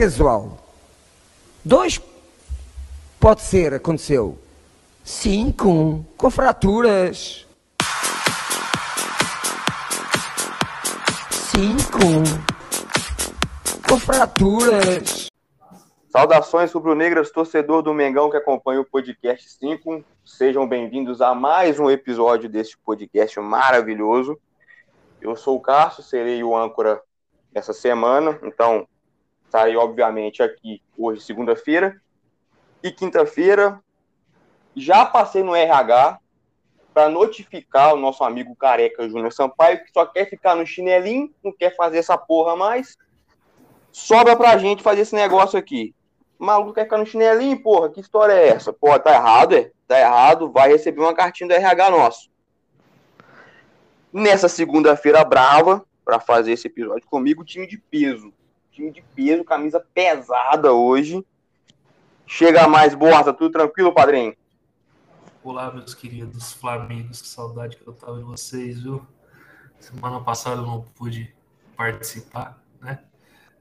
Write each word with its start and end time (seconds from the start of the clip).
casual. 0.00 0.56
Dois 1.62 2.00
pode 3.20 3.42
ser, 3.42 3.74
aconteceu. 3.74 4.38
Cinco, 5.04 6.02
com 6.16 6.30
fraturas. 6.30 7.46
Cinco, 11.30 11.98
com 13.86 14.00
fraturas. 14.00 15.26
Saudações 16.08 16.72
rubro-negras, 16.72 17.30
torcedor 17.30 17.82
do 17.82 17.92
Mengão 17.92 18.30
que 18.30 18.38
acompanha 18.38 18.80
o 18.80 18.86
podcast 18.86 19.50
5. 19.50 20.02
Sejam 20.24 20.66
bem-vindos 20.66 21.20
a 21.20 21.34
mais 21.34 21.78
um 21.78 21.90
episódio 21.90 22.48
deste 22.48 22.78
podcast 22.78 23.38
maravilhoso. 23.38 24.40
Eu 25.20 25.36
sou 25.36 25.58
o 25.58 25.60
Cássio, 25.60 26.02
serei 26.02 26.42
o 26.42 26.56
âncora 26.56 27.02
essa 27.54 27.74
semana, 27.74 28.38
então 28.42 28.88
estarei 29.50 29.76
obviamente 29.76 30.42
aqui 30.42 30.80
hoje, 30.96 31.20
segunda-feira, 31.20 32.00
e 32.82 32.92
quinta-feira 32.92 33.80
já 34.76 35.04
passei 35.04 35.42
no 35.42 35.56
RH 35.56 36.20
para 36.94 37.08
notificar 37.08 37.92
o 37.92 37.96
nosso 37.96 38.22
amigo 38.22 38.54
careca 38.54 39.08
Júnior 39.08 39.32
Sampaio, 39.32 39.82
que 39.84 39.92
só 39.92 40.06
quer 40.06 40.30
ficar 40.30 40.54
no 40.54 40.64
chinelinho, 40.64 41.34
não 41.42 41.52
quer 41.52 41.74
fazer 41.74 41.98
essa 41.98 42.16
porra 42.16 42.54
mais. 42.54 42.96
Sobra 43.90 44.36
pra 44.36 44.56
gente 44.56 44.84
fazer 44.84 45.00
esse 45.00 45.16
negócio 45.16 45.58
aqui. 45.58 45.92
O 46.38 46.44
maluco 46.44 46.72
quer 46.72 46.84
ficar 46.84 46.98
no 46.98 47.06
chinelinho, 47.06 47.60
porra, 47.60 47.90
que 47.90 48.00
história 48.00 48.32
é 48.32 48.48
essa? 48.48 48.72
Pô, 48.72 48.96
tá 49.00 49.12
errado, 49.12 49.56
é? 49.56 49.72
Tá 49.86 49.98
errado, 49.98 50.50
vai 50.50 50.70
receber 50.70 51.00
uma 51.00 51.14
cartinha 51.14 51.48
do 51.48 51.54
RH 51.54 51.90
nosso. 51.90 52.30
Nessa 54.12 54.48
segunda-feira 54.48 55.24
brava, 55.24 55.84
para 56.04 56.20
fazer 56.20 56.52
esse 56.52 56.68
episódio 56.68 57.06
comigo, 57.08 57.44
time 57.44 57.66
de 57.66 57.78
peso. 57.78 58.32
Time 58.70 58.92
de 58.92 59.02
peso, 59.14 59.44
camisa 59.44 59.80
pesada 59.92 60.72
hoje. 60.72 61.24
Chega 62.26 62.68
mais, 62.68 62.94
Borsa, 62.94 63.32
tudo 63.32 63.50
tranquilo, 63.50 63.92
padrinho? 63.92 64.36
Olá, 65.42 65.72
meus 65.72 65.92
queridos 65.94 66.52
Flamengos, 66.52 67.20
que 67.20 67.26
saudade 67.26 67.76
que 67.76 67.86
eu 67.86 67.92
tava 67.92 68.18
de 68.18 68.24
vocês, 68.24 68.82
viu? 68.82 69.04
Semana 69.80 70.20
passada 70.20 70.60
eu 70.60 70.66
não 70.66 70.82
pude 70.82 71.34
participar, 71.76 72.62
né? 72.80 73.02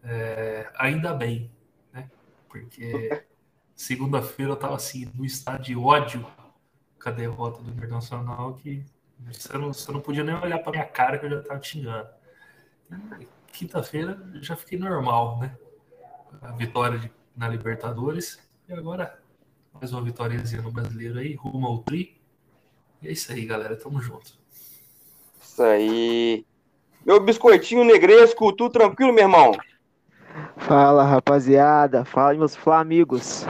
É, 0.04 0.70
ainda 0.78 1.14
bem, 1.14 1.50
né? 1.92 2.12
Porque 2.48 3.24
segunda-feira 3.76 4.52
eu 4.52 4.58
tava 4.58 4.76
assim, 4.76 5.10
no 5.16 5.26
estado 5.26 5.64
de 5.64 5.76
ódio 5.76 6.24
com 7.02 7.10
a 7.10 7.12
derrota 7.12 7.64
do 7.64 7.72
Internacional, 7.72 8.54
que 8.56 8.86
você 9.20 9.58
não, 9.58 9.74
você 9.74 9.92
não 9.92 10.02
podia 10.02 10.24
nem 10.24 10.36
olhar 10.36 10.60
pra 10.60 10.72
minha 10.72 10.86
cara 10.86 11.18
que 11.18 11.26
eu 11.26 11.30
já 11.32 11.42
tava 11.42 11.64
xingando. 11.64 12.10
Quinta-feira 13.52 14.17
já 14.42 14.55
fiquei 14.55 14.78
normal, 14.78 15.39
né? 15.39 15.55
A 16.42 16.52
vitória 16.52 16.97
de, 16.97 17.11
na 17.36 17.47
Libertadores 17.47 18.39
e 18.67 18.73
agora 18.73 19.19
mais 19.73 19.94
uma 19.94 20.02
vitóriazinha 20.02 20.61
no 20.61 20.72
brasileiro 20.72 21.19
aí, 21.19 21.36
rumo 21.36 21.67
ao 21.67 21.80
tri. 21.80 22.19
E 23.02 23.08
é 23.08 23.11
isso 23.11 23.31
aí, 23.31 23.45
galera. 23.45 23.75
Tamo 23.75 24.02
junto. 24.02 24.38
Isso 25.41 25.64
aí. 25.64 26.45
Meu 27.06 27.19
biscoitinho 27.19 27.83
negresco, 27.86 28.52
tudo 28.52 28.73
tranquilo, 28.73 29.14
meu 29.14 29.23
irmão? 29.23 29.53
Fala, 30.58 31.03
rapaziada. 31.03 32.03
Fala, 32.03 32.34
meus 32.34 32.56
flamigos. 32.56 33.45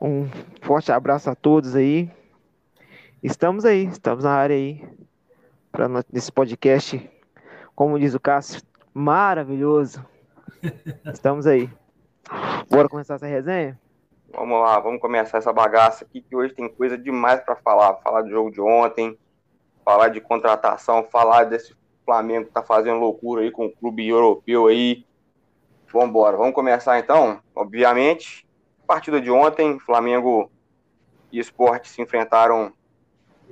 Um 0.00 0.28
forte 0.60 0.90
abraço 0.90 1.30
a 1.30 1.34
todos 1.34 1.76
aí. 1.76 2.10
Estamos 3.22 3.64
aí, 3.64 3.84
estamos 3.84 4.24
na 4.24 4.32
área 4.32 4.56
aí. 4.56 4.84
Pra 5.70 5.88
nesse 6.12 6.32
podcast, 6.32 7.08
como 7.74 7.98
diz 7.98 8.14
o 8.14 8.20
Cássio, 8.20 8.62
maravilhoso. 8.92 10.04
Estamos 11.12 11.46
aí. 11.46 11.70
Bora 12.70 12.88
começar 12.88 13.14
essa 13.14 13.26
resenha? 13.26 13.78
Vamos 14.34 14.60
lá, 14.60 14.78
vamos 14.80 15.00
começar 15.00 15.38
essa 15.38 15.52
bagaça 15.52 16.04
aqui, 16.04 16.22
que 16.22 16.34
hoje 16.34 16.54
tem 16.54 16.68
coisa 16.68 16.96
demais 16.96 17.40
para 17.40 17.56
falar. 17.56 17.94
Falar 17.96 18.22
do 18.22 18.30
jogo 18.30 18.50
de 18.50 18.60
ontem, 18.60 19.18
falar 19.84 20.08
de 20.08 20.20
contratação, 20.20 21.06
falar 21.10 21.44
desse 21.44 21.74
Flamengo 22.04 22.46
que 22.46 22.52
tá 22.52 22.62
fazendo 22.62 22.98
loucura 22.98 23.42
aí 23.42 23.50
com 23.50 23.66
o 23.66 23.72
clube 23.72 24.08
europeu 24.08 24.66
aí. 24.66 25.04
Vamos 25.92 26.08
embora, 26.08 26.36
vamos 26.36 26.54
começar 26.54 26.98
então. 26.98 27.40
Obviamente, 27.54 28.46
partida 28.86 29.20
de 29.20 29.30
ontem, 29.30 29.78
Flamengo 29.78 30.50
e 31.30 31.38
Esporte 31.38 31.88
se 31.88 32.00
enfrentaram 32.00 32.72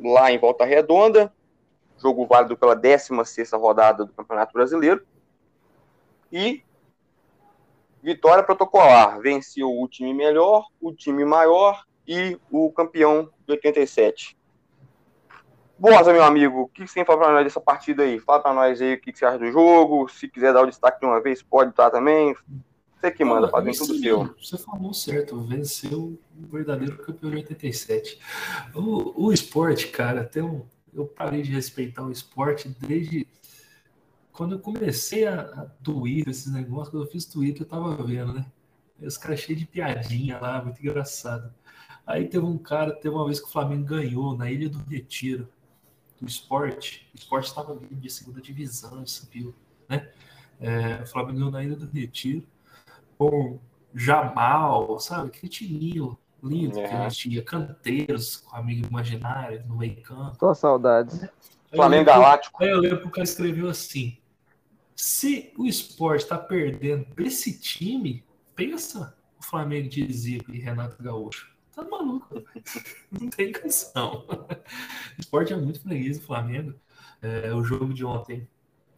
lá 0.02 0.32
em 0.32 0.38
Volta 0.38 0.64
Redonda. 0.64 1.32
Jogo 2.00 2.26
válido 2.26 2.56
pela 2.56 2.74
16 2.74 3.52
rodada 3.52 4.04
do 4.04 4.12
Campeonato 4.12 4.52
Brasileiro. 4.52 5.04
E 6.32 6.62
vitória 8.02 8.42
protocolar. 8.42 9.20
Venceu 9.20 9.70
o 9.70 9.86
time 9.88 10.14
melhor, 10.14 10.66
o 10.80 10.92
time 10.92 11.24
maior 11.24 11.84
e 12.06 12.38
o 12.50 12.72
campeão 12.72 13.30
de 13.46 13.52
87. 13.52 14.36
Boa, 15.78 16.02
meu 16.12 16.22
amigo, 16.22 16.62
o 16.62 16.68
que 16.68 16.86
você 16.86 16.94
tem 16.94 17.04
para 17.04 17.16
nós 17.16 17.44
dessa 17.44 17.60
partida 17.60 18.02
aí? 18.02 18.18
Fala 18.18 18.40
para 18.40 18.52
nós 18.52 18.82
aí 18.82 18.94
o 18.94 19.00
que 19.00 19.16
você 19.16 19.24
acha 19.24 19.38
do 19.38 19.50
jogo. 19.50 20.08
Se 20.10 20.28
quiser 20.28 20.52
dar 20.52 20.62
o 20.62 20.66
destaque 20.66 21.00
de 21.00 21.06
uma 21.06 21.22
vez, 21.22 21.42
pode 21.42 21.74
dar 21.74 21.90
também. 21.90 22.36
Você 23.00 23.10
que 23.10 23.24
manda, 23.24 23.48
fazendo 23.48 23.78
tudo 23.78 23.98
seu. 23.98 24.34
Você 24.38 24.58
falou 24.58 24.92
certo, 24.92 25.40
venceu 25.40 26.18
o 26.38 26.46
verdadeiro 26.52 26.98
campeão 26.98 27.30
de 27.30 27.38
87. 27.38 28.20
O, 28.74 29.28
o 29.28 29.32
esporte, 29.32 29.88
cara, 29.88 30.22
tem 30.22 30.42
um, 30.42 30.66
eu 30.92 31.06
parei 31.06 31.42
de 31.42 31.52
respeitar 31.52 32.02
o 32.02 32.10
esporte 32.10 32.68
desde 32.68 33.26
quando 34.32 34.54
eu 34.54 34.58
comecei 34.58 35.26
a, 35.26 35.40
a 35.42 35.66
Twitter, 35.82 36.30
esses 36.30 36.50
negócios, 36.50 36.88
quando 36.88 37.04
eu 37.04 37.10
fiz 37.10 37.26
Twitter, 37.26 37.62
eu 37.62 37.68
tava 37.68 38.02
vendo, 38.02 38.32
né? 38.32 38.46
Os 39.00 39.16
caras 39.16 39.40
cheios 39.40 39.60
de 39.60 39.66
piadinha 39.66 40.38
lá, 40.38 40.62
muito 40.62 40.80
engraçado. 40.80 41.52
Aí 42.06 42.26
teve 42.28 42.44
um 42.44 42.58
cara, 42.58 42.92
teve 42.92 43.14
uma 43.14 43.24
vez 43.24 43.40
que 43.40 43.46
o 43.46 43.50
Flamengo 43.50 43.84
ganhou 43.84 44.36
na 44.36 44.50
Ilha 44.50 44.68
do 44.68 44.78
Retiro, 44.78 45.48
do 46.20 46.26
esporte. 46.26 47.08
O 47.14 47.16
esporte 47.16 47.48
estava 47.48 47.74
vindo 47.74 47.96
de 47.96 48.10
segunda 48.10 48.40
divisão, 48.40 49.04
viu? 49.30 49.54
Né? 49.88 50.10
É, 50.58 51.02
o 51.02 51.06
Flamengo 51.06 51.38
ganhou 51.38 51.50
na 51.50 51.64
Ilha 51.64 51.76
do 51.76 51.86
Retiro 51.86 52.46
com 53.16 53.58
Jamal, 53.94 54.98
sabe? 54.98 55.28
Aquele 55.28 55.48
timinho 55.48 56.18
lindo 56.42 56.78
é. 56.80 56.88
que 56.88 56.94
a 56.94 57.08
gente 57.08 57.30
tinha, 57.30 57.42
canteiros 57.42 58.36
com 58.36 58.56
amigo 58.56 58.86
imaginário 58.86 59.64
no 59.66 59.76
meio 59.76 60.00
campo. 60.02 60.36
Tô 60.38 60.54
saudades. 60.54 61.20
Flamengo 61.74 62.04
Galáctico. 62.04 62.62
Aí 62.62 62.70
eu 62.70 62.80
lembro 62.80 63.02
que 63.02 63.08
o 63.08 63.10
cara 63.10 63.24
escreveu 63.24 63.68
assim: 63.68 64.18
se 64.94 65.52
o 65.56 65.66
esporte 65.66 66.22
está 66.22 66.36
perdendo 66.36 67.06
para 67.06 67.24
esse 67.24 67.58
time, 67.58 68.24
pensa 68.54 69.16
o 69.38 69.44
Flamengo 69.44 69.88
de 69.88 70.12
Zico 70.12 70.52
e 70.52 70.58
Renato 70.58 71.02
Gaúcho. 71.02 71.50
Tá 71.74 71.84
maluco, 71.84 72.42
não 73.10 73.30
tem 73.30 73.52
canção. 73.52 74.26
O 75.16 75.20
esporte 75.20 75.52
é 75.52 75.56
muito 75.56 75.80
freguês 75.80 76.18
do 76.18 76.24
Flamengo. 76.24 76.74
É, 77.20 77.52
o 77.52 77.62
jogo 77.62 77.92
de 77.92 78.04
ontem, 78.04 78.48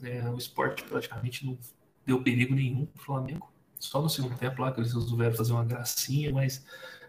é, 0.02 0.28
o 0.28 0.36
esporte 0.36 0.84
praticamente 0.84 1.44
não 1.44 1.58
deu 2.06 2.22
perigo 2.22 2.54
nenhum 2.54 2.86
pro 2.86 3.02
Flamengo. 3.02 3.52
Só 3.78 4.00
no 4.00 4.08
segundo 4.08 4.38
tempo 4.38 4.62
lá 4.62 4.70
que 4.70 4.80
eles 4.80 4.94
resolveram 4.94 5.34
fazer 5.34 5.52
uma 5.52 5.64
gracinha, 5.64 6.32
mas 6.32 6.64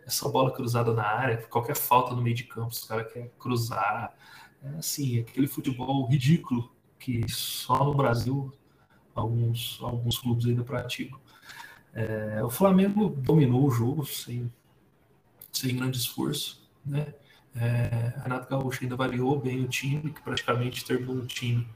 essa 0.06 0.28
bola 0.30 0.52
cruzada 0.52 0.94
na 0.94 1.03
área, 1.03 1.38
qualquer 1.44 1.75
falta 1.75 2.14
no 2.14 2.22
meio 2.22 2.36
de 2.36 2.44
campo, 2.44 2.69
os 2.69 2.84
caras 2.84 3.12
querem 3.12 3.31
cruzar. 3.40 4.14
É 4.64 4.78
assim, 4.78 5.19
aquele 5.19 5.47
futebol 5.47 6.06
ridículo 6.08 6.72
que 7.00 7.30
só 7.30 7.84
no 7.84 7.94
Brasil 7.94 8.52
alguns, 9.13 9.80
alguns 9.81 10.18
clubes 10.18 10.46
ainda 10.46 10.63
praticam. 10.63 11.19
É, 11.94 12.44
o 12.44 12.50
Flamengo 12.50 13.09
dominou 13.09 13.68
o 13.68 13.72
jogo 13.72 14.06
sem, 14.06 14.52
sem 15.52 15.75
grande 15.75 15.97
esforço, 15.97 16.68
né? 16.86 17.13
É, 17.56 18.19
Renato 18.24 18.50
Gaúcho 18.50 18.83
ainda 18.83 18.95
variou 18.95 19.39
bem 19.39 19.63
o 19.63 19.68
time, 19.68 20.12
que 20.12 20.22
praticamente 20.24 20.83
terminou 20.83 21.18
o 21.18 21.27
time 21.27 21.68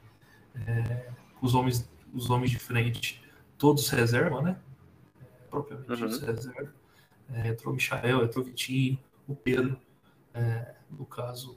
é, 0.66 1.10
os 1.40 1.54
homens, 1.54 1.88
os 2.12 2.30
homens 2.30 2.50
de 2.50 2.58
frente, 2.58 3.22
todos 3.56 3.88
reserva, 3.90 4.42
né? 4.42 4.56
propriamente 5.50 6.02
uhum. 6.02 6.26
reserva. 6.26 6.74
É, 7.32 7.48
entrou 7.48 7.72
o 7.72 7.76
Michael, 7.76 8.24
entrou 8.24 8.44
o 8.44 8.46
Vitinho, 8.46 8.98
o 9.26 9.34
Pedro, 9.34 9.78
é, 10.34 10.74
no 10.90 11.04
caso. 11.04 11.56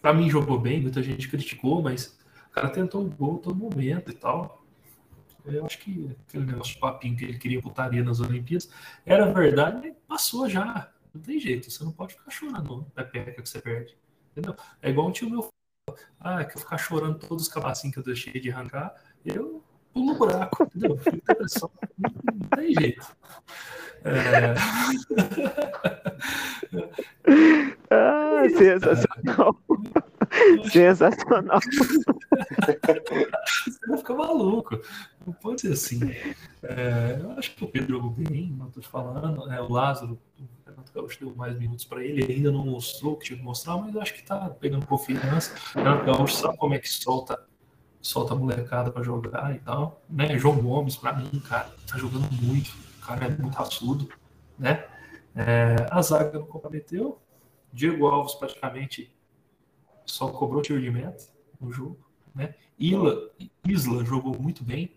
Para 0.00 0.12
mim 0.12 0.28
jogou 0.30 0.58
bem, 0.58 0.80
muita 0.80 1.02
gente 1.02 1.28
criticou, 1.28 1.82
mas 1.82 2.18
o 2.48 2.50
cara 2.50 2.68
tentou 2.70 3.04
o 3.04 3.10
gol 3.10 3.38
todo 3.38 3.54
momento 3.54 4.10
e 4.10 4.14
tal. 4.14 4.64
Eu 5.44 5.64
acho 5.64 5.78
que 5.78 6.16
aquele 6.28 6.46
negócio 6.46 6.74
de 6.74 6.80
papinho 6.80 7.16
que 7.16 7.24
ele 7.24 7.38
queria 7.38 7.62
putaria 7.62 8.02
nas 8.02 8.20
Olimpíadas 8.20 8.70
era 9.06 9.32
verdade, 9.32 9.94
passou 10.06 10.48
já. 10.48 10.92
Não 11.14 11.20
tem 11.20 11.40
jeito, 11.40 11.70
você 11.70 11.82
não 11.82 11.92
pode 11.92 12.14
ficar 12.14 12.30
chorando 12.30 12.86
na 12.94 13.04
pepeca 13.04 13.42
que 13.42 13.48
você 13.48 13.60
perde. 13.60 13.96
Entendeu? 14.32 14.54
É 14.82 14.90
igual 14.90 15.08
um 15.08 15.12
tio 15.12 15.30
meu. 15.30 15.48
Ah, 16.20 16.44
que 16.44 16.56
eu 16.56 16.60
ficar 16.60 16.78
chorando 16.78 17.18
todos 17.18 17.44
os 17.46 17.52
cabacinhos 17.52 17.94
que 17.94 18.00
eu 18.00 18.04
deixei 18.04 18.38
de 18.38 18.50
arrancar, 18.50 18.94
eu 19.24 19.64
pulo 19.92 20.12
no 20.12 20.18
buraco, 20.18 20.62
entendeu? 20.64 20.96
Não, 20.96 21.70
não 22.34 22.48
tem 22.50 22.74
jeito. 22.74 23.16
É... 24.04 24.54
ah, 27.90 28.42
sensacional. 28.56 29.56
Sensacional. 30.70 31.60
Você 33.64 33.86
vai 33.88 33.98
ficar 33.98 34.14
maluco. 34.14 34.80
Não 35.26 35.32
pode 35.34 35.60
ser 35.62 35.72
assim. 35.72 36.00
É, 36.62 37.18
eu 37.20 37.32
acho 37.32 37.54
que 37.54 37.64
o 37.64 37.68
Pedro 37.68 37.96
jogou 37.96 38.10
bem, 38.10 38.54
não 38.56 38.68
estou 38.68 38.82
te 38.82 38.88
falando. 38.88 39.50
É, 39.52 39.60
o 39.60 39.70
Lázaro, 39.70 40.18
o 40.38 40.44
Renato 40.64 40.92
Gaúcho 40.94 41.18
deu 41.20 41.34
mais 41.34 41.58
minutos 41.58 41.84
para 41.84 42.04
ele, 42.04 42.22
ele 42.22 42.34
ainda 42.34 42.50
não 42.50 42.64
mostrou 42.64 43.14
o 43.14 43.16
que 43.16 43.26
tinha 43.26 43.38
que 43.38 43.44
mostrar, 43.44 43.76
mas 43.76 43.96
acho 43.96 44.14
que 44.14 44.20
está 44.20 44.48
pegando 44.48 44.86
confiança. 44.86 45.54
O 45.74 45.78
Renato 45.78 46.04
Gaúcho 46.04 46.36
sabe 46.36 46.56
como 46.56 46.74
é 46.74 46.78
que 46.78 46.88
solta, 46.88 47.42
solta 48.00 48.34
a 48.34 48.36
molecada 48.36 48.90
para 48.90 49.02
jogar 49.02 49.54
e 49.54 49.58
tal. 49.58 50.00
Né? 50.08 50.38
João 50.38 50.56
Gomes, 50.56 50.96
para 50.96 51.12
mim, 51.14 51.28
cara, 51.48 51.70
tá 51.86 51.98
jogando 51.98 52.30
muito. 52.40 52.70
O 53.10 53.12
cara 53.12 53.26
é 53.26 53.28
muito 53.30 53.56
raçudo, 53.56 54.08
né? 54.56 54.86
É, 55.34 55.74
a 55.90 56.00
zaga 56.00 56.38
não 56.38 56.46
comprometeu. 56.46 57.20
Diego 57.72 58.06
Alves 58.06 58.34
praticamente 58.34 59.12
só 60.06 60.28
cobrou 60.28 60.62
tiro 60.62 60.80
de 60.80 60.90
meta 60.92 61.24
no 61.60 61.72
jogo. 61.72 61.98
Né? 62.32 62.54
Isla, 62.78 63.30
Isla 63.66 64.04
jogou 64.04 64.40
muito 64.40 64.62
bem. 64.62 64.94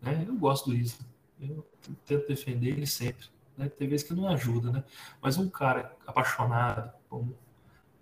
Né? 0.00 0.24
Eu 0.26 0.36
gosto 0.36 0.70
do 0.70 0.76
Isla. 0.76 1.04
Eu 1.40 1.66
tento 2.06 2.28
defender 2.28 2.68
ele 2.68 2.86
sempre. 2.86 3.26
Né? 3.56 3.68
Tem 3.68 3.88
vezes 3.88 4.06
que 4.06 4.14
não 4.14 4.28
ajuda, 4.28 4.70
né? 4.70 4.84
Mas 5.20 5.36
um 5.36 5.48
cara 5.48 5.96
apaixonado, 6.06 6.92
um 7.10 7.32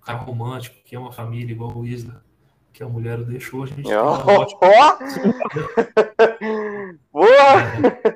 cara 0.03 0.19
romântico, 0.19 0.77
que 0.85 0.95
é 0.95 0.99
uma 0.99 1.13
família 1.13 1.53
igual 1.53 1.75
o 1.75 1.87
Isla, 1.87 2.23
que 2.75 2.83
a 2.83 2.89
mulher 2.89 3.19
o 3.19 3.25
deixou, 3.25 3.63
a 3.63 3.67
gente. 3.67 3.89
Oh, 3.91 4.19
Boa! 7.11 8.16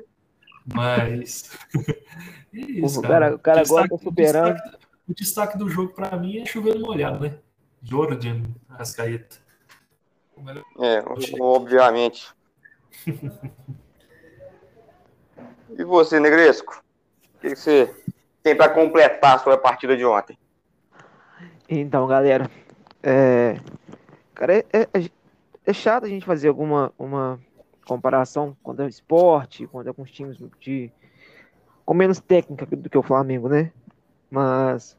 Mas. 0.73 1.49
é 2.53 2.57
isso, 2.59 2.99
O 2.99 3.03
cara, 3.03 3.35
o 3.35 3.39
cara 3.39 3.59
O 3.59 3.63
destaque- 3.63 3.89
gosta 3.89 4.03
superando. 4.03 4.49
O 4.49 4.53
destaque, 4.53 4.77
o 5.09 5.13
destaque 5.13 5.57
do 5.57 5.69
jogo 5.69 5.93
para 5.93 6.15
mim 6.17 6.39
é 6.39 6.45
chover 6.45 6.75
no 6.75 6.85
molhado, 6.85 7.19
né? 7.23 7.37
Jordan 7.83 8.43
Rascaeta. 8.69 9.37
Melhor- 10.37 10.63
É, 10.79 11.03
obviamente. 11.39 12.29
E 15.77 15.83
você, 15.83 16.19
Negresco? 16.19 16.83
O 17.35 17.39
que 17.39 17.49
que 17.51 17.55
você 17.55 17.93
tem 18.43 18.55
para 18.55 18.69
completar 18.69 19.35
a 19.35 19.39
sua 19.39 19.57
partida 19.57 19.95
de 19.95 20.05
ontem? 20.05 20.37
Então, 21.69 22.05
galera, 22.05 22.49
é, 23.01 23.57
cara, 24.35 24.57
é, 24.57 24.65
é, 24.73 25.09
é 25.65 25.73
chato 25.73 26.03
a 26.05 26.09
gente 26.09 26.25
fazer 26.25 26.49
alguma 26.49 26.91
uma 26.99 27.39
comparação 27.85 28.55
quando 28.63 28.81
é 28.81 28.87
esporte, 28.87 29.67
quando 29.67 29.89
é 29.89 29.93
com 29.93 30.01
os 30.01 30.11
times 30.11 30.37
de, 30.59 30.91
com 31.85 31.93
menos 31.93 32.19
técnica 32.19 32.65
do 32.65 32.89
que 32.89 32.97
o 32.97 33.03
Flamengo, 33.03 33.49
né? 33.49 33.71
Mas 34.29 34.97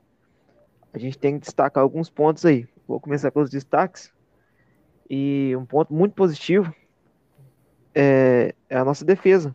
a 0.92 0.98
gente 0.98 1.18
tem 1.18 1.38
que 1.38 1.46
destacar 1.46 1.82
alguns 1.82 2.10
pontos 2.10 2.44
aí. 2.44 2.68
Vou 2.86 3.00
começar 3.00 3.30
pelos 3.30 3.50
destaques. 3.50 4.12
E 5.08 5.54
um 5.56 5.64
ponto 5.64 5.92
muito 5.92 6.14
positivo 6.14 6.74
é, 7.94 8.54
é 8.68 8.76
a 8.76 8.84
nossa 8.84 9.04
defesa. 9.04 9.54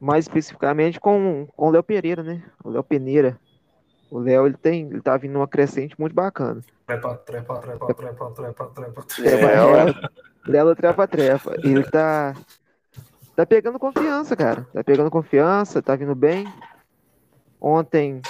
Mais 0.00 0.24
especificamente 0.24 1.00
com, 1.00 1.46
com 1.56 1.68
o 1.68 1.70
Léo 1.70 1.82
Pereira, 1.82 2.22
né? 2.22 2.42
O 2.62 2.70
Léo 2.70 2.82
Peneira. 2.82 3.38
O 4.10 4.18
Léo, 4.18 4.46
ele 4.46 4.56
tem, 4.56 4.86
ele 4.88 5.00
tá 5.00 5.16
vindo 5.16 5.32
numa 5.32 5.48
crescente 5.48 5.94
muito 5.98 6.14
bacana. 6.14 6.60
Trepa, 6.86 7.16
trepa, 7.16 7.58
trepa, 7.58 7.94
trepa, 7.94 8.30
trepa, 8.30 8.66
trepa, 8.66 9.02
trepa. 9.02 9.28
É, 9.28 9.84
trepa. 9.84 10.10
Léo 10.46 10.76
trepa, 10.76 11.08
trepa. 11.08 11.54
Ele 11.62 11.82
tá, 11.84 12.34
tá 13.34 13.46
pegando 13.46 13.78
confiança, 13.78 14.36
cara. 14.36 14.66
Tá 14.72 14.84
pegando 14.84 15.10
confiança, 15.10 15.82
tá 15.82 15.96
vindo 15.96 16.14
bem. 16.14 16.46
Ontem, 17.60 18.20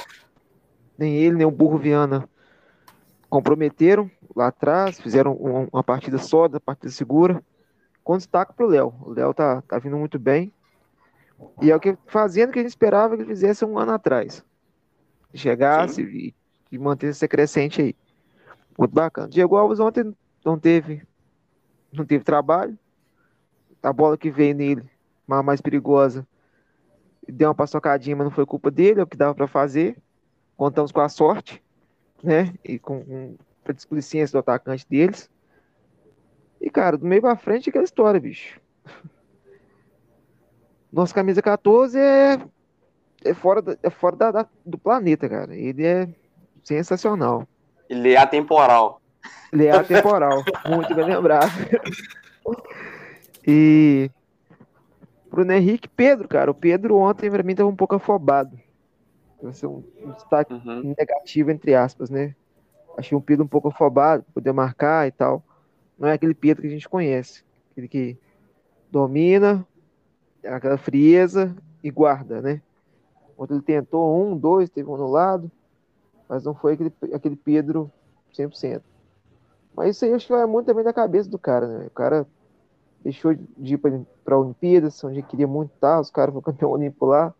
nem 0.96 1.16
ele, 1.16 1.36
nem 1.36 1.46
o 1.46 1.50
Burro 1.50 1.76
Viana 1.78 2.28
comprometeram 3.28 4.08
lá 4.34 4.46
atrás, 4.46 5.00
fizeram 5.00 5.32
um- 5.32 5.68
uma 5.72 5.82
partida 5.82 6.18
sólida, 6.18 6.60
partida 6.60 6.90
segura. 6.92 7.42
Com 8.04 8.16
destaque 8.16 8.52
pro 8.54 8.66
Léo. 8.68 8.94
O 9.00 9.10
Léo 9.10 9.34
tá, 9.34 9.62
tá 9.62 9.78
vindo 9.78 9.96
muito 9.96 10.18
bem. 10.18 10.52
E 11.60 11.70
é 11.70 11.74
o 11.74 11.80
que 11.80 11.96
fazendo 12.06 12.50
o 12.50 12.52
que 12.52 12.60
a 12.60 12.62
gente 12.62 12.70
esperava 12.70 13.16
que 13.16 13.22
ele 13.22 13.28
fizesse 13.28 13.64
um 13.64 13.76
ano 13.78 13.92
atrás. 13.92 14.44
Chegasse 15.34 16.02
e, 16.02 16.34
e 16.70 16.78
mantesse 16.78 17.18
essa 17.18 17.28
crescente 17.28 17.82
aí. 17.82 17.96
Muito 18.78 18.92
bacana. 18.92 19.28
Diego 19.28 19.56
Alves 19.56 19.80
ontem 19.80 20.14
não 20.44 20.58
teve 20.58 21.02
não 21.92 22.04
teve 22.04 22.24
trabalho. 22.24 22.78
A 23.82 23.92
bola 23.92 24.16
que 24.16 24.30
veio 24.30 24.54
nele, 24.54 24.82
uma 25.28 25.42
mais 25.42 25.60
perigosa, 25.60 26.26
deu 27.28 27.48
uma 27.48 27.54
paçocadinha, 27.54 28.16
mas 28.16 28.24
não 28.24 28.30
foi 28.30 28.46
culpa 28.46 28.70
dele, 28.70 29.00
é 29.00 29.02
o 29.02 29.06
que 29.06 29.16
dava 29.16 29.34
para 29.34 29.46
fazer. 29.46 29.96
Contamos 30.56 30.90
com 30.90 31.00
a 31.00 31.08
sorte, 31.08 31.62
né? 32.22 32.54
E 32.64 32.78
com, 32.78 33.04
com 33.04 33.36
a 33.70 33.72
displicência 33.72 34.32
do 34.32 34.38
atacante 34.38 34.86
deles. 34.88 35.30
E, 36.60 36.70
cara, 36.70 36.96
do 36.96 37.06
meio 37.06 37.20
pra 37.20 37.36
frente, 37.36 37.68
é 37.68 37.70
aquela 37.70 37.84
história, 37.84 38.18
bicho. 38.18 38.58
Nossa 40.90 41.14
camisa 41.14 41.42
14 41.42 41.98
é, 41.98 42.38
é 43.24 43.34
fora, 43.34 43.60
da- 43.62 43.76
é 43.82 43.90
fora 43.90 44.16
da- 44.16 44.30
da- 44.30 44.48
do 44.64 44.78
planeta, 44.78 45.28
cara. 45.28 45.54
Ele 45.54 45.84
é 45.84 46.08
sensacional. 46.62 47.46
Ele 47.88 48.12
é 48.12 48.16
atemporal. 48.16 49.00
Ele 49.52 49.66
é 49.66 49.70
atemporal, 49.72 50.42
muito 50.66 50.94
bem 50.94 51.04
lembrado. 51.06 51.50
E 53.46 54.10
Bruno 55.30 55.52
Henrique, 55.52 55.88
Pedro, 55.88 56.28
cara, 56.28 56.50
o 56.50 56.54
Pedro 56.54 56.96
ontem 56.96 57.30
pra 57.30 57.42
mim 57.42 57.54
tava 57.54 57.68
um 57.68 57.76
pouco 57.76 57.94
afobado. 57.94 58.58
Vai 59.42 59.52
ser 59.52 59.66
um, 59.66 59.82
um 60.02 60.12
destaque 60.12 60.52
Uhum. 60.54 60.94
negativo, 60.98 61.50
entre 61.50 61.74
aspas, 61.74 62.08
né? 62.08 62.34
Achei 62.96 63.16
um 63.16 63.20
Pedro 63.20 63.44
um 63.44 63.48
pouco 63.48 63.68
afobado, 63.68 64.24
poder 64.32 64.52
marcar 64.52 65.06
e 65.06 65.10
tal. 65.10 65.42
Não 65.98 66.08
é 66.08 66.12
aquele 66.14 66.34
Pedro 66.34 66.62
que 66.62 66.68
a 66.68 66.70
gente 66.70 66.88
conhece. 66.88 67.44
Aquele 67.72 67.88
que 67.88 68.16
domina, 68.90 69.66
aquela 70.44 70.78
frieza 70.78 71.54
e 71.82 71.90
guarda, 71.90 72.40
né? 72.40 72.62
Ontem 73.36 73.54
ele 73.54 73.62
tentou 73.62 74.16
um, 74.16 74.36
dois, 74.36 74.70
teve 74.70 74.88
um 74.88 74.96
no 74.96 75.08
lado, 75.08 75.50
mas 76.28 76.44
não 76.44 76.54
foi 76.54 76.74
aquele, 76.74 76.92
aquele 77.12 77.36
Pedro 77.36 77.90
100%. 78.32 78.82
Mas 79.76 79.96
isso 79.96 80.04
aí 80.04 80.12
acho 80.12 80.26
que 80.26 80.32
vai 80.32 80.46
muito 80.46 80.66
também 80.66 80.84
da 80.84 80.92
cabeça 80.92 81.28
do 81.28 81.38
cara, 81.38 81.66
né? 81.66 81.86
O 81.86 81.90
cara 81.90 82.26
deixou 83.00 83.34
de 83.34 83.74
ir 83.74 83.78
para 83.78 84.34
a 84.34 84.38
Olimpíadas, 84.38 85.02
onde 85.04 85.22
queria 85.22 85.46
muito 85.46 85.74
estar, 85.74 86.00
os 86.00 86.10
caras 86.10 86.32
foram 86.32 86.42
campeão 86.42 86.70
olímpico 86.70 87.06
lá. 87.06 87.34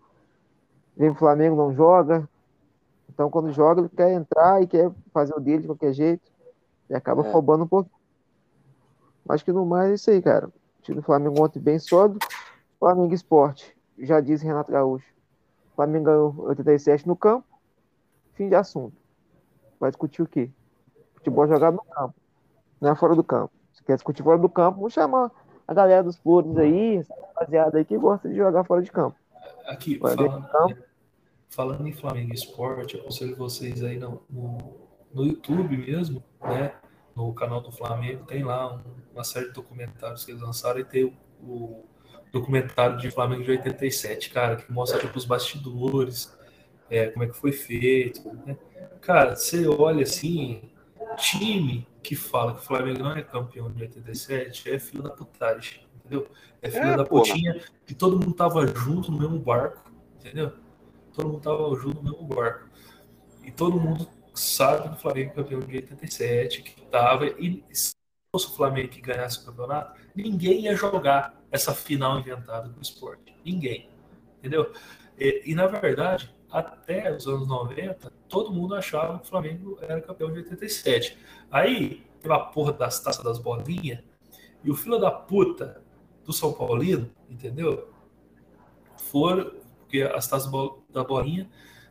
Vem 0.97 1.11
pro 1.11 1.21
Flamengo, 1.21 1.57
não 1.57 1.73
joga. 1.73 2.29
Então, 3.09 3.31
quando 3.31 3.53
joga, 3.53 3.81
ele 3.81 3.89
quer 3.89 4.13
entrar 4.13 4.63
e 4.63 4.67
quer 4.67 4.91
fazer 5.13 5.35
o 5.35 5.41
dele 5.41 5.63
de 5.63 5.69
qualquer 5.69 5.93
jeito. 5.93 6.23
E 6.91 6.95
acaba 6.95 7.23
É. 7.23 7.31
roubando 7.31 7.65
um 7.65 7.69
pouco. 7.69 7.91
Mas 9.25 9.43
que 9.43 9.53
no 9.53 9.65
mais 9.65 9.91
é 9.91 9.95
isso 9.95 10.11
aí, 10.11 10.21
cara. 10.21 10.49
O 10.49 10.83
time 10.83 10.97
do 10.97 11.03
Flamengo 11.03 11.43
ontem 11.43 11.61
bem 11.61 11.79
sólido. 11.79 12.19
Flamengo 12.79 13.15
Esporte, 13.15 13.75
já 13.99 14.21
diz 14.21 14.43
Renato 14.43 14.71
Gaúcho. 14.71 15.14
Flamengo 15.75 16.05
ganhou 16.05 16.35
87 16.49 17.07
no 17.07 17.17
campo. 17.17 17.47
Fim 18.35 18.49
de 18.49 18.55
assunto. 18.55 18.97
Vai 19.79 19.91
discutir 19.91 20.23
o 20.23 20.27
quê? 20.27 20.51
Futebol 21.15 21.47
jogado 21.47 21.75
no 21.75 21.85
campo, 21.85 22.15
não 22.81 22.91
é 22.91 22.95
fora 22.97 23.15
do 23.15 23.25
campo. 23.25 23.53
Se 23.73 23.83
quer 23.83 23.95
discutir 23.95 24.23
fora 24.23 24.39
do 24.39 24.49
campo, 24.49 24.79
vamos 24.79 24.93
chamar 24.93 25.31
a 25.67 25.73
galera 25.75 26.03
dos 26.03 26.17
flores 26.17 26.57
aí, 26.59 26.97
essa 26.97 27.15
rapaziada 27.15 27.79
aí 27.79 27.85
que 27.85 27.97
gosta 27.97 28.29
de 28.29 28.37
jogar 28.37 28.65
fora 28.65 28.83
de 28.83 28.91
campo. 28.93 29.17
Aqui, 29.67 29.99
Vai 29.99 30.15
falando, 30.15 30.45
então. 30.49 30.77
falando 31.49 31.87
em 31.87 31.93
Flamengo 31.93 32.35
Esporte, 32.35 32.97
aconselho 32.99 33.37
vocês 33.37 33.83
aí 33.83 33.99
no, 33.99 34.23
no, 34.29 34.59
no 35.13 35.25
YouTube 35.25 35.77
mesmo, 35.77 36.23
né? 36.43 36.75
No 37.17 37.33
canal 37.33 37.61
do 37.61 37.71
Flamengo, 37.73 38.25
tem 38.27 38.43
lá 38.45 38.75
um- 38.75 38.81
uma 39.15 39.25
série 39.25 39.47
de 39.47 39.53
documentários 39.53 40.25
que 40.25 40.33
eles 40.33 40.43
lançaram 40.43 40.81
e 40.81 40.85
tem 40.85 41.05
o, 41.05 41.13
o 41.47 41.85
documentário 42.35 42.99
de 42.99 43.11
Flamengo 43.11 43.45
de 43.45 43.53
87, 43.53 44.31
cara, 44.31 44.57
que 44.57 44.71
mostra 44.73 44.99
tipo, 45.01 45.19
os 45.19 45.25
bastidores, 45.27 46.37
é, 46.91 47.09
como 47.09 47.25
é 47.25 47.29
que 47.29 47.35
foi 47.37 47.53
feito, 47.53 48.23
né? 48.47 48.57
Cara, 49.01 49.37
você 49.37 49.67
olha 49.69 50.05
assim, 50.05 50.63
time 51.17 51.87
que 52.03 52.17
fala 52.17 52.55
que 52.55 52.61
o 52.61 52.65
Flamengo 52.65 53.03
não 53.03 53.13
é 53.13 53.23
campeão 53.23 53.71
de 53.73 53.83
87 53.83 54.71
é 54.71 54.79
filho 54.79 55.03
da 55.03 55.11
putagem, 55.11 55.81
entendeu? 55.97 56.29
É 56.63 56.71
filho 56.71 56.93
É, 56.93 56.97
da 56.97 57.05
porra. 57.05 57.35
putinha 57.35 57.61
que 57.87 57.95
todo 57.95 58.19
mundo 58.19 58.35
tava 58.35 58.67
junto 58.67 59.11
no 59.13 59.19
mesmo 59.19 59.39
barco, 59.39 59.91
entendeu? 60.17 60.53
Todo 61.13 61.29
mundo 61.31 61.41
tava 61.43 61.75
junto 61.81 62.03
no 62.03 62.11
mesmo 62.11 62.27
barco. 62.29 62.69
E 63.43 63.51
todo 63.53 63.81
mundo 63.81 64.09
sabe 64.35 64.89
que 64.89 64.95
o 64.97 64.99
Flamengo 64.99 65.31
é 65.33 65.35
campeão 65.35 65.61
de 65.61 65.77
87, 65.77 66.63
que 66.63 66.81
tava. 66.87 67.27
E 67.27 67.65
se 67.73 67.95
fosse 68.33 68.47
o 68.49 68.57
Flamengo 68.57 68.89
que 68.89 69.01
ganhasse 69.01 69.41
o 69.41 69.45
campeonato, 69.47 70.01
ninguém 70.15 70.63
ia 70.63 70.75
jogar 70.75 71.44
essa 71.55 71.73
final 71.73 72.19
inventada 72.19 72.69
do 72.69 72.83
esporte. 72.83 73.33
Ninguém. 73.45 73.89
Entendeu? 74.39 74.73
E, 75.17 75.43
e, 75.47 75.55
na 75.55 75.69
verdade, 75.69 76.35
até 76.51 77.15
os 77.15 77.29
anos 77.29 77.47
90, 77.47 78.13
todo 78.29 78.53
mundo 78.53 78.75
achava 78.75 79.21
que 79.21 79.27
o 79.27 79.29
Flamengo 79.29 79.79
era 79.81 80.01
campeão 80.01 80.33
de 80.33 80.41
87. 80.41 81.17
Aí, 81.53 82.05
pela 82.21 82.41
porra 82.41 82.73
das 82.73 82.99
taças 82.99 83.23
das 83.23 83.39
bolinhas, 83.39 84.01
e 84.65 84.71
o 84.71 84.75
filho 84.75 84.99
da 84.99 85.13
puta 85.13 85.81
do 86.25 86.33
São 86.33 86.53
Paulino, 86.53 87.09
entendeu? 87.31 87.89
Foram, 88.97 89.53
porque 89.79 90.03
as 90.03 90.27
taças 90.27 90.51
da 90.91 91.05
bolinha 91.05 91.49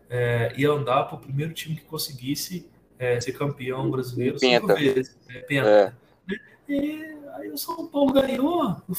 é, 0.10 0.52
ia 0.58 0.72
andar 0.72 1.06
para 1.06 1.16
o 1.16 1.20
primeiro 1.20 1.54
time 1.54 1.78
que 1.78 1.86
conseguisse 1.86 2.70
é, 3.00 3.22
ser 3.22 3.32
campeão 3.32 3.90
brasileiro 3.90 4.38
cinco 4.38 4.68
Penta. 4.68 4.80
vezes. 4.80 5.18
né? 5.26 5.40
Penta. 5.48 5.70
É. 5.70 5.94
E 6.68 7.18
aí 7.36 7.50
o 7.50 7.58
São 7.58 7.88
Paulo 7.88 8.12
ganhou, 8.12 8.82
o 8.90 8.94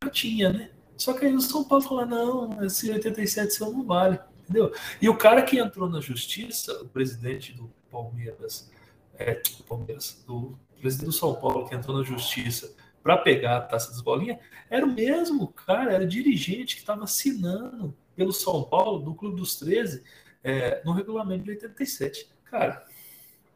Flamengo 0.00 0.10
tinha, 0.10 0.50
né? 0.50 0.70
Só 0.96 1.12
que 1.12 1.26
aí 1.26 1.34
o 1.34 1.40
São 1.40 1.62
Paulo 1.64 1.84
fala, 1.84 2.06
não, 2.06 2.64
esse 2.64 2.90
87 2.90 3.52
seu 3.52 3.70
não 3.70 3.84
vale, 3.84 4.18
entendeu? 4.42 4.72
E 5.00 5.08
o 5.08 5.16
cara 5.16 5.42
que 5.42 5.58
entrou 5.58 5.88
na 5.88 6.00
justiça, 6.00 6.72
o 6.82 6.88
presidente 6.88 7.52
do 7.52 7.70
Palmeiras, 7.90 8.70
é, 9.18 9.34
do 9.34 9.64
Palmeiras, 9.64 10.22
do 10.26 10.58
presidente 10.80 11.06
do 11.06 11.12
São 11.12 11.34
Paulo 11.34 11.68
que 11.68 11.74
entrou 11.74 11.96
na 11.98 12.02
justiça 12.02 12.74
para 13.02 13.16
pegar 13.18 13.58
a 13.58 13.60
taça 13.60 13.90
das 13.90 14.00
bolinhas, 14.00 14.38
era 14.68 14.84
o 14.84 14.92
mesmo 14.92 15.48
cara, 15.48 15.92
era 15.92 16.06
dirigente 16.06 16.76
que 16.76 16.82
estava 16.82 17.04
assinando 17.04 17.94
pelo 18.16 18.32
São 18.32 18.62
Paulo, 18.62 19.00
do 19.00 19.14
Clube 19.14 19.36
dos 19.36 19.56
13, 19.56 20.02
é, 20.42 20.82
no 20.84 20.92
regulamento 20.92 21.44
de 21.44 21.50
87. 21.50 22.28
Cara, 22.44 22.84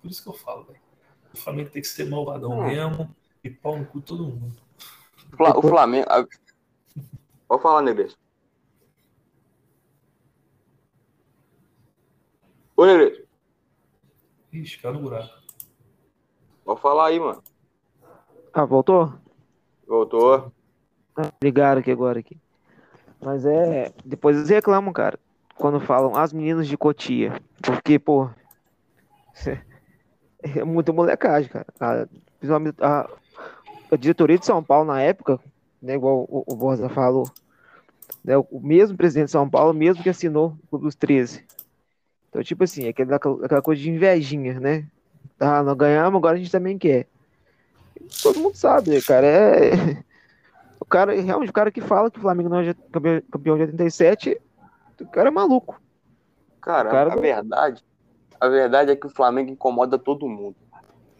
por 0.01 0.11
isso 0.11 0.23
que 0.23 0.29
eu 0.29 0.35
falo, 0.35 0.65
velho. 0.65 0.81
O 1.33 1.37
Flamengo 1.37 1.71
tem 1.71 1.83
que 1.83 1.89
ser 1.89 2.05
malvadão 2.05 2.53
hum. 2.53 2.67
mesmo 2.67 3.15
e 3.43 3.51
pau 3.51 3.79
no 3.79 3.85
cu 3.85 4.01
todo 4.01 4.25
mundo. 4.25 4.63
O 5.38 5.62
Flamengo. 5.62 6.07
Pode 7.49 7.62
falar, 7.62 7.83
Nebes. 7.83 8.17
Ô, 12.76 12.85
Nebes. 12.87 13.23
Ixi, 14.53 14.79
caiu 14.79 14.95
no 14.95 15.00
buraco. 15.00 15.31
Pode 16.64 16.81
falar 16.81 17.07
aí, 17.07 17.21
mano. 17.21 17.43
Ah, 18.53 18.64
voltou? 18.64 19.12
Voltou. 19.87 20.53
Ah, 21.17 21.31
ligaram 21.43 21.81
aqui 21.81 21.91
agora 21.91 22.21
aqui. 22.21 22.38
Mas 23.21 23.45
é. 23.45 23.93
Depois 24.05 24.37
eles 24.37 24.49
reclamam, 24.49 24.93
cara. 24.93 25.19
Quando 25.57 25.81
falam 25.81 26.17
as 26.17 26.33
meninas 26.33 26.67
de 26.67 26.76
Cotia. 26.76 27.41
Porque, 27.62 27.99
pô. 27.99 28.31
É 30.57 30.62
muita 30.62 30.93
molecagem, 30.93 31.49
cara. 31.49 31.64
A, 31.81 32.07
a, 32.83 33.11
a 33.95 33.99
diretoria 33.99 34.39
de 34.39 34.47
São 34.47 34.63
Paulo 34.63 34.87
na 34.87 35.01
época, 35.01 35.41
né, 35.81 35.95
igual 35.95 36.27
o, 36.29 36.45
o 36.47 36.57
Borja 36.57 36.89
falou, 36.89 37.31
né, 38.25 38.37
o 38.37 38.61
mesmo 38.61 38.97
presidente 38.97 39.27
de 39.27 39.33
São 39.33 39.49
Paulo, 39.49 39.73
mesmo 39.73 40.03
que 40.03 40.11
assinou 40.11 40.57
o 40.65 40.69
Clube 40.69 40.85
dos 40.87 40.95
13. 40.95 41.45
Então, 42.29 42.43
tipo 42.43 42.65
assim, 42.65 42.89
aquela, 42.89 43.17
aquela 43.17 43.63
coisa 43.63 43.81
de 43.81 43.91
invejinha, 43.91 44.59
né? 44.59 44.87
Ah, 45.39 45.63
nós 45.63 45.77
ganhamos, 45.77 46.19
agora 46.19 46.35
a 46.35 46.39
gente 46.39 46.51
também 46.51 46.77
quer. 46.77 47.07
Todo 48.23 48.41
mundo 48.41 48.57
sabe, 48.57 49.01
cara. 49.03 49.27
É. 49.27 50.05
O 50.81 50.87
cara, 50.87 51.19
realmente, 51.19 51.49
o 51.49 51.53
cara 51.53 51.73
que 51.73 51.81
fala 51.81 52.11
que 52.11 52.19
o 52.19 52.21
Flamengo 52.21 52.51
não 52.51 52.59
é 52.61 52.75
campeão 53.33 53.57
de 53.57 53.63
87, 53.63 54.39
o 55.01 55.07
cara 55.07 55.29
é 55.29 55.31
maluco. 55.31 55.81
Cara, 56.61 56.91
cara 56.91 57.13
a 57.13 57.17
do... 57.17 57.23
verdade, 57.23 57.83
a 58.39 58.49
verdade 58.49 58.91
é 58.91 58.97
que 58.97 59.07
o 59.07 59.11
Flamengo 59.11 59.51
incomoda 59.51 59.99
todo 59.99 60.29
mundo. 60.29 60.57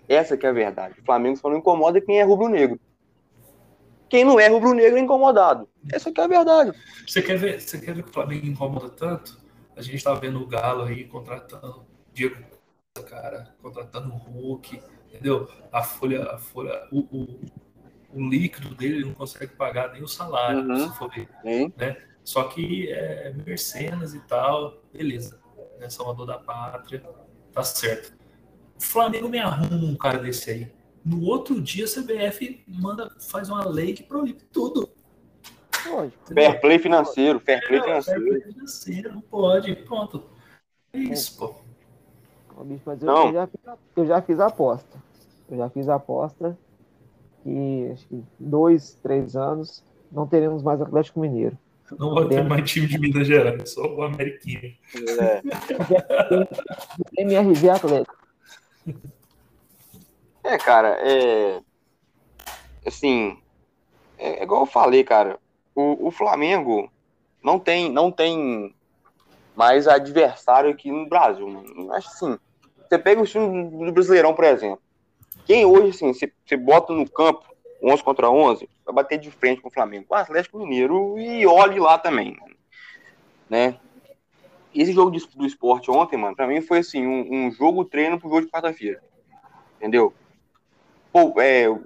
Essa 0.09 0.37
que 0.37 0.47
é 0.47 0.49
a 0.49 0.53
verdade. 0.53 1.01
O 1.01 1.05
Flamengo 1.05 1.37
só 1.37 1.49
não 1.49 1.59
incomoda 1.59 2.01
quem 2.01 2.21
é 2.21 2.23
rubro-negro. 2.23 2.79
Quem 4.09 4.25
não 4.25 4.39
é 4.39 4.49
rubro-negro 4.49 4.99
é 4.99 5.01
incomodado. 5.01 5.69
Essa 5.93 6.13
que 6.13 6.21
é 6.21 6.25
a 6.25 6.29
verdade. 6.29 6.73
Você 7.07 7.23
quer 7.23 7.37
ver, 7.37 7.61
você 7.61 7.79
quer 7.79 7.95
ver 7.95 8.03
que 8.03 8.11
o 8.11 8.13
Flamengo 8.13 8.47
incomoda 8.47 8.91
tanto? 8.91 9.39
A 9.77 9.83
gente 9.83 10.03
tá 10.03 10.15
vendo 10.15 10.41
o 10.41 10.47
Galo 10.47 10.85
aí 10.85 11.05
contratando 11.05 11.85
Diego 12.13 12.37
cara, 13.03 13.53
contratando 13.61 14.13
o 14.13 14.17
Hulk, 14.17 14.81
entendeu? 15.09 15.49
A 15.73 15.83
folha, 15.83 16.31
a 16.31 16.39
folha, 16.39 16.87
o, 16.93 17.01
o, 17.01 17.41
o 18.13 18.29
líquido 18.29 18.73
dele 18.75 19.05
não 19.05 19.15
consegue 19.15 19.55
pagar 19.57 19.93
nem 19.93 20.03
o 20.03 20.07
salário, 20.07 20.61
uhum. 20.61 20.89
se 20.89 20.97
for 20.97 21.11
ver, 21.11 21.29
né? 21.77 21.97
Só 22.23 22.45
que 22.45 22.91
é 22.91 23.35
mercenas 23.45 24.15
e 24.15 24.21
tal, 24.21 24.81
beleza. 24.93 25.41
Né? 25.79 25.91
Salvador 25.91 26.27
da 26.27 26.39
pátria, 26.39 27.03
tá 27.53 27.65
certo. 27.65 28.14
O 28.79 28.83
Flamengo 28.83 29.29
me 29.29 29.39
arruma 29.39 29.87
um 29.87 29.97
cara 29.97 30.19
desse 30.19 30.51
aí. 30.51 30.73
No 31.05 31.23
outro 31.25 31.61
dia, 31.61 31.85
a 31.85 31.89
CBF 31.89 32.65
manda, 32.67 33.11
faz 33.21 33.49
uma 33.49 33.69
lei 33.69 33.93
que 33.93 34.03
proíbe 34.03 34.43
tudo. 34.53 34.89
Pode. 35.85 36.13
Fair 36.33 36.61
play 36.61 36.79
financeiro, 36.79 37.39
fair 37.39 37.67
play 37.67 37.81
financeiro. 37.83 38.23
Fair 38.23 38.41
play 38.41 38.53
financeiro, 38.53 39.13
não 39.13 39.21
pode. 39.21 39.77
Pronto. 39.77 40.25
É 40.93 40.99
isso, 40.99 41.37
pô. 41.37 41.55
Mas 42.87 43.03
eu, 43.03 43.09
eu, 43.09 43.33
já, 43.33 43.49
eu 43.97 44.07
já 44.07 44.23
fiz 44.23 44.41
a 44.41 44.47
aposta. 44.47 45.03
Eu 45.51 45.59
já 45.59 45.69
fiz 45.69 45.89
a 45.89 45.97
aposta 45.97 46.57
que 47.43 47.91
acho 47.93 48.09
que 48.09 48.23
dois, 48.39 48.95
três 49.03 49.37
anos 49.37 49.85
não 50.11 50.27
teremos 50.27 50.63
mais 50.63 50.81
Atlético 50.81 51.21
Mineiro. 51.21 51.59
Não 51.99 52.15
vai 52.15 52.27
ter 52.29 52.43
mais 52.43 52.71
time 52.71 52.87
de 52.87 52.99
Minas 52.99 53.27
Gerais, 53.27 53.71
só 53.71 53.83
o 53.83 54.03
Ameriquinho. 54.03 54.75
É. 55.21 55.43
MRV 57.21 57.69
Atlético. 57.69 58.24
É, 60.43 60.59
cara, 60.59 60.99
é. 61.01 61.61
Assim. 62.87 63.39
É, 64.19 64.43
igual 64.43 64.63
eu 64.63 64.67
falei, 64.67 65.03
cara. 65.03 65.39
O, 65.75 66.09
o 66.09 66.11
Flamengo 66.11 66.91
não 67.43 67.59
tem, 67.59 67.91
não 67.91 68.13
tem 68.13 68.75
mais 69.57 69.89
adversário 69.89 70.71
aqui 70.71 70.91
no 70.93 71.09
Brasil, 71.09 71.49
mano. 71.49 71.93
Acho 71.93 72.09
assim. 72.09 72.39
Você 72.87 72.99
pega 72.99 73.23
o 73.23 73.27
time 73.27 73.87
do 73.87 73.93
Brasileirão, 73.93 74.35
por 74.35 74.45
exemplo. 74.45 74.81
Quem 75.47 75.65
hoje, 75.65 75.91
assim, 75.91 76.13
você, 76.13 76.33
você 76.45 76.57
bota 76.57 76.93
no 76.93 77.09
campo 77.09 77.45
11 77.83 78.03
contra 78.03 78.31
11, 78.31 78.69
vai 78.85 78.95
bater 78.95 79.19
de 79.19 79.31
frente 79.31 79.61
com 79.61 79.69
o 79.69 79.73
Flamengo, 79.73 80.07
com 80.09 80.15
o 80.15 80.19
Atlético 80.19 80.59
Mineiro 80.59 81.19
e 81.19 81.47
olhe 81.47 81.79
lá 81.79 81.99
também, 81.99 82.37
né? 83.49 83.79
Esse 84.75 84.93
jogo 84.93 85.11
de, 85.11 85.25
do 85.37 85.47
esporte 85.47 85.91
ontem, 85.91 86.17
mano, 86.17 86.35
pra 86.35 86.47
mim 86.47 86.61
foi 86.61 86.79
assim, 86.79 87.07
um, 87.07 87.47
um 87.47 87.53
jogo 87.53 87.85
treino 87.85 88.19
pro 88.19 88.29
jogo 88.29 88.43
de 88.43 88.51
quarta-feira, 88.51 89.03
entendeu? 89.77 90.13
Pô, 91.13 91.41
é, 91.41 91.69
o, 91.69 91.81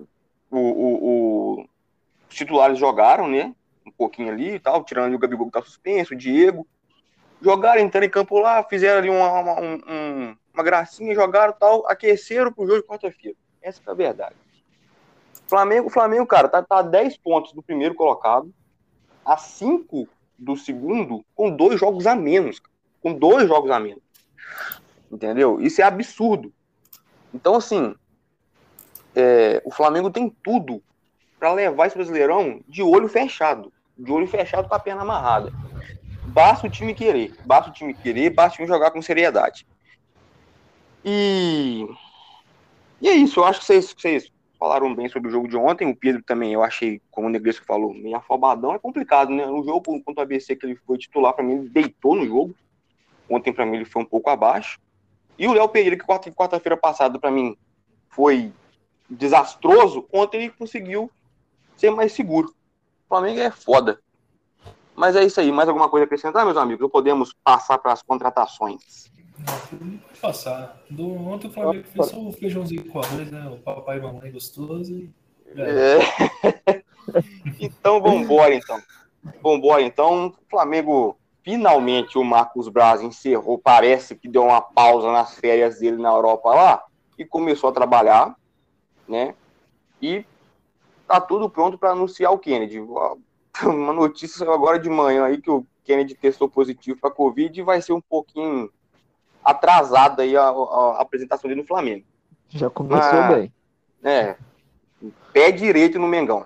o, 0.50 0.58
o, 0.60 1.66
os 2.28 2.34
titulares 2.34 2.78
jogaram, 2.78 3.28
né, 3.28 3.54
um 3.86 3.90
pouquinho 3.90 4.30
ali 4.30 4.54
e 4.54 4.58
tal, 4.58 4.84
tirando 4.84 5.14
o 5.14 5.18
Gabigol 5.18 5.46
que 5.46 5.52
tá 5.52 5.62
suspenso, 5.62 6.14
o 6.14 6.16
Diego, 6.16 6.66
jogaram, 7.42 7.80
entrando 7.80 8.04
em 8.04 8.10
campo 8.10 8.38
lá, 8.38 8.62
fizeram 8.64 8.98
ali 8.98 9.10
uma, 9.10 9.32
uma, 9.32 9.60
um, 9.60 10.36
uma 10.54 10.62
gracinha, 10.62 11.14
jogaram 11.14 11.52
tal, 11.52 11.86
aqueceram 11.86 12.52
pro 12.52 12.66
jogo 12.66 12.80
de 12.80 12.86
quarta-feira. 12.86 13.36
Essa 13.60 13.82
é 13.86 13.90
a 13.90 13.94
verdade. 13.94 14.36
Flamengo, 15.46 15.88
Flamengo, 15.88 16.26
cara, 16.26 16.48
tá, 16.48 16.62
tá 16.62 16.78
a 16.78 16.82
10 16.82 17.16
pontos 17.18 17.52
do 17.52 17.62
primeiro 17.62 17.94
colocado, 17.94 18.52
a 19.24 19.36
5 19.36 20.08
do 20.38 20.56
segundo, 20.56 21.24
com 21.34 21.50
dois 21.50 21.80
jogos 21.80 22.06
a 22.06 22.14
menos. 22.14 22.60
Com 23.02 23.14
dois 23.14 23.48
jogos 23.48 23.70
a 23.70 23.78
menos. 23.78 24.02
Entendeu? 25.10 25.60
Isso 25.60 25.80
é 25.80 25.84
absurdo. 25.84 26.52
Então, 27.32 27.54
assim, 27.54 27.94
é, 29.14 29.62
o 29.64 29.70
Flamengo 29.70 30.10
tem 30.10 30.30
tudo 30.42 30.82
para 31.38 31.52
levar 31.52 31.86
esse 31.86 31.96
Brasileirão 31.96 32.60
de 32.68 32.82
olho 32.82 33.08
fechado. 33.08 33.72
De 33.96 34.10
olho 34.12 34.26
fechado 34.26 34.68
com 34.68 34.74
a 34.74 34.78
perna 34.78 35.02
amarrada. 35.02 35.52
Basta 36.26 36.66
o 36.66 36.70
time 36.70 36.94
querer. 36.94 37.34
Basta 37.44 37.70
o 37.70 37.72
time 37.72 37.94
querer, 37.94 38.30
basta 38.30 38.54
o 38.54 38.56
time 38.56 38.68
jogar 38.68 38.90
com 38.90 39.00
seriedade. 39.00 39.66
E. 41.04 41.86
E 43.00 43.08
é 43.08 43.14
isso, 43.14 43.40
eu 43.40 43.44
acho 43.44 43.60
que 43.60 43.66
vocês, 43.66 43.94
vocês 43.96 44.32
falaram 44.58 44.92
bem 44.94 45.08
sobre 45.08 45.28
o 45.28 45.32
jogo 45.32 45.48
de 45.48 45.56
ontem. 45.56 45.88
O 45.88 45.96
Pedro 45.96 46.22
também, 46.22 46.52
eu 46.52 46.62
achei, 46.62 47.00
como 47.10 47.28
o 47.28 47.30
Negresco 47.30 47.64
falou, 47.64 47.94
meio 47.94 48.16
afobadão. 48.16 48.74
É 48.74 48.78
complicado, 48.78 49.30
né? 49.30 49.46
No 49.46 49.64
jogo 49.64 50.02
contra 50.02 50.20
o 50.20 50.24
ABC, 50.24 50.56
que 50.56 50.66
ele 50.66 50.76
foi 50.86 50.98
titular, 50.98 51.32
para 51.32 51.44
mim, 51.44 51.60
ele 51.60 51.68
deitou 51.68 52.16
no 52.16 52.26
jogo. 52.26 52.54
Ontem, 53.28 53.52
para 53.52 53.66
mim, 53.66 53.76
ele 53.76 53.84
foi 53.84 54.02
um 54.02 54.06
pouco 54.06 54.30
abaixo. 54.30 54.80
E 55.38 55.46
o 55.46 55.52
Léo 55.52 55.68
Pereira, 55.68 55.96
que 55.96 56.04
quarta-feira 56.04 56.76
passada, 56.76 57.18
para 57.18 57.30
mim, 57.30 57.56
foi 58.08 58.52
desastroso. 59.08 60.06
Ontem 60.12 60.42
ele 60.42 60.50
conseguiu 60.50 61.10
ser 61.76 61.90
mais 61.90 62.12
seguro. 62.12 62.48
O 62.48 63.08
Flamengo 63.08 63.40
é 63.40 63.50
foda. 63.50 64.00
Mas 64.94 65.14
é 65.14 65.24
isso 65.24 65.40
aí. 65.40 65.52
Mais 65.52 65.68
alguma 65.68 65.88
coisa 65.88 66.04
a 66.04 66.06
acrescentar, 66.06 66.44
meus 66.44 66.56
amigos? 66.56 66.82
Ou 66.82 66.90
podemos 66.90 67.32
passar 67.44 67.78
para 67.78 67.92
as 67.92 68.02
contratações? 68.02 69.10
Não, 69.38 70.00
passar. 70.20 70.82
Do, 70.90 71.08
ontem 71.08 71.46
o 71.46 71.50
Flamengo 71.52 71.86
fez 71.86 72.06
só 72.06 72.18
o 72.18 72.32
feijãozinho 72.32 72.84
com 72.90 72.98
arroz, 72.98 73.30
né? 73.30 73.48
O 73.48 73.58
papai 73.58 73.98
e 73.98 74.00
mamãe 74.00 74.32
gostoso. 74.32 75.08
É. 75.56 76.82
então, 77.60 78.00
vambora, 78.02 78.54
então. 78.54 78.82
Vambora, 79.42 79.82
então. 79.82 80.28
O 80.28 80.50
Flamengo, 80.50 81.17
finalmente, 81.48 82.18
o 82.18 82.24
Marcos 82.24 82.68
Braz 82.68 83.00
encerrou. 83.00 83.58
Parece 83.58 84.14
que 84.14 84.28
deu 84.28 84.44
uma 84.44 84.60
pausa 84.60 85.10
nas 85.10 85.34
férias 85.34 85.78
dele 85.78 85.96
na 85.96 86.10
Europa 86.10 86.50
lá 86.50 86.84
e 87.16 87.24
começou 87.24 87.70
a 87.70 87.72
trabalhar, 87.72 88.36
né? 89.08 89.34
E 90.02 90.26
tá 91.06 91.18
tudo 91.18 91.48
pronto 91.48 91.78
para 91.78 91.92
anunciar 91.92 92.34
o 92.34 92.38
Kennedy. 92.38 92.80
Uma 93.64 93.94
notícia 93.94 94.44
agora 94.52 94.78
de 94.78 94.90
manhã 94.90 95.24
aí 95.24 95.40
que 95.40 95.50
o 95.50 95.66
Kennedy 95.84 96.14
testou 96.14 96.50
positivo 96.50 97.00
para 97.00 97.10
Covid 97.10 97.58
e 97.58 97.64
vai 97.64 97.80
ser 97.80 97.94
um 97.94 98.00
pouquinho 98.00 98.70
atrasada 99.42 100.24
aí 100.24 100.36
a, 100.36 100.42
a, 100.42 100.50
a, 100.50 101.00
apresentação 101.00 101.48
dele 101.48 101.62
no 101.62 101.66
Flamengo. 101.66 102.04
Já 102.50 102.68
começou 102.68 103.20
Mas, 103.20 103.34
bem. 103.34 103.52
É, 104.04 104.36
pé 105.32 105.50
direito 105.50 105.98
no 105.98 106.06
Mengão. 106.06 106.44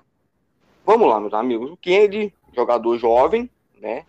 Vamos 0.85 1.09
lá, 1.09 1.19
meus 1.19 1.33
amigos. 1.33 1.69
O 1.69 1.77
Kennedy, 1.77 2.33
jogador 2.53 2.97
jovem, 2.97 3.49
né? 3.79 4.05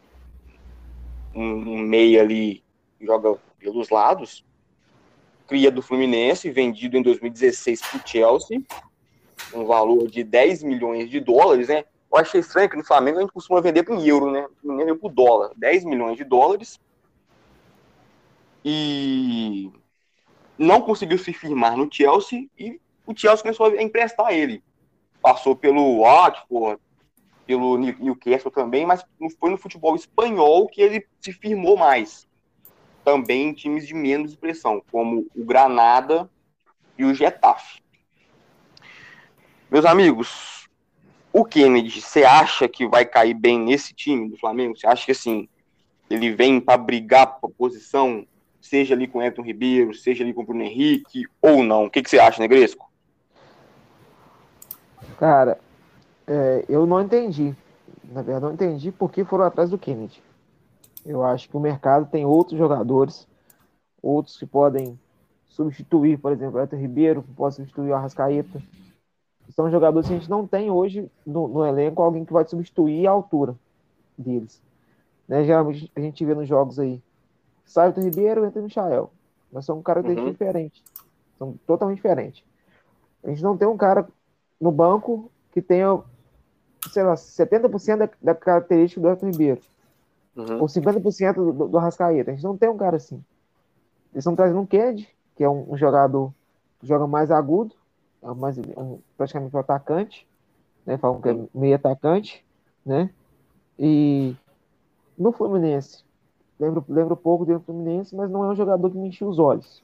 Um, 1.35 1.75
um 1.75 1.79
meia 1.79 2.23
ali, 2.23 2.62
joga 3.00 3.37
pelos 3.59 3.91
lados. 3.91 4.45
Cria 5.47 5.71
do 5.71 5.83
Fluminense, 5.83 6.50
vendido 6.50 6.97
em 6.97 7.03
2016 7.03 7.81
para 7.81 7.99
o 7.99 8.09
Chelsea. 8.09 8.62
Um 9.53 9.64
valor 9.64 10.09
de 10.09 10.23
10 10.25 10.62
milhões 10.62 11.11
de 11.11 11.21
dólares, 11.21 11.69
né? 11.69 11.85
eu 12.14 12.21
achei 12.21 12.41
estranho 12.41 12.71
que 12.71 12.76
no 12.76 12.85
Flamengo 12.85 13.19
a 13.19 13.21
gente 13.23 13.33
costuma 13.33 13.61
vender 13.61 13.85
em 13.91 14.07
euro, 14.07 14.31
né? 14.31 14.47
O 14.62 14.69
Mineiro 14.69 14.93
veio 14.93 15.00
por 15.00 15.11
dólar, 15.11 15.50
10 15.57 15.85
milhões 15.85 16.17
de 16.17 16.23
dólares. 16.23 16.81
E 18.64 19.69
não 20.57 20.81
conseguiu 20.81 21.19
se 21.19 21.33
firmar 21.33 21.76
no 21.76 21.88
Chelsea 21.93 22.49
e 22.57 22.81
o 23.05 23.12
Chelsea 23.17 23.43
começou 23.43 23.67
a 23.67 23.83
emprestar 23.83 24.33
ele. 24.33 24.62
Passou 25.21 25.57
pelo 25.57 26.03
Watford, 26.03 26.81
pelo 27.46 27.76
Newcastle 27.76 28.50
também, 28.50 28.86
mas 28.86 29.04
foi 29.38 29.50
no 29.50 29.58
futebol 29.58 29.94
espanhol 29.94 30.66
que 30.68 30.80
ele 30.80 31.06
se 31.20 31.32
firmou 31.32 31.76
mais. 31.76 32.26
Também 33.04 33.48
em 33.48 33.52
times 33.52 33.86
de 33.86 33.94
menos 33.94 34.30
expressão, 34.30 34.82
como 34.90 35.26
o 35.36 35.44
Granada 35.44 36.28
e 36.96 37.04
o 37.04 37.14
Getafe. 37.14 37.82
Meus 39.70 39.84
amigos, 39.84 40.68
o 41.32 41.44
Kennedy, 41.44 42.00
você 42.00 42.24
acha 42.24 42.68
que 42.68 42.86
vai 42.86 43.04
cair 43.04 43.34
bem 43.34 43.58
nesse 43.58 43.92
time 43.92 44.28
do 44.28 44.38
Flamengo? 44.38 44.76
Você 44.76 44.86
acha 44.86 45.04
que 45.04 45.12
assim, 45.12 45.48
ele 46.08 46.30
vem 46.30 46.60
para 46.60 46.78
brigar 46.78 47.40
por 47.40 47.50
posição, 47.50 48.26
seja 48.60 48.94
ali 48.94 49.06
com 49.06 49.18
o 49.18 49.22
Everton 49.22 49.42
Ribeiro, 49.42 49.92
seja 49.92 50.22
ali 50.22 50.32
com 50.32 50.42
o 50.42 50.44
Bruno 50.44 50.62
Henrique, 50.62 51.26
ou 51.42 51.62
não? 51.62 51.84
O 51.84 51.90
que, 51.90 52.02
que 52.02 52.08
você 52.08 52.18
acha, 52.18 52.40
Negresco? 52.40 52.90
Cara, 55.18 55.58
é, 56.26 56.64
eu 56.69 56.87
não 56.87 57.00
entendi. 57.00 57.54
Na 58.04 58.23
verdade, 58.23 58.45
não 58.45 58.52
entendi 58.52 58.93
por 58.93 59.11
que 59.11 59.25
foram 59.25 59.45
atrás 59.45 59.71
do 59.71 59.78
Kennedy. 59.78 60.23
Eu 61.04 61.23
acho 61.23 61.49
que 61.49 61.57
o 61.57 61.61
mercado 61.61 62.09
tem 62.11 62.25
outros 62.25 62.59
jogadores, 62.59 63.26
outros 64.02 64.38
que 64.38 64.47
podem 64.47 64.99
substituir, 65.47 66.19
por 66.19 66.33
exemplo, 66.33 66.57
o 66.57 66.59
Everton 66.59 66.76
Ribeiro, 66.76 67.23
que 67.23 67.33
pode 67.33 67.54
substituir 67.54 67.90
o 67.90 67.95
Arrascaeta. 67.95 68.62
São 69.50 69.71
jogadores 69.71 70.09
que 70.09 70.14
a 70.14 70.19
gente 70.19 70.31
não 70.31 70.47
tem 70.47 70.71
hoje 70.71 71.11
no, 71.25 71.47
no 71.47 71.66
elenco 71.66 72.02
alguém 72.02 72.25
que 72.25 72.33
vai 72.33 72.47
substituir 72.47 73.07
a 73.07 73.11
altura 73.11 73.54
deles. 74.16 74.61
Né? 75.28 75.45
Geralmente 75.45 75.90
a 75.95 76.00
gente 76.00 76.25
vê 76.25 76.35
nos 76.35 76.49
jogos 76.49 76.78
aí. 76.78 77.02
Sai 77.64 77.90
o 77.90 78.00
Ribeiro, 78.00 78.45
entra 78.45 78.61
o 78.61 78.64
Michael. 78.64 79.11
Mas 79.52 79.64
são 79.64 79.81
características 79.83 80.26
uhum. 80.26 80.33
diferentes. 80.33 80.83
São 81.38 81.54
totalmente 81.66 81.97
diferentes. 81.97 82.43
A 83.23 83.28
gente 83.28 83.43
não 83.43 83.57
tem 83.57 83.69
um 83.69 83.76
cara 83.76 84.09
no 84.61 84.73
banco 84.73 85.31
que 85.52 85.62
tenha 85.62 86.02
sei 86.91 87.03
lá, 87.03 87.14
70% 87.14 87.97
da, 87.97 88.09
da 88.23 88.35
característica 88.35 89.00
do 89.00 89.09
Everton 89.09 89.31
Ribeiro. 89.31 89.61
Uhum. 90.37 90.61
Ou 90.61 90.67
50% 90.67 91.35
do, 91.35 91.53
do, 91.53 91.69
do 91.69 91.79
Rascaeta. 91.79 92.31
A 92.31 92.35
gente 92.35 92.45
não 92.45 92.57
tem 92.57 92.69
um 92.69 92.76
cara 92.76 92.97
assim. 92.97 93.23
Eles 94.12 94.23
estão 94.23 94.35
trazendo 94.35 94.61
um 94.61 94.67
Ked, 94.67 95.09
que 95.37 95.45
é 95.45 95.49
um, 95.49 95.73
um, 95.73 95.76
jogador 95.76 96.33
que 96.79 96.87
joga 96.87 97.07
mais 97.07 97.31
agudo, 97.31 97.75
é 98.23 98.33
mais, 98.35 98.59
um, 98.59 98.99
praticamente 99.17 99.55
um 99.55 99.59
atacante, 99.59 100.26
né? 100.85 100.97
Falam 100.99 101.21
que 101.21 101.29
é 101.29 101.37
meio 101.55 101.76
atacante, 101.76 102.45
né? 102.85 103.11
E 103.79 104.37
no 105.19 105.33
Fluminense, 105.33 106.05
lembro, 106.59 106.85
lembro 106.88 107.17
pouco 107.17 107.45
do 107.45 107.61
Fluminense, 107.61 108.14
mas 108.14 108.31
não 108.31 108.45
é 108.45 108.49
um 108.49 108.55
jogador 108.55 108.91
que 108.91 108.97
me 108.97 109.09
encheu 109.09 109.29
os 109.29 109.38
olhos. 109.38 109.83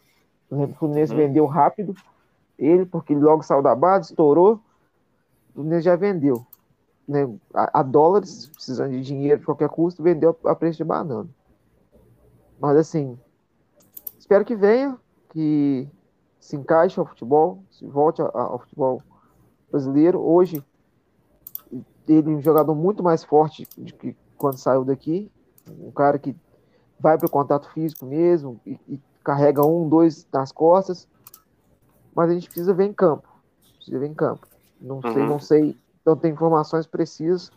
O 0.51 0.67
Fluminense 0.75 1.13
uhum. 1.13 1.19
vendeu 1.19 1.47
rápido 1.47 1.95
ele, 2.59 2.85
porque 2.85 3.13
ele 3.13 3.23
logo 3.23 3.43
saiu 3.43 3.63
da 3.63 3.75
base, 3.75 4.11
estourou. 4.11 4.55
O 5.51 5.55
Fluminense 5.55 5.85
já 5.85 5.97
vendeu 5.97 6.45
né, 7.11 7.29
a, 7.53 7.81
a, 7.81 7.83
dólares, 7.83 8.47
precisando 8.47 8.93
de 8.93 9.03
dinheiro 9.03 9.41
de 9.41 9.45
qualquer 9.45 9.69
custo, 9.69 10.01
vendeu 10.01 10.37
a, 10.45 10.55
preço 10.55 10.79
de 10.79 10.85
banana. 10.85 11.29
Mas 12.61 12.77
assim, 12.77 13.19
espero 14.17 14.45
que 14.45 14.55
venha, 14.55 14.97
que 15.31 15.89
se 16.39 16.55
encaixe 16.55 17.01
ao 17.01 17.07
futebol, 17.07 17.65
se 17.69 17.85
volte 17.85 18.23
ao 18.23 18.61
futebol 18.61 19.03
brasileiro. 19.69 20.21
Hoje, 20.21 20.65
ele 22.07 22.33
é 22.33 22.37
um 22.37 22.41
jogador 22.41 22.77
muito 22.77 23.03
mais 23.03 23.25
forte 23.25 23.67
do 23.77 23.93
que 23.93 24.17
quando 24.39 24.59
saiu 24.59 24.85
daqui. 24.85 25.29
Um 25.69 25.91
cara 25.91 26.17
que 26.17 26.37
vai 26.99 27.19
para 27.19 27.27
o 27.27 27.31
contato 27.31 27.69
físico 27.71 28.07
mesmo 28.07 28.61
e, 28.65 28.79
e, 28.89 29.01
carrega 29.25 29.67
um, 29.67 29.89
dois 29.89 30.27
nas 30.33 30.53
costas. 30.53 31.09
Mas 32.15 32.31
a 32.31 32.35
gente 32.35 32.47
precisa 32.47 32.73
ver 32.73 32.85
em 32.85 32.93
campo. 32.93 33.29
Precisa 33.77 33.99
ver 33.99 34.07
em 34.07 34.15
campo. 34.15 34.47
Não 34.81 34.97
uhum. 34.97 35.13
sei, 35.13 35.27
não 35.27 35.39
sei 35.41 35.77
então 36.01 36.17
tem 36.17 36.33
informações 36.33 36.87
precisas 36.87 37.51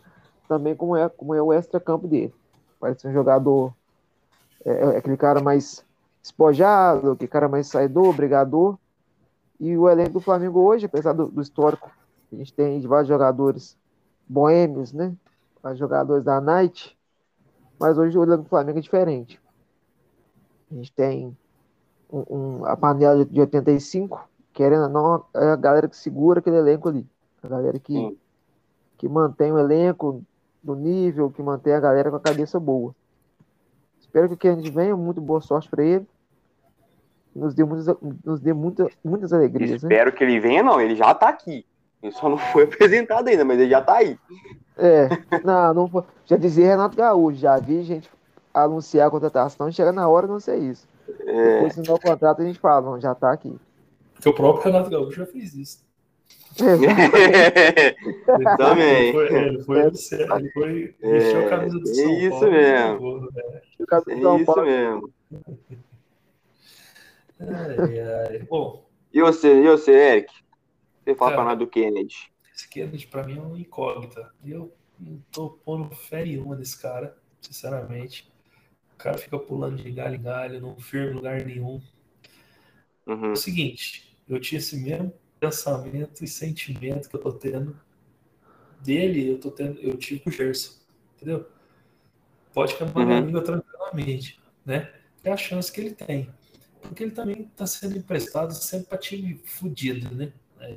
também 0.48 0.74
como 0.74 0.96
é, 0.96 1.08
como 1.08 1.34
é 1.34 1.42
o 1.42 1.52
extra-campo 1.52 2.06
dele. 2.06 2.34
Parece 2.78 3.08
um 3.08 3.12
jogador, 3.12 3.74
é, 4.64 4.70
é, 4.70 4.96
aquele 4.98 5.16
cara 5.16 5.42
mais 5.42 5.84
espojado, 6.22 7.12
aquele 7.12 7.28
cara 7.28 7.48
mais 7.48 7.66
saidor, 7.66 8.14
brigador. 8.14 8.78
E 9.58 9.76
o 9.76 9.88
elenco 9.88 10.14
do 10.14 10.20
Flamengo 10.20 10.60
hoje, 10.60 10.86
apesar 10.86 11.12
do, 11.12 11.26
do 11.28 11.40
histórico 11.40 11.90
a 12.32 12.36
gente 12.36 12.52
tem 12.52 12.80
de 12.80 12.88
vários 12.88 13.08
jogadores 13.08 13.78
boêmios, 14.28 14.92
né? 14.92 15.14
Vários 15.62 15.78
jogadores 15.78 16.24
da 16.24 16.40
Night, 16.40 16.98
mas 17.78 17.96
hoje 17.96 18.18
o 18.18 18.22
elenco 18.24 18.42
do 18.42 18.48
Flamengo 18.48 18.78
é 18.78 18.82
diferente. 18.82 19.40
A 20.70 20.74
gente 20.74 20.92
tem 20.92 21.36
um, 22.12 22.24
um, 22.28 22.64
a 22.66 22.76
panela 22.76 23.24
de 23.24 23.40
85, 23.40 24.28
querendo 24.52 24.84
ou 24.84 24.88
não, 24.88 25.24
é 25.34 25.50
a 25.50 25.56
galera 25.56 25.88
que 25.88 25.96
segura 25.96 26.40
aquele 26.40 26.56
elenco 26.56 26.88
ali. 26.88 27.06
A 27.40 27.48
galera 27.48 27.78
que, 27.78 27.92
Sim 27.92 28.18
que 28.96 29.08
mantém 29.08 29.52
o 29.52 29.58
elenco 29.58 30.22
no 30.62 30.74
nível, 30.74 31.30
que 31.30 31.42
mantém 31.42 31.74
a 31.74 31.80
galera 31.80 32.10
com 32.10 32.16
a 32.16 32.20
cabeça 32.20 32.58
boa. 32.58 32.94
Espero 34.00 34.28
que 34.28 34.34
o 34.34 34.38
Kennedy 34.38 34.70
venha, 34.70 34.96
muito 34.96 35.20
boa 35.20 35.40
sorte 35.40 35.68
para 35.68 35.84
ele. 35.84 36.06
Nos 37.34 37.52
dê 37.52 37.64
muitas, 37.64 37.96
nos 38.24 38.40
dê 38.40 38.52
muita, 38.52 38.88
muitas 39.04 39.32
alegrias. 39.32 39.82
Né? 39.82 39.88
Espero 39.88 40.10
né? 40.10 40.16
que 40.16 40.22
ele 40.22 40.38
venha, 40.38 40.62
não, 40.62 40.80
ele 40.80 40.94
já 40.94 41.12
tá 41.12 41.28
aqui. 41.28 41.66
Ele 42.02 42.12
só 42.12 42.28
não 42.28 42.38
foi 42.38 42.64
apresentado 42.64 43.28
ainda, 43.28 43.44
mas 43.44 43.58
ele 43.58 43.70
já 43.70 43.82
tá 43.82 43.96
aí. 43.96 44.18
É, 44.76 45.08
não, 45.42 45.74
não 45.74 45.88
foi. 45.88 46.04
Já 46.26 46.36
dizia 46.36 46.68
Renato 46.68 46.96
Gaúcho, 46.96 47.38
já 47.38 47.58
vi 47.58 47.82
gente 47.82 48.08
anunciar 48.52 49.08
a 49.08 49.10
contratação, 49.10 49.70
chega 49.72 49.90
na 49.90 50.08
hora 50.08 50.28
não 50.28 50.38
sei 50.38 50.60
isso. 50.60 50.86
É. 51.26 51.54
Depois, 51.54 51.76
no 51.76 51.98
contrato, 51.98 52.40
a 52.40 52.44
gente 52.44 52.58
fala, 52.58 52.90
não, 52.90 53.00
já 53.00 53.14
tá 53.14 53.32
aqui. 53.32 53.58
Porque 54.14 54.28
o 54.28 54.34
próprio 54.34 54.72
Renato 54.72 54.90
Gaúcho 54.90 55.18
já 55.18 55.26
fez 55.26 55.54
isso. 55.54 55.84
Também. 58.58 59.08
Ele 59.08 59.12
foi, 59.12 59.36
ele 59.36 59.62
foi, 59.64 59.80
ele 59.80 60.50
foi 60.52 60.94
é, 61.02 61.46
a 61.46 61.48
camisa 61.48 61.80
do 61.80 61.88
São 61.88 62.18
isso 62.18 62.30
Paulo. 62.30 62.52
Mesmo. 62.52 63.20
Né? 63.20 63.30
Isso 64.40 64.62
mesmo. 64.62 65.12
Ai, 67.40 68.00
ai. 68.00 68.38
Bom. 68.48 68.88
E 69.12 69.20
você, 69.20 69.52
e 69.52 69.66
você, 69.66 69.90
Eric? 69.92 70.32
Você 71.04 71.16
fala 71.16 71.32
para 71.32 71.44
nós 71.44 71.58
do 71.58 71.66
Kennedy. 71.66 72.30
Esse 72.54 72.68
Kennedy, 72.68 73.08
para 73.08 73.24
mim, 73.24 73.38
é 73.38 73.40
um 73.40 73.56
incógnita. 73.56 74.30
Eu 74.44 74.72
não 74.98 75.20
tô 75.32 75.50
pondo 75.50 75.92
fé 75.94 76.24
nenhuma 76.24 76.54
nesse 76.54 76.80
cara, 76.80 77.16
sinceramente. 77.40 78.32
O 78.94 78.96
cara 78.96 79.18
fica 79.18 79.36
pulando 79.38 79.82
de 79.82 79.90
galho 79.90 80.14
em 80.14 80.22
galho, 80.22 80.60
não 80.60 80.76
firma 80.76 81.10
em 81.10 81.14
lugar 81.14 81.44
nenhum. 81.44 81.82
Uhum. 83.06 83.30
É 83.30 83.32
o 83.32 83.36
seguinte, 83.36 84.16
eu 84.28 84.40
tinha 84.40 84.58
esse 84.58 84.76
mesmo 84.76 85.12
pensamento 85.44 86.24
e 86.24 86.28
sentimento 86.28 87.08
que 87.08 87.16
eu 87.16 87.20
tô 87.20 87.32
tendo 87.32 87.78
dele, 88.80 89.32
eu 89.32 89.38
tô 89.38 89.50
tendo, 89.50 89.78
eu 89.80 89.96
tive 89.96 90.20
com 90.20 90.30
o 90.30 90.32
Gerson, 90.32 90.74
entendeu? 91.16 91.46
Pode 92.52 92.76
queimar 92.76 92.96
uhum. 92.96 93.06
minha 93.06 93.20
língua 93.20 93.42
tranquilamente, 93.42 94.40
né? 94.64 94.92
É 95.22 95.32
a 95.32 95.36
chance 95.36 95.72
que 95.72 95.80
ele 95.80 95.94
tem. 95.94 96.30
Porque 96.82 97.02
ele 97.02 97.12
também 97.12 97.42
está 97.42 97.66
sendo 97.66 97.96
emprestado 97.96 98.52
sempre 98.52 98.88
para 98.88 98.98
time 98.98 99.40
fudido, 99.44 100.14
né? 100.14 100.32
É, 100.60 100.76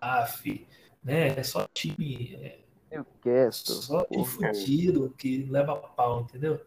AF, 0.00 0.66
né? 1.02 1.38
É 1.38 1.42
só 1.42 1.66
time. 1.74 2.34
É, 2.40 3.50
só 3.50 4.04
time 4.04 4.24
fudido 4.24 5.14
que 5.18 5.44
leva 5.44 5.76
pau, 5.76 6.22
entendeu? 6.22 6.64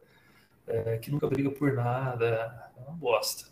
É, 0.67 0.97
que 0.97 1.09
nunca 1.09 1.27
briga 1.27 1.49
por 1.51 1.73
nada. 1.73 2.71
É 2.77 2.81
uma 2.81 2.97
bosta. 2.97 3.50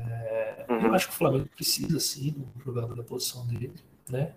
É, 0.00 0.66
uhum. 0.68 0.86
Eu 0.86 0.94
acho 0.94 1.08
que 1.08 1.14
o 1.14 1.16
Flamengo 1.16 1.48
precisa 1.54 2.00
sim 2.00 2.30
de 2.30 2.40
um 2.40 2.64
jogador 2.64 2.94
da 2.94 3.02
posição 3.02 3.46
dele, 3.46 3.74
né? 4.08 4.32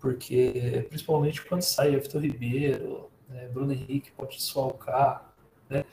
Porque 0.00 0.86
principalmente 0.88 1.44
quando 1.44 1.62
sai 1.62 1.96
Vitor 1.96 2.22
Ribeiro, 2.22 3.10
né? 3.28 3.48
Bruno 3.48 3.72
Henrique 3.72 4.10
pode 4.12 4.36
desfalcar, 4.36 5.34
né? 5.68 5.84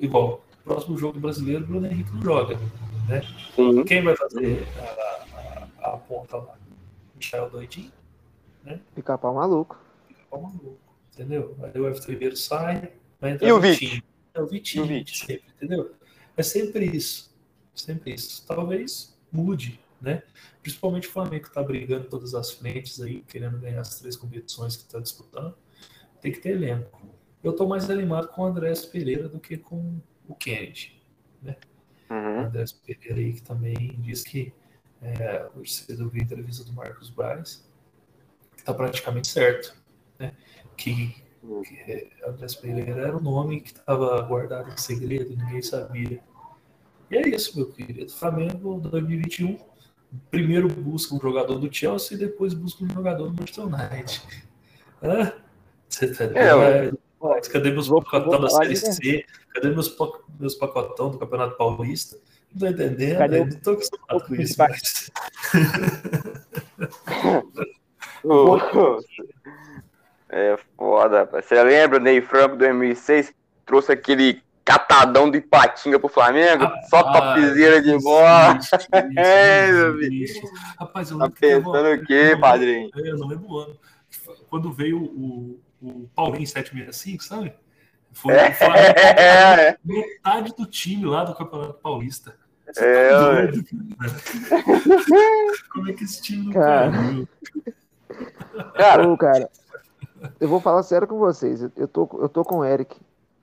Igual, 0.00 0.44
próximo 0.64 0.98
jogo 0.98 1.18
brasileiro, 1.18 1.66
Bruno 1.66 1.86
Henrique 1.86 2.12
não 2.12 2.22
joga, 2.22 2.56
né? 3.08 3.22
Uhum. 3.56 3.84
Quem 3.84 4.02
vai 4.02 4.16
fazer 4.16 4.66
a, 4.78 5.86
a, 5.86 5.94
a 5.94 5.96
ponta 5.96 6.36
lá? 6.36 6.56
Michel 7.14 7.48
Doidinho, 7.48 7.92
né? 8.64 8.80
Ficar 8.94 9.16
pau 9.18 9.34
maluco. 9.34 9.78
Ficar 10.06 10.24
pau 10.30 10.42
maluco, 10.42 10.78
entendeu? 11.12 11.56
Aí 11.62 11.80
o 11.80 11.86
Everton 11.86 12.10
Ribeiro 12.10 12.36
sai, 12.36 12.92
vai 13.20 13.32
entrar 13.32 13.48
e 13.48 13.52
o 13.52 13.60
Vitinho. 13.60 14.02
É 14.34 14.40
o 14.40 14.46
Vitinho, 14.46 14.84
o 14.84 14.86
Vitinho. 14.86 15.26
sempre, 15.26 15.44
entendeu? 15.56 15.94
É 16.36 16.42
sempre 16.42 16.84
isso. 16.84 17.34
Sempre 17.76 18.14
isso. 18.14 18.44
Talvez 18.46 19.16
mude, 19.30 19.78
né? 20.00 20.22
Principalmente 20.62 21.08
o 21.08 21.12
Flamengo 21.12 21.46
está 21.46 21.62
brigando 21.62 22.08
todas 22.08 22.34
as 22.34 22.52
frentes 22.52 23.00
aí, 23.00 23.22
querendo 23.22 23.58
ganhar 23.58 23.80
as 23.80 23.98
três 23.98 24.16
competições 24.16 24.76
que 24.76 24.82
está 24.82 24.98
disputando. 24.98 25.54
Tem 26.20 26.32
que 26.32 26.40
ter 26.40 26.50
elenco. 26.50 27.00
Eu 27.44 27.52
estou 27.52 27.68
mais 27.68 27.88
animado 27.90 28.28
com 28.28 28.42
o 28.42 28.46
Andrés 28.46 28.84
Pereira 28.84 29.28
do 29.28 29.38
que 29.38 29.56
com 29.56 30.00
o 30.26 30.34
Kennedy, 30.34 31.00
né? 31.42 31.56
Uhum. 32.10 32.42
O 32.42 32.46
Andrés 32.46 32.72
Pereira 32.72 33.20
aí 33.20 33.32
que 33.34 33.42
também 33.42 33.94
diz 34.00 34.24
que 34.24 34.52
é, 35.02 35.48
hoje 35.54 35.72
cedo 35.72 36.04
eu 36.04 36.08
vi 36.08 36.20
a 36.20 36.24
entrevista 36.24 36.64
do 36.64 36.72
Marcos 36.72 37.10
Braz, 37.10 37.64
que 38.54 38.60
está 38.60 38.72
praticamente 38.72 39.28
certo, 39.28 39.76
né? 40.18 40.32
Que, 40.76 41.14
que 41.66 41.76
é, 41.78 42.10
Andrés 42.26 42.54
Pereira 42.54 43.02
era 43.02 43.16
o 43.16 43.20
nome 43.20 43.60
que 43.60 43.70
estava 43.70 44.20
guardado 44.22 44.70
em 44.70 44.76
segredo, 44.76 45.36
ninguém 45.36 45.62
sabia. 45.62 46.20
E 47.10 47.16
é 47.16 47.28
isso, 47.28 47.56
meu 47.56 47.66
querido. 47.70 48.10
Flamengo 48.12 48.80
2021. 48.80 49.58
Primeiro 50.30 50.68
busca 50.68 51.14
um 51.14 51.20
jogador 51.20 51.58
do 51.58 51.72
Chelsea 51.72 52.16
e 52.16 52.20
depois 52.20 52.54
busca 52.54 52.84
um 52.84 52.88
jogador 52.88 53.28
do 53.28 53.34
Manchester 53.34 53.64
United. 53.64 54.22
Hã? 55.02 55.32
Você 55.88 56.08
tá 56.14 56.24
É, 56.38 56.90
Mas 57.20 57.48
cadê 57.48 57.70
meus 57.70 57.88
Vou- 57.88 58.02
pacotão 58.02 58.40
da 58.40 58.48
Série 58.48 58.76
C? 58.76 59.24
Cadê 59.52 59.70
meus, 59.70 59.94
meus 60.38 60.54
pacotão 60.54 61.10
do 61.10 61.18
Campeonato 61.18 61.56
Paulista? 61.56 62.16
Não 62.52 62.60
tô 62.60 62.66
entendendo, 62.68 63.18
Cadê 63.18 63.40
o- 63.40 63.46
não 63.46 63.60
tô 63.60 63.70
acostumado 63.72 64.16
o 64.16 64.20
com 64.26 64.34
isso. 64.36 64.54
mas- 64.58 65.10
É 70.28 70.58
foda, 70.76 71.20
rapaz. 71.20 71.44
Você 71.44 71.62
lembra, 71.62 71.98
Ney 72.00 72.20
Franco 72.20 72.56
2006 72.56 73.32
trouxe 73.64 73.92
aquele 73.92 74.42
catadão 74.66 75.30
de 75.30 75.38
Ipatinga 75.38 75.98
pro 75.98 76.08
Flamengo? 76.08 76.68
Só 76.90 77.02
topzera 77.04 77.80
de 77.80 77.96
bola. 78.02 78.58
É, 79.16 79.70
meu 79.72 80.00
isso. 80.02 80.40
Rapaz, 80.78 81.10
eu 81.10 81.18
Tá 81.18 81.30
pensando 81.30 81.88
o 81.94 82.04
quê, 82.04 82.36
padrinho? 82.38 82.90
É, 82.96 83.10
eu 83.10 83.16
não 83.16 83.28
lembro 83.28 83.48
o 83.48 83.58
ano. 83.58 83.78
Quando 84.50 84.72
veio 84.72 84.98
o, 85.02 85.60
o 85.80 86.08
Paulinho 86.14 86.46
765, 86.46 87.22
sabe? 87.22 87.54
Foi 88.12 88.34
o 88.34 88.52
Flamengo 88.54 88.94
É, 88.98 89.78
metade 89.84 90.54
do 90.56 90.66
time 90.66 91.04
lá 91.06 91.22
do 91.24 91.34
Campeonato 91.34 91.74
Paulista. 91.74 92.34
Você 92.72 92.84
É, 92.84 93.10
tá 93.10 93.18
doido, 93.20 93.64
cara. 93.96 94.12
Como 95.72 95.88
é 95.88 95.92
que 95.92 96.04
esse 96.04 96.20
time 96.22 96.46
não 96.46 96.52
Cara. 96.52 96.90
caiu? 96.90 97.28
cara, 98.74 99.08
Ô, 99.08 99.16
cara, 99.16 99.48
eu 100.40 100.48
vou 100.48 100.60
falar 100.60 100.82
sério 100.82 101.06
com 101.06 101.18
vocês. 101.18 101.62
Eu- 101.62 101.72
Eu 101.76 101.86
tô, 101.88 102.08
eu 102.20 102.28
tô 102.28 102.42
com 102.44 102.58
o 102.58 102.64
Eric 102.64 102.96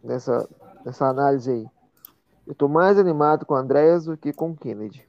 nessa, 0.03 0.47
nessa 0.85 1.05
análise 1.07 1.49
aí. 1.51 1.65
Eu 2.45 2.53
tô 2.53 2.67
mais 2.67 2.97
animado 2.97 3.45
com 3.45 3.53
o 3.53 3.57
Andrés 3.57 4.05
do 4.05 4.17
que 4.17 4.33
com 4.33 4.51
o 4.51 4.55
Kennedy. 4.55 5.05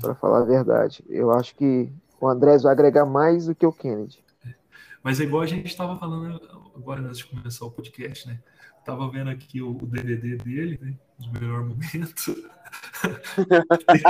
Pra 0.00 0.14
falar 0.14 0.40
a 0.40 0.44
verdade. 0.44 1.04
Eu 1.08 1.30
acho 1.30 1.54
que 1.54 1.92
o 2.20 2.28
Andrés 2.28 2.62
vai 2.62 2.72
agregar 2.72 3.04
mais 3.04 3.46
do 3.46 3.54
que 3.54 3.66
o 3.66 3.72
Kennedy. 3.72 4.24
Mas 5.02 5.20
é 5.20 5.24
igual 5.24 5.42
a 5.42 5.46
gente 5.46 5.66
estava 5.66 5.98
falando 5.98 6.40
agora 6.76 7.00
antes 7.00 7.18
de 7.18 7.26
começar 7.26 7.64
o 7.64 7.70
podcast, 7.70 8.28
né? 8.28 8.38
Tava 8.84 9.08
vendo 9.10 9.30
aqui 9.30 9.60
o, 9.60 9.70
o 9.70 9.86
DVD 9.86 10.36
dele, 10.36 10.78
né? 10.80 10.94
Os 11.18 11.30
melhores 11.32 11.68
momentos. 11.68 12.24
tem, 13.86 14.02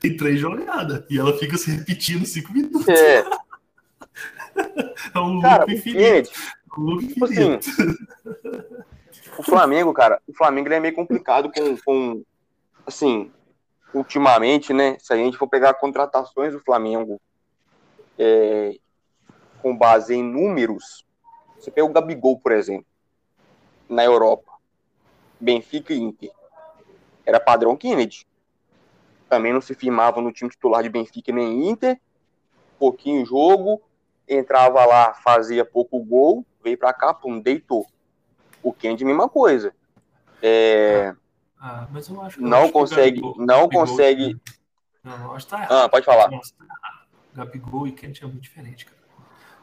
tem 0.00 0.16
três 0.16 0.38
jogadas. 0.38 1.04
E 1.10 1.18
ela 1.18 1.36
fica 1.36 1.56
se 1.56 1.70
repetindo 1.70 2.24
cinco 2.24 2.52
minutos. 2.52 2.88
é, 2.88 3.24
É 5.14 5.18
um 5.18 5.40
cara, 5.40 5.60
loop 5.60 5.72
o 5.72 5.74
infinito. 5.76 6.00
Kennedy, 6.00 6.30
Um 6.76 6.80
loop 6.82 7.06
tipo 7.06 7.24
assim, 7.24 7.54
infinito. 7.54 8.08
O 9.38 9.42
Flamengo, 9.42 9.94
cara, 9.94 10.20
o 10.26 10.34
Flamengo 10.34 10.72
é 10.72 10.80
meio 10.80 10.94
complicado 10.94 11.50
com, 11.52 11.76
com, 11.84 12.24
assim, 12.84 13.30
ultimamente, 13.94 14.72
né? 14.72 14.96
Se 14.98 15.12
a 15.12 15.16
gente 15.16 15.38
for 15.38 15.46
pegar 15.46 15.74
contratações 15.74 16.52
do 16.52 16.60
Flamengo 16.60 17.20
é, 18.18 18.76
com 19.62 19.76
base 19.76 20.14
em 20.14 20.22
números, 20.24 21.06
você 21.56 21.70
pega 21.70 21.86
o 21.86 21.92
Gabigol, 21.92 22.38
por 22.40 22.50
exemplo, 22.50 22.86
na 23.88 24.04
Europa, 24.04 24.52
Benfica 25.40 25.94
e 25.94 25.98
Inter, 25.98 26.32
era 27.24 27.38
padrão 27.38 27.76
Kennedy. 27.76 28.26
Também 29.28 29.52
não 29.52 29.60
se 29.60 29.74
firmava 29.74 30.20
no 30.20 30.32
time 30.32 30.50
titular 30.50 30.82
de 30.82 30.88
Benfica 30.88 31.30
nem 31.30 31.68
Inter, 31.68 32.00
pouquinho 32.76 33.24
jogo, 33.24 33.80
entrava 34.26 34.84
lá, 34.84 35.14
fazia 35.14 35.64
pouco 35.64 36.02
gol, 36.02 36.44
veio 36.62 36.76
pra 36.76 36.92
cá, 36.92 37.14
pum, 37.14 37.38
deitou. 37.38 37.86
O 38.62 38.72
Kennedy, 38.72 39.04
mesma 39.04 39.28
coisa. 39.28 39.72
É, 40.42 41.14
Ah, 41.60 41.88
mas 41.90 42.08
eu 42.08 42.20
acho 42.22 42.36
que 42.36 42.42
não 42.42 42.70
consegue, 42.70 43.20
Gabigol- 43.20 43.34
não 43.38 43.46
Gabigol- 43.46 43.86
consegue. 43.86 44.40
Não, 45.02 45.32
acho 45.34 45.46
que 45.46 45.50
tá 45.50 45.58
errado. 45.58 45.72
Ah, 45.72 45.88
pode 45.88 46.04
falar. 46.06 46.30
Nossa, 46.30 46.52
tá. 46.56 47.04
Gabigol 47.34 47.86
e 47.86 47.92
Kent 47.92 48.22
é 48.22 48.26
muito 48.26 48.40
diferente, 48.40 48.84
cara. 48.86 48.98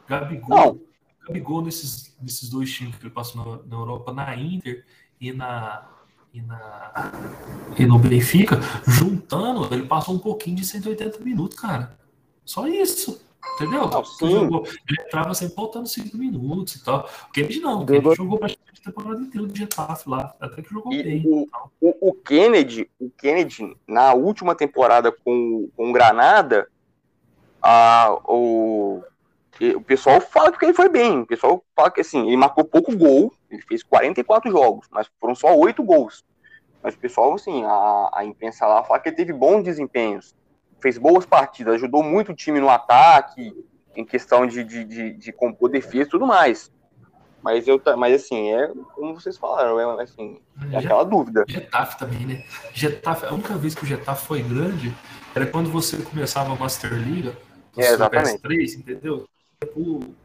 Gabigol, 0.08 0.48
Não. 0.56 0.80
Gabigol 1.26 1.62
nesses, 1.62 2.14
nesses 2.20 2.48
dois 2.48 2.70
times 2.72 2.96
que 2.96 3.02
ele 3.04 3.10
passou 3.14 3.44
na, 3.44 3.62
na 3.64 3.76
Europa, 3.82 4.12
na 4.12 4.36
Inter 4.36 4.84
e 5.20 5.32
na, 5.32 5.88
e 6.32 6.40
na 6.42 6.92
e 7.78 7.84
no 7.86 7.98
Benfica, 7.98 8.56
juntando, 8.86 9.72
ele 9.74 9.86
passou 9.86 10.14
um 10.14 10.18
pouquinho 10.18 10.56
de 10.56 10.64
180 10.66 11.18
minutos, 11.20 11.58
cara. 11.58 11.98
Só 12.44 12.66
isso. 12.68 13.20
Entendeu? 13.56 13.90
Ele 14.20 15.00
entrava 15.06 15.34
sempre 15.34 15.54
faltando 15.54 15.86
5 15.88 16.16
minutos 16.16 16.74
e 16.76 16.84
tal. 16.84 17.08
O 17.28 17.32
Kennedy 17.32 17.60
não, 17.60 17.82
o 17.82 17.86
Kennedy 17.86 18.14
Jogou- 18.14 18.38
praticamente 18.38 18.80
a 18.82 18.84
temporada 18.90 19.20
inteira 19.20 19.46
do 19.46 19.56
Getafe 19.56 20.08
lá. 20.10 20.34
Até 20.38 20.62
que 20.62 20.70
jogou 20.70 20.92
E 20.92 21.02
bem. 21.02 21.22
o, 21.26 21.48
o, 21.80 22.10
o 22.10 22.14
Kennedy, 22.14 22.88
o 23.00 23.10
Kennedy, 23.10 23.76
na 23.88 24.12
última 24.12 24.54
temporada 24.54 25.10
com, 25.10 25.68
com 25.74 25.90
o 25.90 25.92
Granada, 25.92 26.68
a, 27.62 28.16
o, 28.24 29.02
o 29.74 29.80
pessoal 29.80 30.20
fala 30.20 30.52
que 30.52 30.64
ele 30.64 30.74
foi 30.74 30.88
bem. 30.90 31.20
O 31.20 31.26
pessoal 31.26 31.64
fala 31.74 31.90
que 31.90 32.02
assim, 32.02 32.26
ele 32.26 32.36
marcou 32.36 32.64
pouco 32.64 32.94
gol, 32.96 33.32
ele 33.50 33.62
fez 33.62 33.82
44 33.82 34.50
jogos, 34.50 34.86
mas 34.90 35.08
foram 35.20 35.34
só 35.34 35.56
8 35.56 35.82
gols. 35.82 36.24
Mas 36.82 36.94
o 36.94 36.98
pessoal, 36.98 37.34
assim, 37.34 37.64
a, 37.64 38.10
a 38.12 38.24
imprensa 38.24 38.66
lá 38.66 38.84
fala 38.84 39.00
que 39.00 39.08
ele 39.08 39.16
teve 39.16 39.32
bons 39.32 39.62
desempenhos, 39.64 40.34
fez 40.80 40.98
boas 40.98 41.26
partidas, 41.26 41.74
ajudou 41.74 42.02
muito 42.02 42.32
o 42.32 42.34
time 42.34 42.60
no 42.60 42.68
ataque, 42.68 43.52
em 43.96 44.04
questão 44.04 44.46
de, 44.46 44.62
de, 44.62 44.84
de, 44.84 45.12
de 45.12 45.32
compor 45.32 45.70
defesa 45.70 46.08
e 46.08 46.10
tudo 46.10 46.26
mais. 46.26 46.70
Mas 47.42 47.68
eu, 47.68 47.80
mas 47.96 48.22
assim, 48.22 48.52
é 48.52 48.72
como 48.94 49.14
vocês 49.14 49.36
falaram, 49.36 49.78
é 49.78 50.02
assim, 50.02 50.40
é 50.72 50.78
aquela 50.78 51.04
dúvida. 51.04 51.44
Getafe 51.46 51.98
também, 51.98 52.26
né? 52.26 52.44
Getafe, 52.74 53.26
a 53.26 53.32
única 53.32 53.54
vez 53.56 53.74
que 53.74 53.84
o 53.84 53.86
Getafe 53.86 54.26
foi 54.26 54.42
grande 54.42 54.92
era 55.34 55.46
quando 55.46 55.70
você 55.70 55.96
começava 55.98 56.52
a 56.52 56.56
Master 56.56 56.92
Liga, 56.92 57.36
É, 57.76 57.88
exatamente. 57.92 58.30
Super 58.32 58.48
3, 58.48 58.74
entendeu? 58.74 59.28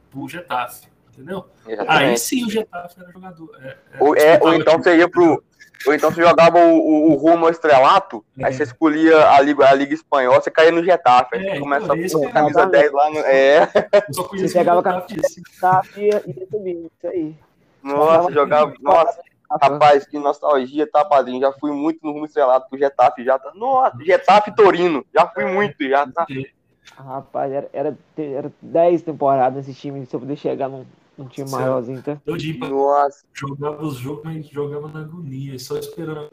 Pro 0.09 0.27
Getafe, 0.27 0.87
entendeu? 1.13 1.45
Aí 1.65 1.73
Exatamente. 1.73 2.19
sim 2.19 2.45
o 2.45 2.49
Getafe 2.49 2.95
era 3.01 3.11
jogador. 3.11 3.49
É, 3.61 3.67
é, 3.67 3.77
Ou, 3.99 4.15
é, 4.15 4.39
ou 4.41 4.53
então 4.53 4.77
você 4.81 4.97
ia 4.97 5.09
pro. 5.09 5.43
Ou 5.87 5.93
então 5.95 6.11
você 6.11 6.21
jogava 6.21 6.59
o, 6.59 6.77
o, 6.77 7.11
o 7.11 7.15
rumo 7.15 7.45
ao 7.45 7.51
estrelato, 7.51 8.23
É. 8.37 8.45
aí 8.45 8.53
você 8.53 8.61
escolhia 8.63 9.29
a 9.31 9.41
Liga, 9.41 9.65
a 9.67 9.73
Liga 9.73 9.93
Espanhola, 9.95 10.39
você 10.39 10.51
caía 10.51 10.71
no 10.71 10.83
Getafe. 10.83 11.35
Aí 11.37 11.47
É, 11.47 11.53
você 11.55 11.59
começa 11.59 11.83
então, 11.85 11.95
a 11.95 11.99
esse 11.99 12.15
pôr 12.15 12.27
é- 12.27 12.31
camisa 12.31 12.65
10 12.67 12.91
lá 12.91 13.09
no. 13.09 13.17
É, 13.19 13.67
Você 14.09 14.53
pegava 14.53 14.79
o 14.79 14.83
Getafe 14.83 15.15
disso. 15.15 15.41
Tá, 15.59 15.81
e 15.97 16.01
ia 16.05 16.21
subindo, 16.51 16.91
isso 16.97 17.07
aí. 17.07 17.35
nossa, 17.81 18.31
jogava. 18.31 18.73
Nossa, 18.79 19.21
rapaz, 19.59 20.05
que 20.05 20.19
nostalgia, 20.19 20.85
tá, 20.85 21.03
padrinho? 21.03 21.41
Já 21.41 21.51
fui 21.53 21.71
muito 21.71 21.99
no 22.05 22.11
rumo 22.11 22.25
estrelato 22.25 22.69
pro 22.69 22.77
Getafe, 22.77 23.23
já 23.25 23.39
tá. 23.39 23.51
Nossa, 23.55 23.97
Getafe 24.03 24.55
Torino, 24.55 25.03
já 25.11 25.27
fui 25.29 25.45
muito, 25.45 25.75
já 25.89 26.05
tá. 26.05 26.27
Rapaz, 26.95 27.51
era, 27.51 27.69
era, 27.73 27.97
era 28.17 28.51
10 28.61 29.01
temporadas 29.01 29.65
nesse 29.65 29.79
time 29.79 30.05
se 30.05 30.15
eu 30.15 30.19
poder 30.19 30.35
chegar 30.35 30.69
num, 30.69 30.85
num 31.21 31.27
time 31.29 31.47
Certo. 31.47 31.61
maiorzinho, 31.61 32.01
tá? 32.01 32.17
Todinho 32.25 32.59
pra 32.59 32.69
Nossa, 32.69 33.25
jogava 33.33 33.83
os 33.83 33.95
jogos, 33.95 34.23
mas 34.23 34.47
jogava 34.47 34.87
na 34.87 34.99
agonia, 35.01 35.57
só 35.59 35.77
esperando 35.77 36.29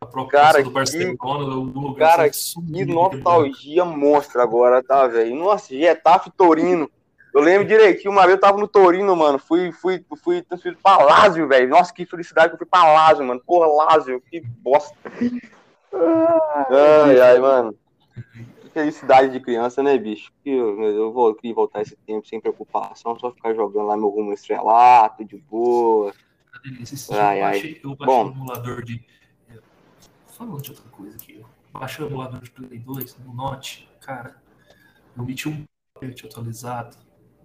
a 0.00 0.06
proposta 0.06 0.30
Cara, 0.36 0.62
do 0.62 0.68
que- 0.68 0.74
Barcelona, 0.74 1.44
do 1.44 1.80
lugar 1.80 2.16
cara, 2.16 2.30
que 2.30 2.84
nostalgia 2.84 3.84
monstra 3.84 4.42
agora, 4.42 4.82
tá, 4.82 5.06
velho? 5.06 5.34
Nossa, 5.36 5.74
Getafe 5.74 6.28
e 6.28 6.32
Torino. 6.32 6.90
Eu 7.34 7.42
lembro 7.42 7.68
direitinho, 7.68 8.10
uma 8.10 8.22
vez 8.22 8.32
eu 8.36 8.40
tava 8.40 8.58
no 8.58 8.66
Torino, 8.66 9.14
mano. 9.14 9.38
Fui, 9.38 9.70
fui, 9.70 10.04
fui 10.24 10.42
transferido 10.42 10.80
pra 10.82 10.96
Lázio, 10.98 11.46
velho. 11.46 11.68
Nossa, 11.68 11.92
que 11.92 12.06
felicidade 12.06 12.48
que 12.48 12.54
eu 12.54 12.58
fui 12.58 12.66
pra 12.66 12.90
Lázio, 12.90 13.24
mano. 13.24 13.40
Porra, 13.46 13.66
Lázio, 13.84 14.20
que 14.30 14.40
bosta. 14.40 14.96
Ai, 16.70 17.20
ai, 17.20 17.38
mano. 17.38 17.74
Felicidade 18.82 19.32
de 19.32 19.40
criança, 19.40 19.82
né, 19.82 19.98
bicho? 19.98 20.32
Eu, 20.44 20.80
eu 20.82 21.12
vou 21.12 21.34
queria 21.34 21.54
voltar 21.54 21.82
esse 21.82 21.96
tempo 21.96 22.26
sem 22.26 22.40
preocupação, 22.40 23.18
só 23.18 23.32
ficar 23.32 23.54
jogando 23.54 23.86
lá 23.86 23.96
meu 23.96 24.08
rumo 24.08 24.32
estrelato, 24.32 25.24
de 25.24 25.36
boa. 25.36 26.12
Delícia. 26.62 26.94
Esse 26.94 27.14
Ai, 27.14 27.40
ai. 27.42 27.52
baixei, 27.52 27.80
eu 27.82 27.96
baixei 27.96 28.06
Bom. 28.06 28.28
o 28.28 28.32
emulador 28.32 28.84
de. 28.84 29.04
é, 29.50 29.58
Falando 30.26 30.62
de 30.62 30.70
outra 30.70 30.88
coisa 30.90 31.16
aqui. 31.16 31.36
Eu 31.36 31.46
baixei 31.72 32.04
o 32.04 32.08
emulador 32.08 32.40
de 32.40 32.50
Play 32.50 32.78
2 32.78 33.18
no 33.18 33.34
Note. 33.34 33.88
Cara, 34.00 34.40
eu 35.16 35.24
meti 35.24 35.48
um 35.48 35.64
patch 36.00 36.24
atualizado. 36.24 36.96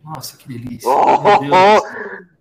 Nossa, 0.03 0.37
que 0.37 0.47
delícia. 0.47 0.89
Meu 0.89 1.39
Deus. 1.39 2.32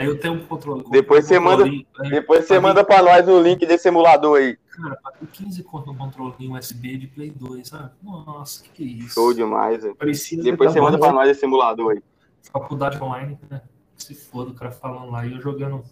Aí 0.00 0.06
eu 0.06 0.18
tenho 0.18 0.32
um 0.32 0.46
controle. 0.46 0.82
Depois 0.90 1.26
você 1.26 1.38
manda- 1.38 1.58
controlinho, 1.64 1.86
é, 2.04 2.08
Depois 2.08 2.46
você 2.46 2.58
manda 2.58 2.82
pra 2.82 3.02
nós 3.02 3.28
o 3.28 3.38
link 3.38 3.66
desse 3.66 3.86
emulador 3.88 4.38
aí. 4.38 4.56
Cara, 4.70 4.96
paguei 4.96 5.28
15 5.30 5.62
conto 5.62 5.92
no 5.92 5.98
controlinho 5.98 6.56
USB 6.58 6.96
de 6.96 7.06
Play 7.06 7.30
2, 7.30 7.68
sabe? 7.68 7.90
Nossa, 8.02 8.62
que 8.62 8.70
que 8.70 8.82
é 8.82 8.86
isso? 8.86 9.14
Show 9.14 9.34
demais, 9.34 9.82
velho. 9.82 9.94
Parecia 9.94 10.42
Depois 10.42 10.72
você 10.72 10.80
manda 10.80 10.98
pra 10.98 11.12
nós 11.12 11.28
esse 11.28 11.44
emulador 11.44 11.92
aí. 11.92 12.02
faculdade 12.50 12.96
online, 13.02 13.38
né? 13.50 13.60
Se 13.94 14.14
foda, 14.14 14.52
o 14.52 14.54
cara 14.54 14.70
falando 14.70 15.10
lá 15.10 15.26
e 15.26 15.32
eu 15.34 15.40
jogando 15.42 15.84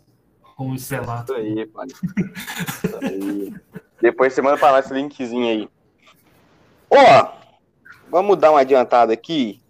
com 0.57 0.71
o 0.71 0.75
estrelato. 0.75 1.35
Isso 1.35 1.41
aí, 1.43 1.67
pai. 1.67 1.87
Isso 1.89 2.97
aí. 3.03 3.55
Depois 4.01 4.33
você 4.33 4.41
manda 4.41 4.57
pra 4.57 4.73
nós 4.73 4.87
esse 4.87 4.95
linkzinho 4.95 5.47
aí. 5.47 5.69
Ó, 6.91 7.29
vamos 8.11 8.39
dar 8.39 8.53
uma 8.53 8.61
adiantada 8.61 9.13
aqui. 9.13 9.61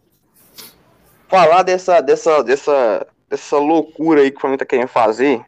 falar 1.26 1.64
dessa, 1.64 2.00
dessa, 2.00 2.42
dessa, 2.44 3.06
dessa 3.28 3.58
loucura 3.58 4.20
aí 4.22 4.30
que 4.30 4.38
o 4.38 4.40
Flamengo 4.40 4.60
tá 4.60 4.66
querendo 4.66 4.88
fazer 4.88 5.44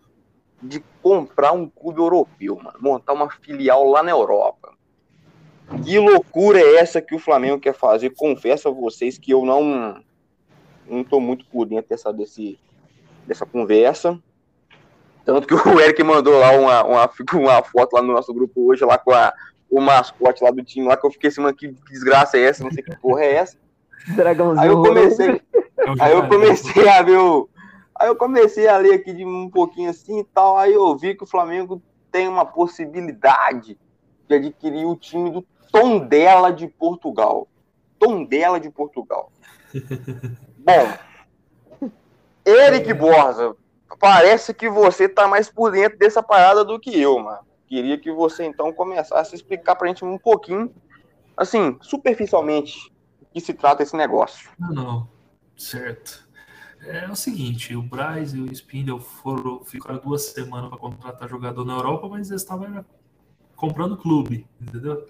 de 0.63 0.83
comprar 1.03 1.53
um 1.53 1.69
clube 1.69 2.01
europeu, 2.01 2.57
mano. 2.57 2.79
Montar 2.81 3.15
uma 3.15 3.31
filial 3.31 3.85
lá 3.89 4.03
na 4.03 4.11
Europa. 4.11 4.75
Que 5.85 5.99
loucura 5.99 6.61
é 6.61 6.77
essa 6.77 7.01
que 7.01 7.15
o 7.15 7.19
Flamengo 7.19 7.61
quer 7.61 7.73
fazer? 7.73 8.11
Confesso 8.11 8.69
a 8.69 8.73
vocês 8.73 9.17
que 9.17 9.31
eu 9.31 9.45
não 9.45 10.03
não 10.87 11.05
tô 11.05 11.21
muito 11.21 11.45
por 11.47 11.65
dentro 11.67 11.89
dessa, 11.89 12.13
desse, 12.13 12.59
dessa 13.27 13.47
conversa. 13.47 14.19
Tanto 15.25 15.47
que 15.47 15.55
o 15.69 15.81
Eric 15.81 16.03
mandou 16.03 16.39
lá 16.39 16.51
uma, 16.51 16.85
uma, 16.85 17.11
uma 17.35 17.63
foto 17.63 17.95
lá 17.95 18.03
no 18.03 18.13
nosso 18.13 18.35
grupo 18.35 18.67
hoje, 18.67 18.85
lá 18.85 18.99
com 18.99 19.13
a, 19.13 19.33
o 19.71 19.81
mascote 19.81 20.43
lá 20.43 20.51
do 20.51 20.65
time, 20.65 20.89
lá 20.89 20.97
que 20.97 21.07
eu 21.07 21.11
fiquei 21.11 21.29
assim, 21.29 21.41
mano, 21.41 21.55
que 21.55 21.69
desgraça 21.89 22.37
é 22.37 22.43
essa? 22.43 22.65
Não 22.65 22.73
sei 22.73 22.83
que 22.83 22.97
porra 22.97 23.23
é 23.23 23.35
essa. 23.35 23.57
Dragãozinho. 24.09 24.61
Aí 24.61 24.69
eu 24.69 24.83
comecei, 24.83 25.31
É 25.31 25.41
aí 26.01 26.13
eu 26.13 26.29
comecei 26.29 26.89
a 26.89 27.03
ver 27.03 27.19
o. 27.19 27.49
Aí 28.01 28.09
eu 28.09 28.17
comecei 28.17 28.67
a 28.67 28.79
ler 28.79 28.95
aqui 28.95 29.13
de 29.13 29.27
um 29.27 29.51
pouquinho 29.51 29.91
assim 29.91 30.21
e 30.21 30.25
tal. 30.25 30.57
Aí 30.57 30.73
eu 30.73 30.97
vi 30.97 31.15
que 31.15 31.23
o 31.23 31.27
Flamengo 31.27 31.83
tem 32.11 32.27
uma 32.27 32.47
possibilidade 32.47 33.79
de 34.27 34.35
adquirir 34.35 34.87
o 34.87 34.97
time 34.97 35.31
do 35.31 35.43
Tondela 35.71 36.51
de 36.51 36.67
Portugal. 36.67 37.47
Tondela 37.99 38.59
de 38.59 38.71
Portugal. 38.71 39.31
Bom, 40.57 41.91
Eric 42.43 42.91
Borza, 42.95 43.55
parece 43.99 44.55
que 44.55 44.71
você 44.71 45.07
tá 45.07 45.29
mais 45.29 45.51
por 45.51 45.71
dentro 45.71 45.99
dessa 45.99 46.23
parada 46.23 46.65
do 46.65 46.81
que 46.81 46.99
eu, 46.99 47.19
mano. 47.19 47.41
Queria 47.67 47.99
que 47.99 48.11
você 48.11 48.45
então 48.45 48.73
começasse 48.73 49.35
a 49.35 49.37
explicar 49.37 49.77
pra 49.77 49.89
gente 49.89 50.07
um 50.07 50.17
pouquinho, 50.17 50.75
assim, 51.37 51.77
superficialmente, 51.83 52.91
o 53.21 53.27
que 53.27 53.43
se 53.43 53.53
trata 53.53 53.83
esse 53.83 53.95
negócio. 53.95 54.49
Não, 54.59 54.73
não. 54.73 55.09
Certo. 55.55 56.30
É 56.83 57.09
o 57.11 57.15
seguinte, 57.15 57.77
o 57.77 57.83
Braz 57.83 58.33
e 58.33 58.41
o 58.41 58.51
Spindle 58.53 59.01
foram, 59.01 59.63
ficaram 59.65 59.99
duas 59.99 60.23
semanas 60.23 60.71
para 60.71 60.79
contratar 60.79 61.29
jogador 61.29 61.65
na 61.65 61.75
Europa, 61.75 62.09
mas 62.09 62.31
eles 62.31 62.43
estavam 62.43 62.85
comprando 63.55 63.97
clube, 63.97 64.47
entendeu? 64.61 65.07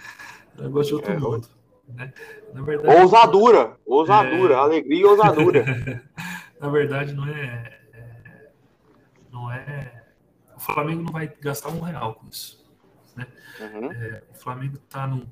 Negócio 0.58 0.88
de 0.88 0.94
outro 0.94 1.12
É, 1.12 1.18
mundo. 1.18 1.48
Né? 1.88 2.12
Na 2.52 2.62
verdade, 2.62 3.00
Ousadura, 3.00 3.76
ousadura, 3.86 4.58
alegria 4.58 5.00
e 5.00 5.04
ousadura. 5.04 5.64
na 6.60 6.68
verdade 6.68 7.12
não 7.12 7.26
é, 7.28 7.78
é- 7.94 8.50
não 9.30 9.50
é. 9.52 10.04
O 10.56 10.60
Flamengo 10.60 11.02
não 11.02 11.12
vai 11.12 11.28
gastar 11.40 11.68
um 11.70 11.80
real 11.80 12.14
com 12.14 12.26
isso. 12.28 12.64
Uhum. 13.60 13.92
É, 13.92 14.22
o 14.30 14.34
Flamengo 14.34 14.76
está 14.76 15.06
num, 15.06 15.26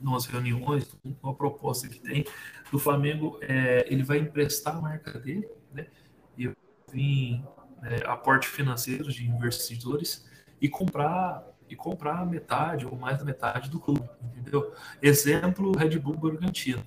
numas 0.00 0.26
reuniões, 0.26 0.90
uma 1.22 1.34
proposta 1.34 1.88
que 1.88 1.98
tem 2.00 2.24
do 2.70 2.78
Flamengo, 2.78 3.38
é, 3.42 3.86
ele 3.88 4.02
vai 4.02 4.18
emprestar 4.18 4.76
a 4.76 4.80
marca 4.80 5.18
dele, 5.18 5.48
né? 5.72 5.86
E 6.36 6.50
vir 6.92 7.44
é, 7.82 8.06
aporte 8.06 8.46
financeiro 8.48 9.10
de 9.10 9.26
investidores 9.26 10.28
e 10.60 10.68
comprar 10.68 11.46
e 11.68 11.76
comprar 11.76 12.26
metade 12.26 12.84
ou 12.84 12.96
mais 12.96 13.16
da 13.18 13.24
metade 13.24 13.70
do 13.70 13.78
clube, 13.78 14.08
entendeu? 14.24 14.74
Exemplo, 15.00 15.70
Red 15.70 15.96
Bull 16.00 16.16
Bragantino, 16.16 16.84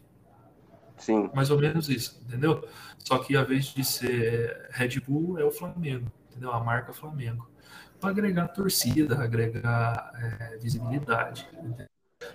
Sim. 0.98 1.30
mais 1.34 1.50
ou 1.50 1.58
menos 1.58 1.88
isso, 1.88 2.22
entendeu? 2.28 2.68
Só 3.00 3.18
que 3.20 3.38
a 3.38 3.44
vez 3.44 3.68
de 3.68 3.86
ser 3.86 4.68
Red 4.72 5.00
Bull 5.00 5.40
é 5.40 5.46
o 5.46 5.52
Flamengo, 5.52 6.12
entendeu? 6.30 6.52
A 6.52 6.62
marca 6.62 6.92
Flamengo. 6.92 7.50
Para 7.98 8.10
agregar 8.10 8.50
torcida, 8.50 9.24
agregar 9.24 10.12
é, 10.16 10.58
visibilidade, 10.58 11.48
entendeu? 11.54 11.88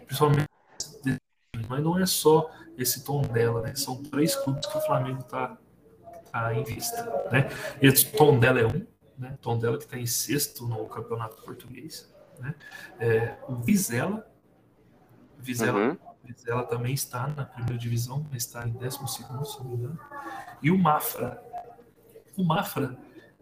principalmente. 0.06 0.47
Mas 1.68 1.82
não 1.82 1.98
é 1.98 2.06
só 2.06 2.50
esse 2.76 3.04
tom 3.04 3.22
dela, 3.22 3.62
né? 3.62 3.74
São 3.74 4.02
três 4.02 4.34
clubes 4.36 4.66
que 4.66 4.78
o 4.78 4.80
Flamengo 4.80 5.20
está 5.20 5.56
tá 6.32 6.54
em 6.54 6.64
vista, 6.64 7.04
né? 7.30 7.48
Esse 7.82 8.06
tom 8.12 8.38
dela 8.38 8.60
é 8.60 8.66
um, 8.66 8.86
né? 9.18 9.36
Tom 9.40 9.58
dela 9.58 9.76
que 9.76 9.84
está 9.84 9.98
em 9.98 10.06
sexto 10.06 10.66
no 10.66 10.86
campeonato 10.86 11.42
português, 11.42 12.08
né? 12.38 12.54
É, 13.00 13.36
o 13.48 13.56
Vizela, 13.56 14.26
Vizela 15.38 15.78
Uhum. 15.78 15.98
ela 16.46 16.64
também 16.64 16.94
está 16.94 17.26
na 17.28 17.44
primeira 17.44 17.78
divisão, 17.78 18.26
mas 18.30 18.44
está 18.44 18.66
em 18.66 18.72
12 18.72 18.98
segundo, 19.08 19.44
se 19.44 19.58
não 19.58 19.64
me 19.66 19.76
engano. 19.76 19.98
E 20.62 20.70
o 20.70 20.78
Mafra. 20.78 21.42
O 22.36 22.44
Mafra, 22.44 22.96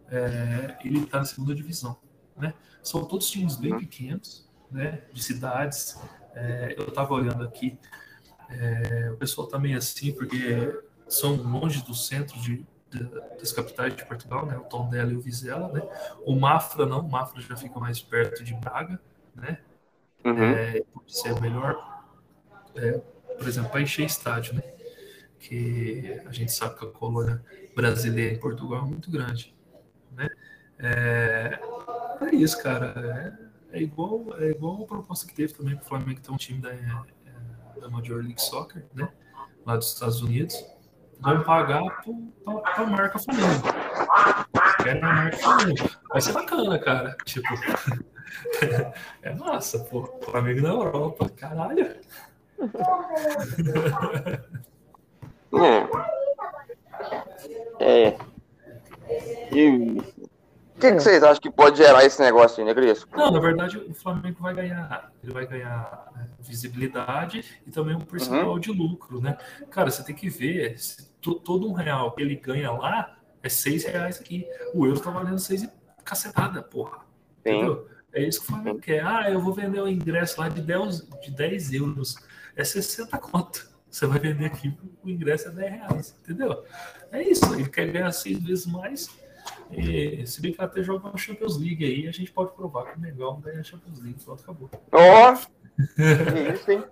é, 0.09 0.77
ele 0.83 0.99
está 1.03 1.19
na 1.19 1.25
segunda 1.25 1.53
divisão. 1.53 1.97
Né? 2.35 2.53
São 2.81 3.03
todos 3.05 3.29
times 3.29 3.55
bem 3.55 3.77
pequenos, 3.77 4.47
né? 4.71 5.01
de 5.11 5.23
cidades. 5.23 5.99
É, 6.33 6.75
eu 6.77 6.87
estava 6.87 7.13
olhando 7.13 7.43
aqui, 7.43 7.77
é, 8.49 9.09
o 9.11 9.17
pessoal 9.17 9.47
está 9.47 9.59
meio 9.59 9.77
assim, 9.77 10.11
porque 10.13 10.81
são 11.07 11.35
longe 11.35 11.83
do 11.83 11.93
centro 11.93 12.39
de, 12.39 12.65
de- 12.89 13.03
das 13.39 13.51
capitais 13.51 13.95
de 13.95 14.05
Portugal, 14.05 14.45
né? 14.45 14.57
o 14.57 14.61
Tondela 14.63 15.11
e 15.11 15.15
o 15.15 15.21
Vizela. 15.21 15.71
Né? 15.71 15.81
O 16.25 16.35
Mafra 16.35 16.85
não, 16.85 16.99
o 17.01 17.09
Mafra 17.09 17.41
já 17.41 17.55
fica 17.55 17.79
mais 17.79 18.01
perto 18.01 18.43
de 18.43 18.53
Braga, 18.55 18.99
né? 19.35 19.59
Uhum. 20.25 20.43
é, 20.43 20.81
pode 20.93 21.17
ser 21.17 21.39
melhor, 21.39 22.03
é, 22.75 22.93
por 23.37 23.47
exemplo, 23.47 23.69
para 23.69 23.81
encher 23.81 24.05
estádio, 24.05 24.55
né? 24.55 24.63
Que 25.39 26.21
a 26.25 26.31
gente 26.31 26.51
sabe 26.51 26.77
que 26.77 26.85
a 26.85 26.89
colônia 26.89 27.43
brasileira 27.75 28.33
em 28.35 28.39
Portugal 28.39 28.79
é 28.83 28.87
muito 28.87 29.09
grande, 29.11 29.55
né? 30.11 30.27
É, 30.79 31.59
é 32.21 32.35
isso, 32.35 32.61
cara. 32.61 33.37
É, 33.71 33.77
é 33.77 33.81
igual, 33.81 34.25
é 34.39 34.49
igual 34.49 34.83
a 34.83 34.85
proposta 34.87 35.27
que 35.27 35.33
teve 35.33 35.53
também 35.53 35.75
para 35.75 35.85
o 35.85 35.87
Flamengo 35.87 36.19
ter 36.19 36.31
um 36.31 36.37
time 36.37 36.59
da, 36.59 36.73
é, 36.73 36.85
da 37.77 37.89
Major 37.89 38.21
League 38.21 38.41
Soccer, 38.41 38.85
né? 38.93 39.09
Lá 39.65 39.77
dos 39.77 39.93
Estados 39.93 40.21
Unidos. 40.21 40.65
Vão 41.19 41.43
pagar 41.43 41.83
para 42.43 42.83
a 42.83 42.85
marca 42.85 43.19
Flamengo. 43.19 43.63
Querem 44.83 45.03
a 45.03 45.13
marca 45.13 45.37
Flamengo. 45.37 45.89
Vai 46.09 46.21
ser 46.21 46.33
bacana, 46.33 46.79
cara. 46.79 47.17
Tipo, 47.25 47.47
é 49.23 49.33
massa, 49.33 49.79
pô. 49.79 50.05
Flamengo 50.21 50.61
na 50.61 50.69
Europa, 50.69 51.29
caralho. 51.29 51.95
É. 57.79 57.79
É. 57.79 58.17
E 59.53 60.01
o 60.77 60.79
que, 60.79 60.91
que 60.91 60.99
vocês 60.99 61.23
acham 61.23 61.41
que 61.41 61.49
pode 61.49 61.77
gerar 61.77 62.05
esse 62.05 62.21
negócio 62.21 62.59
aí, 62.59 62.65
né, 62.67 62.75
Cris? 62.75 63.03
Não, 63.11 63.31
na 63.31 63.39
verdade, 63.39 63.79
o 63.79 63.95
Flamengo 63.95 64.37
vai 64.39 64.53
ganhar, 64.53 65.11
ele 65.23 65.33
vai 65.33 65.47
ganhar 65.47 66.11
né, 66.15 66.29
visibilidade 66.39 67.43
e 67.65 67.71
também 67.71 67.95
um 67.95 68.01
percentual 68.01 68.59
de 68.59 68.71
lucro, 68.71 69.19
né? 69.19 69.35
Cara, 69.71 69.89
você 69.89 70.03
tem 70.03 70.15
que 70.15 70.29
ver, 70.29 70.75
todo 71.43 71.67
um 71.67 71.73
real 71.73 72.11
que 72.11 72.21
ele 72.21 72.35
ganha 72.35 72.71
lá 72.71 73.17
é 73.41 73.49
seis 73.49 73.85
reais 73.85 74.21
aqui. 74.21 74.47
O 74.71 74.85
euro 74.85 74.99
tá 74.99 75.09
valendo 75.09 75.39
seis 75.39 75.63
e 75.63 75.69
cacetada, 76.05 76.61
porra. 76.61 76.99
Sim. 77.43 77.55
Entendeu? 77.55 77.87
É 78.13 78.21
isso 78.21 78.39
que 78.41 78.45
o 78.45 78.49
Flamengo 78.49 78.79
quer. 78.79 79.03
Ah, 79.03 79.31
eu 79.31 79.39
vou 79.39 79.53
vender 79.53 79.81
o 79.81 79.87
ingresso 79.87 80.39
lá 80.39 80.47
de 80.47 80.61
10, 80.61 81.07
de 81.23 81.31
10 81.31 81.73
euros. 81.73 82.17
É 82.55 82.63
60 82.63 83.17
conto. 83.17 83.67
Você 83.89 84.05
vai 84.05 84.19
vender 84.19 84.45
aqui, 84.45 84.77
o 85.03 85.09
ingresso 85.09 85.47
é 85.47 85.51
10 85.51 85.71
reais. 85.71 86.15
Entendeu? 86.21 86.63
É 87.11 87.23
isso. 87.23 87.51
Ele 87.51 87.67
quer 87.67 87.87
ganhar 87.91 88.11
seis 88.11 88.43
vezes 88.43 88.67
mais. 88.67 89.09
E, 89.71 90.25
se 90.25 90.41
bem 90.41 90.53
que 90.53 90.61
até 90.61 90.81
jogar 90.81 91.09
uma 91.09 91.17
Champions 91.17 91.57
League 91.57 91.83
aí, 91.83 92.07
a 92.07 92.11
gente 92.11 92.31
pode 92.31 92.51
provar 92.53 92.85
que 92.85 92.97
o 92.97 93.01
Mengão 93.01 93.39
ganha 93.39 93.59
a 93.59 93.63
Champions 93.63 93.99
League. 93.99 94.23
Pronto, 94.23 94.41
acabou. 94.41 94.69
Ó! 94.91 95.35
que 95.95 96.53
isso, 96.53 96.71
hein? 96.71 96.83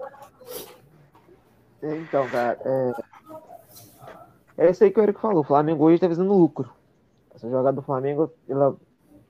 Então, 1.81 2.27
cara, 2.29 2.59
é... 4.57 4.65
é 4.65 4.71
isso 4.71 4.83
aí 4.83 4.91
que 4.91 4.99
o 4.99 5.03
Eric 5.03 5.19
falou. 5.19 5.41
O 5.41 5.45
Flamengo 5.45 5.83
hoje 5.85 5.99
tá 5.99 6.07
visando 6.07 6.33
lucro. 6.33 6.69
Essa 7.33 7.49
jogada 7.49 7.75
do 7.75 7.81
Flamengo, 7.81 8.31
ela... 8.47 8.75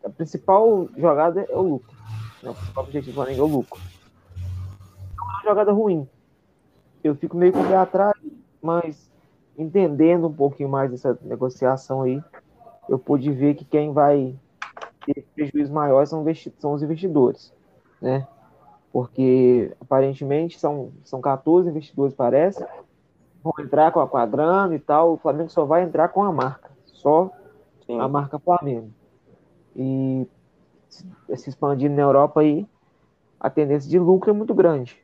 a 0.04 0.10
principal 0.10 0.90
jogada 0.98 1.46
é 1.50 1.56
o 1.56 1.62
lucro. 1.62 1.96
O 2.42 2.54
principal 2.54 2.84
objetivo 2.84 3.12
do 3.12 3.16
Flamengo 3.16 3.42
é 3.42 3.44
o 3.44 3.48
lucro. 3.48 3.82
Não 5.18 5.30
é 5.30 5.34
uma 5.34 5.44
jogada 5.44 5.72
ruim. 5.72 6.08
Eu 7.04 7.16
fico 7.16 7.38
meio 7.38 7.54
com 7.54 7.62
o 7.62 7.68
pé 7.68 7.78
atrás, 7.78 8.16
mas 8.62 9.12
entendendo 9.58 10.28
um 10.28 10.34
pouquinho 10.34 10.70
mais 10.70 10.92
dessa 10.92 11.18
negociação 11.22 12.02
aí, 12.02 12.22
eu 12.88 13.00
pude 13.00 13.32
ver 13.32 13.56
que 13.56 13.66
quem 13.66 13.92
vai 13.92 14.36
ter 15.06 15.26
prejuízo 15.36 15.74
maior 15.74 16.06
são, 16.08 16.24
são 16.60 16.74
os 16.74 16.84
investidores, 16.84 17.54
né? 18.02 18.28
Porque 18.92 19.76
aparentemente 19.82 20.58
são, 20.60 20.92
são 21.04 21.20
14 21.20 21.70
investidores, 21.70 22.14
parece, 22.16 22.66
vão 23.44 23.54
entrar 23.60 23.92
com 23.92 24.00
a, 24.00 24.08
com 24.08 24.18
a 24.18 24.26
grana 24.26 24.74
e 24.74 24.80
tal. 24.80 25.14
O 25.14 25.18
Flamengo 25.18 25.50
só 25.50 25.66
vai 25.66 25.84
entrar 25.84 26.10
com 26.10 26.24
a 26.24 26.32
marca, 26.32 26.72
só 26.86 27.30
Sim. 27.86 28.00
a 28.00 28.08
marca 28.08 28.40
Flamengo. 28.40 28.90
E 29.76 30.26
se- 30.90 31.06
se 31.36 31.50
expandindo 31.50 31.94
na 31.96 32.04
Europa 32.04 32.40
aí, 32.40 32.66
a 33.40 33.50
tendência 33.50 33.90
de 33.90 34.00
lucro 34.00 34.30
é 34.30 34.34
muito 34.34 34.54
grande. 34.54 34.98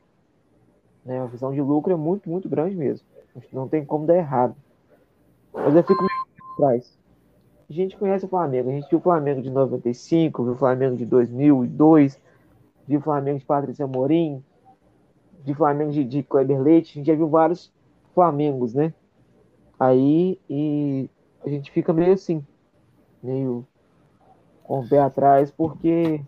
Né? 1.04 1.20
A 1.20 1.26
visão 1.26 1.52
de 1.52 1.60
lucro 1.60 1.92
é 1.92 1.96
muito, 1.96 2.30
muito 2.30 2.48
grande 2.48 2.74
mesmo. 2.74 3.06
Não 3.52 3.68
tem 3.68 3.84
como 3.84 4.06
dar 4.06 4.16
errado. 4.16 4.54
Mas 5.52 5.74
eu 5.76 5.82
fico 5.82 6.02
meio 6.02 6.54
atrás. 6.54 6.98
A 7.72 7.74
gente 7.74 7.96
conhece 7.96 8.26
o 8.26 8.28
Flamengo. 8.28 8.68
A 8.68 8.72
gente 8.72 8.90
viu 8.90 8.98
o 8.98 9.02
Flamengo 9.02 9.40
de 9.40 9.48
95, 9.48 10.44
viu 10.44 10.52
o 10.52 10.56
Flamengo 10.56 10.94
de 10.94 11.06
2002, 11.06 12.20
viu 12.86 13.00
o 13.00 13.02
Flamengo 13.02 13.38
de 13.38 13.46
Patrícia 13.46 13.86
Morim, 13.86 14.44
o 15.46 15.54
Flamengo 15.54 15.90
de, 15.90 16.04
de 16.04 16.22
Kleber 16.22 16.60
Leite. 16.60 16.90
A 16.90 16.94
gente 16.96 17.06
já 17.06 17.14
viu 17.14 17.30
vários 17.30 17.72
Flamengos, 18.14 18.74
né? 18.74 18.92
Aí 19.80 20.38
e 20.50 21.08
a 21.42 21.48
gente 21.48 21.70
fica 21.70 21.94
meio 21.94 22.12
assim, 22.12 22.44
meio 23.22 23.66
com 24.64 24.80
o 24.80 24.86
pé 24.86 24.98
atrás, 24.98 25.50
porque 25.50 26.20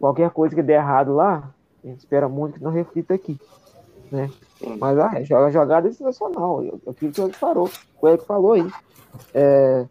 qualquer 0.00 0.28
coisa 0.30 0.56
que 0.56 0.62
der 0.62 0.80
errado 0.80 1.14
lá, 1.14 1.54
a 1.84 1.86
gente 1.86 2.00
espera 2.00 2.28
muito 2.28 2.58
que 2.58 2.64
não 2.64 2.72
reflita 2.72 3.14
aqui, 3.14 3.40
né? 4.10 4.28
Mas 4.80 4.98
ah, 4.98 5.22
joga 5.22 5.52
jogada 5.52 5.88
internacional, 5.88 6.64
aquilo 6.88 7.12
que 7.12 7.20
o 7.20 7.24
Eric 7.26 7.38
falou, 7.38 7.70
o 8.00 8.08
Eric 8.08 8.26
falou 8.26 8.54
aí. 8.54 8.68
É, 9.32 9.86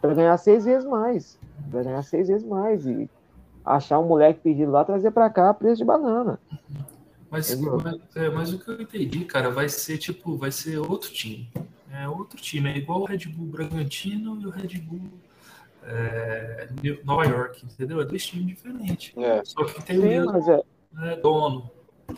para 0.00 0.14
ganhar 0.14 0.36
seis 0.38 0.64
vezes 0.64 0.88
mais. 0.88 1.38
Para 1.70 1.82
ganhar 1.82 2.02
seis 2.02 2.28
vezes 2.28 2.46
mais. 2.46 2.86
E 2.86 3.08
achar 3.64 3.98
um 3.98 4.06
moleque 4.06 4.40
pedido 4.40 4.70
lá, 4.70 4.84
trazer 4.84 5.10
para 5.10 5.28
cá 5.28 5.52
preço 5.52 5.78
de 5.78 5.84
banana. 5.84 6.38
Mas, 7.28 7.54
mas, 7.60 8.00
é, 8.14 8.30
mas, 8.30 8.52
o 8.52 8.58
que 8.58 8.70
eu 8.70 8.80
entendi, 8.80 9.24
cara, 9.24 9.50
vai 9.50 9.68
ser 9.68 9.98
tipo, 9.98 10.36
vai 10.36 10.52
ser 10.52 10.78
outro 10.78 11.10
time. 11.10 11.50
É 11.92 12.08
outro 12.08 12.40
time, 12.40 12.70
é 12.70 12.76
igual 12.76 13.00
o 13.00 13.04
Red 13.04 13.26
Bull 13.26 13.46
Bragantino 13.46 14.40
e 14.40 14.46
o 14.46 14.50
Red 14.50 14.78
Bull 14.78 15.10
é, 15.82 16.68
Nova 17.04 17.24
York, 17.24 17.64
entendeu? 17.64 18.00
É 18.00 18.04
dois 18.04 18.24
times 18.26 18.46
diferentes. 18.46 19.12
É. 19.16 19.42
Só 19.44 19.64
que 19.64 19.82
tem 19.82 19.96
Sim, 19.96 20.02
o 20.02 20.08
mesmo 20.08 20.50
é... 20.52 20.62
né, 20.92 21.16
dono, 21.16 21.70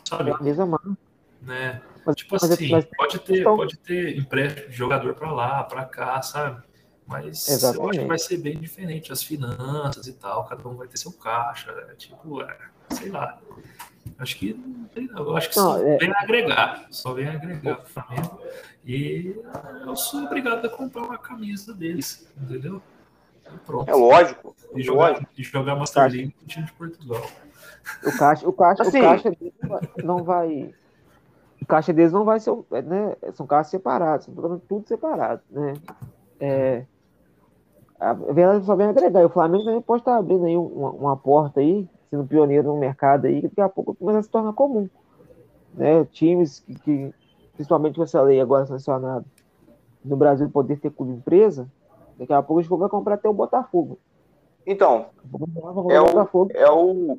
sabe? 0.04 0.30
É 0.30 0.34
a 0.34 0.42
mesma 0.42 0.66
marca. 0.66 0.96
Né? 1.42 1.80
Mas, 2.04 2.16
tipo 2.16 2.34
mas, 2.34 2.50
assim, 2.50 2.70
mas, 2.70 2.84
pode 2.84 3.18
ter, 3.20 3.44
pode 3.44 3.78
ter 3.78 4.16
empréstimo 4.16 4.68
de 4.68 4.76
jogador 4.76 5.14
para 5.14 5.30
lá, 5.30 5.64
para 5.64 5.84
cá, 5.84 6.20
sabe? 6.22 6.62
Mas 7.09 7.49
Exatamente. 7.49 7.83
eu 7.83 7.88
acho 7.88 7.99
que 8.01 8.07
vai 8.07 8.18
ser 8.18 8.37
bem 8.37 8.59
diferente, 8.59 9.11
as 9.11 9.23
finanças 9.23 10.07
e 10.07 10.12
tal, 10.12 10.44
cada 10.44 10.68
um 10.68 10.77
vai 10.77 10.87
ter 10.87 10.99
seu 10.99 11.11
caixa, 11.11 11.73
né? 11.73 11.94
tipo, 11.97 12.42
é, 12.42 12.59
sei 12.90 13.11
lá. 13.11 13.38
Acho 14.18 14.37
que 14.37 14.59
eu 14.97 15.37
acho 15.37 15.51
que 15.51 15.57
não, 15.57 15.73
só 15.73 15.79
é... 15.83 15.97
vem 15.97 16.12
agregar, 16.14 16.87
só 16.90 17.14
vem 17.14 17.29
agregar 17.29 17.81
o 17.81 17.87
Flamengo. 17.87 18.40
E 18.85 19.37
eu 19.87 19.97
sou 19.97 20.25
obrigado 20.25 20.64
a 20.64 20.68
comprar 20.68 21.03
uma 21.03 21.18
camisa 21.18 21.73
deles, 21.73 22.29
entendeu? 22.40 22.83
Pronto. 23.64 23.88
É 23.88 23.94
lógico. 23.94 24.55
E 24.75 24.83
jogar, 24.83 25.11
lógico. 25.11 25.31
E 25.37 25.42
jogar 25.42 25.77
Master 25.77 26.11
League 26.11 26.33
com 26.33 26.44
o 26.44 26.49
time 26.49 26.66
de 26.66 26.73
Portugal. 26.73 27.27
O 28.05 28.18
caixa, 28.18 28.49
o 28.49 28.53
caixa, 28.53 28.83
assim, 28.83 29.01
o 29.01 29.03
caixa 29.03 29.33
não 30.03 30.23
vai. 30.23 30.75
O 31.61 31.66
caixa 31.66 31.92
deles 31.92 32.12
não 32.12 32.25
vai 32.25 32.40
ser. 32.40 32.53
Né, 32.53 33.16
são 33.33 33.47
caixas 33.47 33.71
separados, 33.71 34.27
são 34.27 34.59
tudo 34.68 34.87
separado. 34.87 35.42
Né? 35.51 35.75
É, 36.40 36.85
a 37.98 38.12
verdade 38.12 38.64
só 38.64 38.76
vem 38.76 38.87
agregar. 38.87 39.22
E 39.22 39.24
o 39.24 39.30
Flamengo 39.30 39.64
também 39.64 39.82
pode 39.82 40.02
estar 40.02 40.16
abrindo 40.16 40.44
aí 40.44 40.56
uma, 40.56 40.90
uma, 40.90 41.16
porta 41.16 41.61
aí, 41.61 41.88
sendo 42.11 42.24
pioneiro 42.24 42.68
no 42.68 42.78
mercado 42.78 43.26
aí, 43.26 43.40
que 43.40 43.48
daqui 43.48 43.61
a 43.61 43.68
pouco 43.68 43.94
começa 43.94 44.20
a 44.20 44.22
se 44.22 44.30
tornar 44.30 44.52
comum. 44.52 44.88
Né? 45.74 46.04
Times 46.06 46.61
que, 46.61 46.74
que 46.80 47.14
principalmente 47.54 47.96
com 47.96 48.04
essa 48.04 48.22
lei 48.22 48.40
agora 48.40 48.66
sancionada, 48.66 49.24
no 50.04 50.16
Brasil 50.16 50.48
poder 50.48 50.78
ter 50.78 50.90
clube 50.90 51.12
empresa, 51.12 51.68
daqui 52.16 52.32
a 52.32 52.42
pouco 52.42 52.61
a 52.61 52.62
gente 52.62 52.78
vai 52.78 52.88
comprar 52.88 53.14
até 53.14 53.28
o 53.28 53.34
Botafogo. 53.34 53.98
Então, 54.66 55.06
é 55.90 56.00
o, 56.00 56.04
Botafogo. 56.04 56.52
é 56.54 56.70
o 56.70 57.18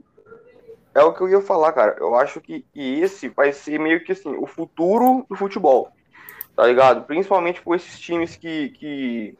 é 0.94 1.04
o 1.04 1.14
que 1.14 1.22
eu 1.22 1.30
ia 1.30 1.42
falar, 1.42 1.72
cara. 1.74 1.96
Eu 2.00 2.16
acho 2.16 2.42
que 2.42 2.66
esse 2.74 3.30
vai 3.30 3.52
ser 3.52 3.80
meio 3.80 4.04
que 4.04 4.12
assim, 4.12 4.36
o 4.36 4.46
futuro 4.46 5.26
do 5.30 5.36
futebol. 5.36 5.90
Tá 6.56 6.66
ligado? 6.66 7.06
Principalmente 7.06 7.62
por 7.62 7.76
esses 7.76 8.00
times 8.00 8.36
que, 8.36 8.70
que 8.70 9.38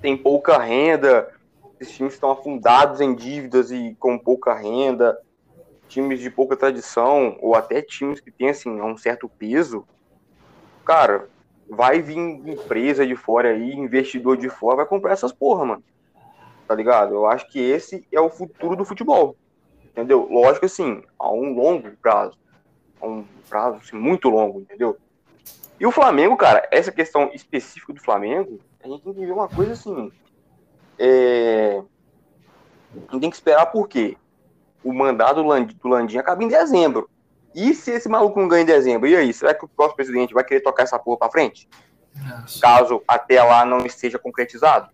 tem 0.00 0.16
pouca 0.16 0.58
renda, 0.58 1.32
esses 1.80 1.94
times 1.94 2.14
estão 2.14 2.30
afundados 2.30 3.00
em 3.00 3.14
dívidas 3.14 3.70
e 3.70 3.96
com 3.98 4.18
pouca 4.18 4.54
renda, 4.54 5.18
times 5.88 6.20
de 6.20 6.30
pouca 6.30 6.56
tradição, 6.56 7.36
ou 7.40 7.54
até 7.54 7.80
times 7.80 8.20
que 8.20 8.30
têm 8.30 8.50
assim, 8.50 8.80
um 8.80 8.96
certo 8.96 9.28
peso, 9.28 9.86
cara, 10.84 11.28
vai 11.68 12.00
vir 12.00 12.16
empresa 12.16 13.06
de 13.06 13.16
fora 13.16 13.50
aí, 13.50 13.72
investidor 13.72 14.36
de 14.36 14.48
fora, 14.48 14.78
vai 14.78 14.86
comprar 14.86 15.12
essas 15.12 15.32
porra, 15.32 15.64
mano. 15.64 15.84
Tá 16.66 16.74
ligado? 16.74 17.14
Eu 17.14 17.26
acho 17.26 17.48
que 17.48 17.58
esse 17.58 18.06
é 18.12 18.20
o 18.20 18.30
futuro 18.30 18.76
do 18.76 18.84
futebol. 18.84 19.36
Entendeu? 19.84 20.28
Lógico 20.30 20.66
assim, 20.66 21.02
a 21.18 21.30
um 21.32 21.54
longo 21.54 21.90
prazo. 22.02 22.38
A 23.00 23.06
um 23.06 23.24
prazo 23.48 23.78
assim, 23.78 23.96
muito 23.96 24.28
longo, 24.28 24.60
entendeu? 24.60 24.96
E 25.80 25.86
o 25.86 25.92
Flamengo, 25.92 26.36
cara, 26.36 26.66
essa 26.70 26.92
questão 26.92 27.30
específica 27.32 27.92
do 27.92 28.00
Flamengo, 28.00 28.58
a 28.92 28.96
gente 28.96 29.04
tem 29.04 29.14
que 29.14 29.26
ver 29.26 29.32
uma 29.32 29.48
coisa 29.48 29.72
assim. 29.72 30.12
É... 30.98 31.82
A 32.94 33.12
gente 33.12 33.20
tem 33.20 33.30
que 33.30 33.36
esperar 33.36 33.66
por 33.66 33.88
quê? 33.88 34.16
O 34.82 34.92
mandado 34.92 35.42
do 35.42 35.88
Landim 35.88 36.18
acaba 36.18 36.42
em 36.42 36.48
dezembro. 36.48 37.08
E 37.54 37.74
se 37.74 37.90
esse 37.90 38.08
maluco 38.08 38.40
não 38.40 38.48
ganha 38.48 38.62
em 38.62 38.66
dezembro? 38.66 39.08
E 39.08 39.16
aí? 39.16 39.32
Será 39.32 39.54
que 39.54 39.64
o 39.64 39.68
próximo 39.68 39.96
presidente 39.96 40.34
vai 40.34 40.44
querer 40.44 40.60
tocar 40.60 40.84
essa 40.84 40.98
porra 40.98 41.18
pra 41.18 41.30
frente? 41.30 41.68
Nossa. 42.14 42.60
Caso 42.60 43.02
até 43.06 43.42
lá 43.42 43.64
não 43.64 43.84
esteja 43.84 44.18
concretizado. 44.18 44.90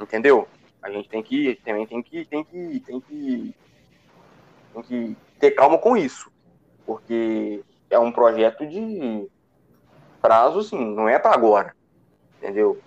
Entendeu? 0.00 0.46
A 0.82 0.90
gente 0.90 1.08
tem 1.08 1.22
que 1.22 1.58
também 1.64 1.86
tem 1.86 2.02
que 2.02 2.24
tem 2.26 2.44
que 2.44 2.80
tem 2.80 3.00
que 3.00 3.54
tem 4.72 4.82
que 4.82 5.16
ter 5.40 5.50
calma 5.52 5.78
com 5.78 5.96
isso, 5.96 6.30
porque 6.84 7.64
é 7.90 7.98
um 7.98 8.12
projeto 8.12 8.66
de 8.66 9.26
prazo, 10.20 10.60
assim, 10.60 10.78
não 10.94 11.08
é 11.08 11.18
para 11.18 11.34
agora, 11.34 11.74
entendeu? 12.38 12.78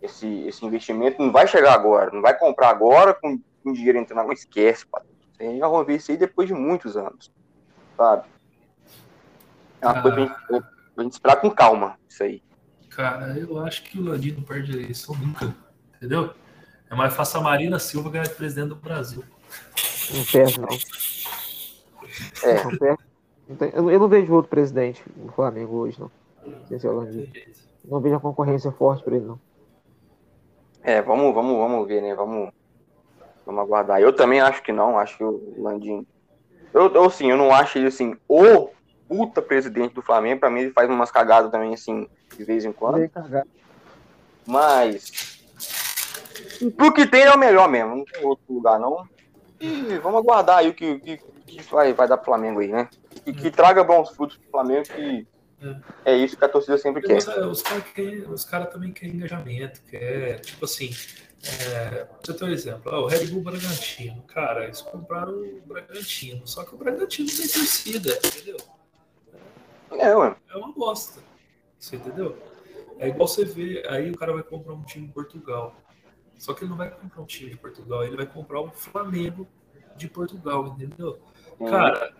Esse, 0.00 0.26
esse 0.46 0.64
investimento 0.64 1.20
não 1.20 1.32
vai 1.32 1.46
chegar 1.46 1.74
agora, 1.74 2.10
não 2.12 2.22
vai 2.22 2.36
comprar 2.38 2.68
agora 2.70 3.12
com, 3.12 3.40
com 3.62 3.72
dinheiro 3.72 3.98
entrando, 3.98 4.26
não 4.26 4.32
esquece, 4.32 4.86
pá. 4.86 5.02
Vocês 5.32 5.58
já 5.58 5.68
vão 5.68 5.84
ver 5.84 5.96
isso 5.96 6.10
aí 6.10 6.16
depois 6.16 6.48
de 6.48 6.54
muitos 6.54 6.96
anos, 6.96 7.32
sabe? 7.96 8.24
É 9.80 9.86
uma 9.86 9.98
ah. 9.98 10.02
coisa 10.02 10.16
pra 10.16 10.24
gente, 10.24 10.66
pra 10.94 11.04
gente 11.04 11.12
esperar 11.12 11.36
com 11.36 11.50
calma, 11.50 11.98
isso 12.08 12.22
aí. 12.22 12.42
Cara, 12.90 13.38
eu 13.38 13.58
acho 13.64 13.84
que 13.84 13.98
o 13.98 14.04
Landim 14.04 14.32
não 14.32 14.42
perde 14.42 14.72
a 14.72 14.74
eleição 14.82 15.14
nunca, 15.16 15.54
entendeu? 15.96 16.32
É 16.90 16.94
mais 16.94 17.14
fácil 17.14 17.40
a 17.40 17.42
Marina 17.42 17.78
Silva 17.78 18.10
ganhar 18.10 18.24
de 18.24 18.34
presidente 18.34 18.68
do 18.70 18.76
Brasil. 18.76 19.22
Não 20.12 20.24
perde, 20.24 20.60
não. 20.60 20.68
É. 22.42 22.64
Não 22.64 22.76
perde. 22.76 23.02
Eu 23.74 23.98
não 23.98 24.08
vejo 24.08 24.32
outro 24.32 24.50
presidente 24.50 25.02
no 25.16 25.32
Flamengo 25.32 25.76
hoje, 25.76 25.98
não. 26.00 26.10
Não 27.84 28.00
vejo 28.00 28.16
a 28.16 28.20
concorrência 28.20 28.72
forte 28.72 29.04
para 29.04 29.16
ele, 29.16 29.26
não. 29.26 29.40
É, 30.82 31.02
vamos, 31.02 31.34
vamos, 31.34 31.56
vamos 31.56 31.86
ver, 31.86 32.02
né? 32.02 32.14
Vamos, 32.14 32.50
vamos 33.44 33.60
aguardar. 33.60 34.00
Eu 34.00 34.12
também 34.12 34.40
acho 34.40 34.62
que 34.62 34.72
não, 34.72 34.98
acho 34.98 35.16
que 35.16 35.24
o 35.24 35.54
Landim. 35.58 36.06
Eu, 36.72 36.92
eu 36.94 37.10
sim, 37.10 37.30
eu 37.30 37.36
não 37.36 37.52
acho 37.52 37.78
ele 37.78 37.88
assim, 37.88 38.16
o 38.28 38.70
puta 39.08 39.40
presidente 39.40 39.94
do 39.94 40.02
Flamengo. 40.02 40.40
Pra 40.40 40.50
mim, 40.50 40.60
ele 40.60 40.72
faz 40.72 40.88
umas 40.88 41.10
cagadas 41.10 41.50
também, 41.50 41.74
assim, 41.74 42.08
de 42.36 42.44
vez 42.44 42.64
em 42.64 42.72
quando. 42.72 43.10
Mas. 44.46 45.38
Pro 46.76 46.92
que 46.92 47.06
tem 47.06 47.22
é 47.22 47.32
o 47.32 47.38
melhor 47.38 47.68
mesmo, 47.68 47.96
não 47.96 48.04
tem 48.04 48.24
outro 48.24 48.44
lugar, 48.48 48.78
não. 48.78 49.06
E 49.60 49.98
vamos 49.98 50.20
aguardar 50.20 50.58
aí 50.58 50.68
o 50.68 50.74
que, 50.74 50.98
que, 51.00 51.16
que 51.46 51.62
vai, 51.70 51.92
vai 51.92 52.06
dar 52.06 52.16
pro 52.16 52.26
Flamengo 52.26 52.60
aí, 52.60 52.68
né? 52.68 52.88
Que, 53.24 53.32
que 53.32 53.50
traga 53.50 53.82
bons 53.82 54.10
frutos 54.10 54.36
pro 54.36 54.50
Flamengo 54.50 54.84
que 54.84 55.26
é. 55.62 56.12
é 56.12 56.16
isso 56.16 56.36
que 56.36 56.44
a 56.44 56.48
torcida 56.48 56.78
sempre 56.78 57.02
quer. 57.02 57.16
Os, 57.16 57.62
caras 57.62 58.44
cara 58.44 58.66
também 58.66 58.92
querem 58.92 59.16
engajamento, 59.16 59.80
quer, 59.82 60.40
tipo 60.40 60.64
assim, 60.64 60.90
é, 61.44 62.06
você 62.20 62.34
tem 62.34 62.48
um 62.48 62.50
exemplo, 62.50 62.92
ó, 62.92 63.02
o 63.02 63.06
Red 63.06 63.26
Bull 63.26 63.42
Bragantino. 63.42 64.22
Cara, 64.22 64.64
eles 64.64 64.80
compraram 64.82 65.32
o 65.32 65.62
Bragantino, 65.66 66.46
só 66.46 66.64
que 66.64 66.74
o 66.74 66.78
Bragantino 66.78 67.28
tem 67.28 67.48
torcida, 67.48 68.18
entendeu? 68.24 68.56
É, 69.92 70.14
ué. 70.14 70.36
É 70.50 70.56
uma 70.56 70.72
bosta. 70.72 71.20
Você 71.78 71.96
entendeu? 71.96 72.36
É 72.98 73.08
igual 73.08 73.28
você 73.28 73.44
vê, 73.44 73.84
aí 73.88 74.10
o 74.10 74.16
cara 74.16 74.32
vai 74.32 74.42
comprar 74.42 74.74
um 74.74 74.82
time 74.82 75.06
em 75.06 75.10
Portugal. 75.10 75.74
Só 76.36 76.52
que 76.52 76.62
ele 76.62 76.70
não 76.70 76.76
vai 76.76 76.90
comprar 76.90 77.22
um 77.22 77.26
time 77.26 77.50
de 77.50 77.56
Portugal, 77.56 78.04
ele 78.04 78.16
vai 78.16 78.26
comprar 78.26 78.60
o 78.60 78.70
Flamengo 78.70 79.46
de 79.96 80.08
Portugal, 80.08 80.66
entendeu? 80.68 81.18
Hum. 81.58 81.66
Cara, 81.66 82.12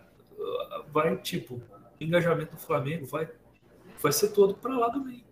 vai 0.91 1.15
tipo, 1.17 1.61
engajamento 1.99 2.55
do 2.55 2.61
Flamengo 2.61 3.05
vai, 3.05 3.29
vai 4.01 4.11
ser 4.11 4.29
todo 4.29 4.53
para 4.55 4.77
lá 4.77 4.91
também. 4.91 5.23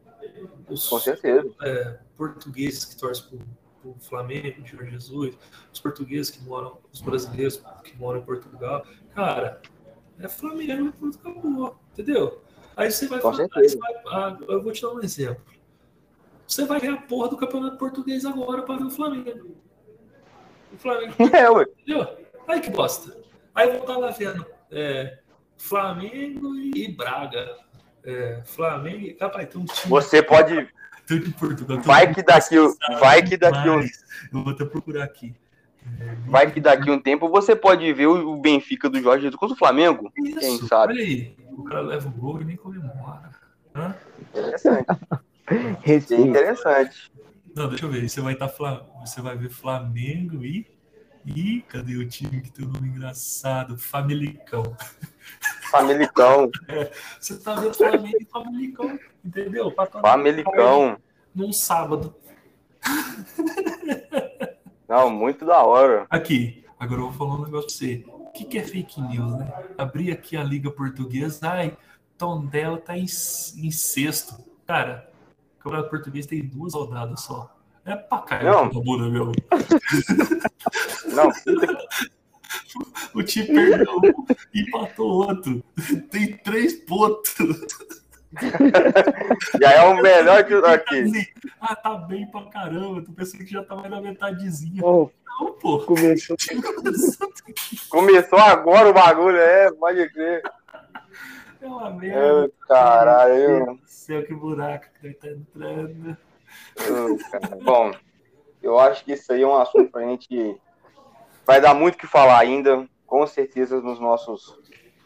Os, 0.69 0.87
Com 0.87 0.99
certeza. 0.99 1.49
É, 1.61 1.99
portugueses 2.17 2.85
que 2.85 2.97
torcem 2.97 3.39
para 3.81 3.89
o 3.89 3.95
Flamengo, 3.99 4.65
Jorge 4.65 4.91
Jesus, 4.91 5.37
os 5.71 5.79
portugueses 5.79 6.29
que 6.29 6.43
moram, 6.43 6.77
os 6.91 7.01
brasileiros 7.01 7.63
que 7.83 7.95
moram 7.97 8.19
em 8.19 8.23
Portugal. 8.23 8.85
Cara, 9.13 9.61
é 10.19 10.27
Flamengo 10.27 10.87
e 10.87 10.91
pronto, 10.91 11.17
acabou. 11.19 11.79
Entendeu? 11.93 12.41
Aí 12.75 12.91
você 12.91 13.07
vai 13.07 13.19
falar, 13.19 13.47
você 13.47 13.77
vai, 13.77 13.93
ah, 14.07 14.37
eu 14.47 14.61
vou 14.61 14.71
te 14.71 14.81
dar 14.81 14.93
um 14.93 15.01
exemplo. 15.01 15.43
Você 16.47 16.65
vai 16.65 16.79
ver 16.79 16.89
a 16.89 16.97
porra 16.97 17.29
do 17.29 17.37
campeonato 17.37 17.77
português 17.77 18.25
agora 18.25 18.61
para 18.61 18.77
ver 18.77 18.85
o 18.85 18.89
Flamengo. 18.91 19.57
O 20.73 20.77
Flamengo. 20.77 21.13
É, 21.33 21.49
ué. 21.49 21.63
Entendeu? 21.63 22.17
Aí 22.47 22.61
que 22.61 22.69
bosta. 22.69 23.17
Aí 23.53 23.67
eu 23.67 23.73
vou 23.73 23.81
estar 23.81 23.97
lá 23.97 24.11
vendo. 24.11 24.45
É, 24.71 25.19
Flamengo 25.57 26.55
e 26.55 26.87
Braga. 26.91 27.57
É, 28.03 28.41
Flamengo 28.45 28.99
e. 28.99 29.17
Rapaz, 29.19 29.49
tem 29.49 29.61
um 29.61 29.65
time. 29.65 29.89
Você 29.89 30.21
pode. 30.21 30.67
Portugal, 31.39 31.79
vai 31.81 32.13
que 32.13 32.21
daqui, 32.21 32.55
vai 32.99 33.23
que 33.23 33.37
daqui 33.37 33.69
um... 33.69 33.79
Eu 33.79 34.43
vou 34.43 34.51
até 34.51 34.65
procurar 34.65 35.05
aqui. 35.05 35.33
É, 36.01 36.15
vai 36.29 36.51
que 36.51 36.59
daqui 36.59 36.91
um 36.91 36.99
tempo 36.99 37.29
você 37.29 37.55
pode 37.55 37.91
ver 37.93 38.07
o 38.07 38.35
Benfica 38.37 38.89
do 38.89 39.01
Jorge 39.01 39.21
Jesus 39.21 39.37
contra 39.37 39.55
o 39.55 39.57
Flamengo. 39.57 40.11
Isso, 40.17 40.39
quem 40.39 40.57
sabe? 40.67 40.93
Olha 40.93 41.03
aí, 41.03 41.35
o 41.49 41.63
cara 41.63 41.81
leva 41.81 42.09
o 42.09 42.11
gol 42.11 42.41
e 42.41 42.45
nem 42.45 42.57
comemora. 42.57 43.29
Hã? 43.73 43.95
Interessante. 44.19 44.85
Respeito. 45.81 46.27
interessante. 46.27 47.11
Não, 47.55 47.69
deixa 47.69 47.85
eu 47.85 47.89
ver. 47.89 48.07
Você 48.07 48.19
vai 48.19 48.33
estar 48.33 48.49
Fla... 48.49 48.85
Você 48.99 49.21
vai 49.21 49.37
ver 49.37 49.49
Flamengo 49.49 50.43
e. 50.43 50.67
Ih, 51.25 51.61
cadê 51.67 51.95
o 51.95 52.07
time 52.07 52.41
que 52.41 52.51
tem 52.51 52.65
um 52.65 52.69
nome 52.69 52.89
engraçado? 52.89 53.77
Familicão. 53.77 54.63
Familicão, 55.69 56.49
Você 57.19 57.37
tá 57.39 57.55
vendo 57.55 57.73
Flamengo 57.73 58.17
e 58.19 58.25
Familicão, 58.25 58.99
entendeu? 59.23 59.73
Familicão. 60.01 60.97
Num 61.35 61.51
sábado. 61.51 62.15
Não, 64.87 65.09
muito 65.09 65.45
da 65.45 65.61
hora. 65.63 66.07
Aqui, 66.09 66.63
agora 66.79 67.01
eu 67.01 67.11
vou 67.11 67.13
falar 67.13 67.41
um 67.41 67.45
negócio 67.45 67.67
pra 67.67 67.77
você. 67.77 68.05
O 68.07 68.31
que, 68.31 68.45
que 68.45 68.57
é 68.57 68.63
fake 68.63 69.01
news, 69.01 69.37
né? 69.37 69.51
Abri 69.77 70.11
aqui 70.11 70.37
a 70.37 70.43
Liga 70.43 70.71
Portuguesa, 70.71 71.49
ai, 71.49 71.77
Tondela 72.17 72.77
tá 72.77 72.97
em, 72.97 73.03
em 73.03 73.71
sexto. 73.71 74.41
Cara, 74.65 75.11
o 75.59 75.63
Campeonato 75.63 75.89
Português 75.89 76.25
tem 76.25 76.45
duas 76.45 76.73
rodadas 76.73 77.21
só. 77.21 77.53
É 77.85 77.95
pra 77.95 78.19
cair 78.19 78.45
Não. 78.45 78.65
a 78.65 78.69
bunda, 78.69 79.09
meu. 79.09 79.31
Não, 81.13 81.31
puta 81.31 81.77
O 83.13 83.23
time 83.23 83.47
perdeu 83.47 83.97
um 83.97 84.25
e 84.53 84.61
empatou 84.61 85.27
outro. 85.27 85.63
Tem 86.11 86.35
três 86.37 86.73
pontos. 86.73 87.35
já 89.61 89.71
é 89.71 89.81
o 89.83 90.01
melhor 90.01 90.43
que 90.45 90.53
aqui. 90.53 90.99
Assim, 91.01 91.25
ah, 91.61 91.75
tá 91.75 91.95
bem 91.95 92.27
pra 92.29 92.43
caramba. 92.45 93.01
Tu 93.01 93.11
pensando 93.13 93.43
que 93.45 93.51
já 93.51 93.63
tava 93.63 93.87
na 93.89 94.01
metadezinha. 94.01 94.83
Oh, 94.83 95.09
Não, 95.39 95.53
pô. 95.53 95.79
começou. 95.79 96.35
Começou 97.89 98.39
agora 98.39 98.89
o 98.89 98.93
bagulho, 98.93 99.37
é, 99.37 99.71
pode 99.71 100.09
crer. 100.09 100.41
É 101.61 101.65
uma 101.65 101.89
merda. 101.89 102.45
É, 102.45 102.67
caralho. 102.67 103.47
Meu 103.49 103.65
Deus 103.65 103.79
do 103.79 103.87
céu, 103.87 104.25
que 104.25 104.33
buraco 104.33 104.85
que 105.01 105.13
tá 105.13 105.27
entrando. 105.29 106.17
Bom, 107.63 107.91
eu 108.61 108.77
acho 108.79 109.03
que 109.03 109.13
isso 109.13 109.31
aí 109.31 109.41
é 109.41 109.47
um 109.47 109.57
assunto 109.57 109.91
pra 109.91 110.01
gente. 110.03 110.55
Vai 111.47 111.61
dar 111.61 111.73
muito 111.73 111.95
o 111.95 111.97
que 111.97 112.05
falar 112.05 112.39
ainda. 112.39 112.85
Com 113.05 113.25
certeza 113.25 113.79
nos 113.79 114.01
nossos, 114.01 114.59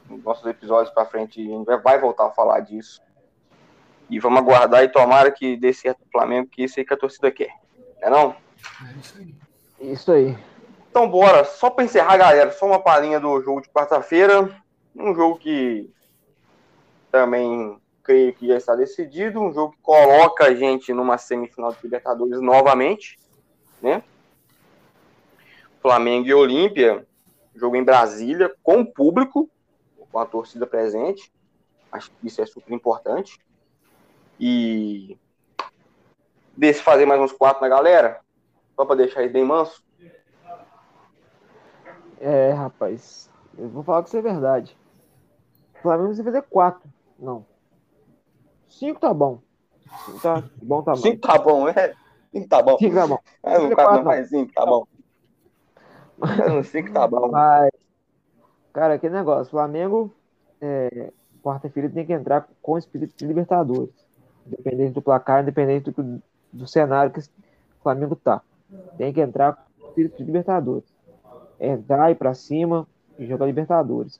nos 0.09 0.23
nossos 0.23 0.43
episódios 0.47 0.91
pra 0.91 1.05
frente 1.05 1.39
a 1.39 1.43
gente 1.43 1.83
vai- 1.83 1.99
voltar 1.99 2.25
a 2.25 2.31
falar 2.31 2.61
disso. 2.61 2.99
E 4.09 4.19
vamos 4.19 4.39
aguardar 4.39 4.83
e 4.83 4.89
tomara 4.89 5.31
que 5.31 5.55
dê 5.55 5.71
certo 5.71 6.01
o 6.01 6.11
Flamengo, 6.11 6.49
que 6.49 6.63
isso 6.63 6.79
aí 6.79 6.85
que 6.85 6.93
a 6.95 6.97
torcida 6.97 7.29
quer. 7.31 7.53
Não 8.01 8.07
é 8.07 8.09
não? 8.09 8.35
É 8.89 8.97
isso 8.99 9.17
aí. 9.19 9.35
Isso 9.79 10.11
aí. 10.11 10.37
Então 10.89 11.07
bora, 11.07 11.45
só 11.45 11.69
pra 11.69 11.85
encerrar, 11.85 12.17
galera, 12.17 12.51
só 12.51 12.65
uma 12.65 12.79
palhinha 12.79 13.19
do 13.19 13.39
jogo 13.41 13.61
de 13.61 13.69
quarta-feira. 13.69 14.49
Um 14.95 15.13
jogo 15.13 15.37
que 15.37 15.89
também 17.11 17.79
creio 18.03 18.33
que 18.33 18.47
já 18.47 18.57
está 18.57 18.75
decidido, 18.75 19.39
um 19.39 19.53
jogo 19.53 19.73
que 19.73 19.81
coloca 19.81 20.45
a 20.45 20.55
gente 20.55 20.91
numa 20.91 21.19
semifinal 21.19 21.71
de 21.71 21.77
Libertadores 21.83 22.41
novamente, 22.41 23.17
né? 23.79 24.03
Flamengo 25.81 26.27
e 26.27 26.33
Olímpia, 26.33 27.07
jogo 27.55 27.75
em 27.75 27.83
Brasília, 27.83 28.53
com 28.61 28.85
público, 28.85 29.49
com 30.11 30.19
a 30.19 30.25
torcida 30.25 30.67
presente. 30.67 31.31
Acho 31.91 32.11
que 32.11 32.27
isso 32.27 32.41
é 32.41 32.45
super 32.45 32.73
importante. 32.73 33.39
E 34.39 35.17
desse 36.55 36.81
fazer 36.83 37.05
mais 37.05 37.19
uns 37.19 37.31
quatro 37.31 37.61
na 37.61 37.69
galera, 37.69 38.21
só 38.75 38.85
para 38.85 38.95
deixar 38.97 39.21
eles 39.21 39.33
bem 39.33 39.43
manso. 39.43 39.83
É, 42.19 42.51
rapaz. 42.51 43.29
Eu 43.57 43.69
vou 43.69 43.83
falar 43.83 44.03
com 44.03 44.07
você 44.07 44.19
a 44.19 44.21
verdade. 44.21 44.77
O 45.75 45.81
Flamengo 45.81 46.09
precisa 46.09 46.23
fazer 46.23 46.43
quatro. 46.43 46.87
Não. 47.17 47.45
Cinco 48.69 48.99
tá 48.99 49.13
bom. 49.13 49.41
Cinco 50.05 50.19
tá 50.19 50.43
bom, 50.61 50.83
tá 50.83 50.91
bom. 50.91 50.97
Cinco 50.97 51.27
tá 51.27 51.37
bom, 51.39 51.67
é? 51.67 51.93
Cinco 52.31 52.47
tá 52.47 52.61
bom. 52.61 52.77
Cinco 52.77 52.95
tá 52.95 53.07
bom. 53.07 53.19
É, 53.43 53.59
Cinco, 53.59 53.75
quatro 53.75 53.95
não, 53.95 54.03
mas 54.03 54.29
cinco 54.29 54.53
tá 54.53 54.65
bom. 54.65 54.87
No 56.55 56.63
cinco 56.63 56.91
tá 56.93 57.07
bom. 57.07 57.29
Mas, 57.31 57.71
cara, 58.73 58.95
aquele 58.95 59.15
negócio. 59.15 59.51
Flamengo, 59.51 60.13
é, 60.59 61.11
quarta-feira 61.43 61.89
tem 61.89 62.05
que 62.05 62.13
entrar 62.13 62.47
com 62.61 62.73
o 62.73 62.77
espírito 62.77 63.15
de 63.15 63.25
Libertadores. 63.25 63.93
Independente 64.45 64.93
do 64.93 65.01
placar, 65.01 65.41
independente 65.41 65.91
do, 65.91 66.21
do 66.51 66.67
cenário 66.67 67.11
que 67.11 67.19
o 67.19 67.23
Flamengo 67.83 68.15
tá. 68.15 68.41
Tem 68.97 69.13
que 69.13 69.21
entrar 69.21 69.53
com 69.53 69.85
o 69.85 69.89
espírito 69.89 70.17
de 70.17 70.23
Libertadores. 70.23 70.85
Entrar, 71.59 72.11
ir 72.11 72.15
pra 72.15 72.33
cima 72.33 72.87
e 73.17 73.25
jogar 73.25 73.45
Libertadores. 73.45 74.19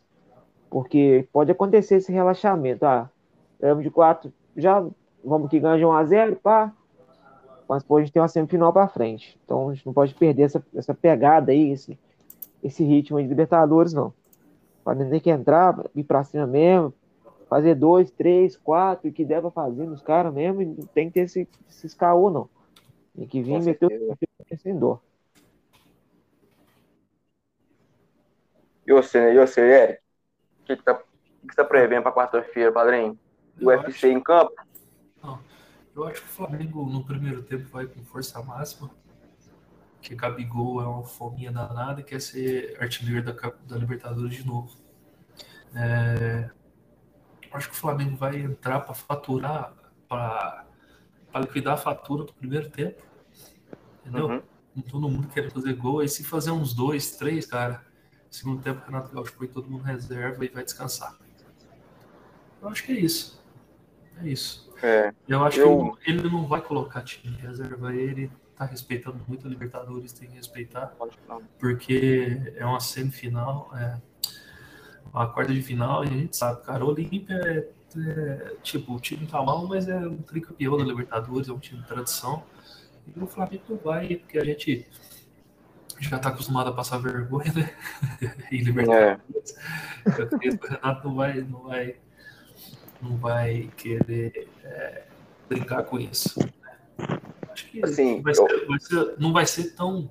Porque 0.70 1.28
pode 1.34 1.52
acontecer 1.52 1.97
esse 1.97 2.12
relaxamento. 2.12 2.86
Ah, 2.86 3.10
ganhamos 3.60 3.84
de 3.84 3.91
quatro, 3.91 4.34
já 4.56 4.86
vamos 5.24 5.49
que 5.49 5.60
ganhar 5.60 5.78
de 5.78 5.86
1x0, 5.86 6.36
pá. 6.38 6.74
Mas 7.72 7.84
pô, 7.84 7.95
a 7.95 8.01
gente 8.01 8.11
tem 8.11 8.22
uma 8.22 8.28
semifinal 8.28 8.74
pra 8.74 8.89
frente. 8.89 9.39
Então 9.45 9.69
a 9.69 9.74
gente 9.74 9.86
não 9.86 9.93
pode 9.93 10.13
perder 10.13 10.43
essa, 10.43 10.61
essa 10.76 10.93
pegada 10.93 11.53
aí, 11.53 11.72
esse, 11.72 11.97
esse 12.61 12.84
ritmo 12.84 13.17
aí 13.17 13.24
de 13.24 13.30
Libertadores, 13.30 13.93
não. 13.93 14.07
O 14.07 14.84
Flamengo 14.84 15.09
tem 15.09 15.22
que 15.22 15.30
entrar, 15.30 15.82
ir 15.95 16.03
pra 16.03 16.22
cima 16.22 16.45
mesmo, 16.45 16.93
fazer 17.47 17.76
dois, 17.76 18.11
três, 18.11 18.57
quatro, 18.57 19.07
e 19.07 19.11
que 19.13 19.24
der 19.24 19.39
pra 19.39 19.51
fazer 19.51 19.86
nos 19.86 20.01
caras 20.01 20.34
mesmo, 20.34 20.61
e 20.61 20.65
não 20.65 20.86
tem 20.88 21.07
que 21.07 21.13
ter 21.13 21.22
esse, 21.22 21.47
esses 21.69 21.93
caô, 21.93 22.30
não. 22.30 22.49
Tem 23.15 23.26
que 23.26 23.41
vir 23.41 23.53
e 23.53 23.59
meter 23.61 23.88
certeza. 23.88 24.17
o 24.51 24.57
sem 24.57 24.78
dor. 24.78 24.99
E 28.86 28.91
você, 28.91 29.32
e 29.32 29.39
você, 29.39 29.61
Eric? 29.61 30.01
O 30.59 30.65
que, 30.65 30.76
que, 30.76 30.84
tá, 30.84 30.91
o 30.91 30.97
que 30.97 31.47
que 31.47 31.53
você 31.53 31.55
tá 31.55 31.63
prevendo 31.63 32.03
pra 32.03 32.11
quarta-feira, 32.11 32.69
padrinho? 32.69 33.17
Eu 33.57 33.69
UFC 33.69 34.09
em 34.09 34.19
campo? 34.19 34.51
Eu 35.95 36.05
acho 36.05 36.21
que 36.21 36.27
o 36.27 36.31
Flamengo 36.31 36.85
no 36.85 37.03
primeiro 37.03 37.43
tempo 37.43 37.67
vai 37.69 37.85
com 37.85 38.03
força 38.03 38.41
máxima. 38.41 38.89
Que 40.01 40.15
Gabigol 40.15 40.81
é 40.81 40.87
uma 40.87 41.03
fominha 41.03 41.51
danada 41.51 42.01
e 42.01 42.03
quer 42.03 42.19
ser 42.19 42.75
artilheiro 42.81 43.23
da, 43.23 43.33
da 43.67 43.77
Libertadores 43.77 44.35
de 44.35 44.45
novo. 44.45 44.75
É, 45.75 46.49
eu 47.43 47.57
acho 47.57 47.69
que 47.69 47.75
o 47.75 47.77
Flamengo 47.77 48.15
vai 48.15 48.37
entrar 48.37 48.79
para 48.79 48.93
faturar, 48.93 49.73
para 50.07 50.65
liquidar 51.35 51.73
a 51.73 51.77
fatura 51.77 52.23
do 52.23 52.33
primeiro 52.33 52.69
tempo. 52.69 53.03
Entendeu? 53.99 54.27
Uhum. 54.27 54.81
Todo 54.89 55.09
mundo 55.09 55.27
querendo 55.27 55.51
fazer 55.51 55.73
gol. 55.73 55.99
Aí 55.99 56.07
se 56.07 56.23
fazer 56.23 56.51
uns 56.51 56.73
dois, 56.73 57.17
três, 57.17 57.45
cara, 57.45 57.85
segundo 58.29 58.61
tempo 58.63 58.81
o 58.81 58.85
Renato 58.85 59.13
Gaúcho 59.13 59.33
põe 59.33 59.47
todo 59.47 59.69
mundo 59.69 59.83
reserva 59.83 60.45
e 60.45 60.47
vai 60.47 60.63
descansar. 60.63 61.17
Eu 62.61 62.69
acho 62.69 62.83
que 62.83 62.93
é 62.93 62.99
isso. 62.99 63.43
É 64.17 64.27
isso. 64.27 64.70
É. 64.82 65.13
Eu 65.27 65.43
acho 65.43 65.59
Eu- 65.59 65.97
que 66.03 66.11
ele 66.11 66.29
não 66.29 66.47
vai 66.47 66.61
colocar 66.61 67.01
time 67.01 67.36
de 67.36 67.41
reserva. 67.41 67.93
Ele 67.95 68.32
tá 68.55 68.65
respeitando 68.65 69.19
muito 69.27 69.47
a 69.47 69.49
Libertadores, 69.49 70.13
tem 70.13 70.29
que 70.29 70.36
respeitar, 70.36 70.93
porque 71.59 72.53
é 72.55 72.65
uma 72.65 72.79
semifinal, 72.79 73.71
é 73.75 73.97
uma 75.13 75.27
quarta 75.27 75.53
de 75.53 75.61
final, 75.61 76.03
e 76.05 76.07
a 76.07 76.11
gente 76.11 76.38
sabe, 76.38 76.61
cara, 76.63 76.86
o 76.86 76.89
Olímpia 76.89 77.36
é, 77.43 77.67
é, 77.99 78.55
tipo, 78.61 78.93
o 78.93 78.99
time 78.99 79.25
tá 79.25 79.41
mal, 79.41 79.67
mas 79.67 79.88
é 79.88 79.97
um 79.97 80.17
tricampeão 80.17 80.77
da 80.77 80.84
Libertadores, 80.84 81.49
é 81.49 81.51
um 81.51 81.59
time 81.59 81.82
de 81.82 81.88
tradição. 81.88 82.43
E 83.15 83.19
o 83.19 83.25
Flamengo 83.27 83.63
não 83.67 83.77
vai, 83.77 84.15
porque 84.15 84.38
a 84.38 84.45
gente 84.45 84.88
já 85.99 86.17
tá 86.19 86.29
acostumado 86.29 86.69
a 86.69 86.73
passar 86.73 86.97
vergonha, 86.99 87.51
né? 87.53 87.75
em 88.51 88.61
Libertadores. 88.61 89.55
É. 90.05 90.09
Eu 90.19 90.23
acredito 90.25 90.59
que 90.59 90.67
o 90.67 90.69
Renato 90.69 91.07
não 91.07 91.15
vai, 91.15 91.41
não 91.41 91.63
vai, 91.63 91.95
não 93.02 93.18
vai 93.18 93.70
querer 93.78 94.47
é, 94.64 95.04
brincar 95.49 95.84
com 95.84 95.99
isso. 95.99 96.39
né? 96.39 97.20
Acho 97.49 97.68
que 97.70 97.84
Assim, 97.84 98.22
vai 98.22 98.34
ser- 98.34 98.68
vai 98.68 98.80
ser- 98.80 99.16
não 99.20 99.34
vai 99.34 99.45
ser 99.45 99.72
tão, 99.76 100.08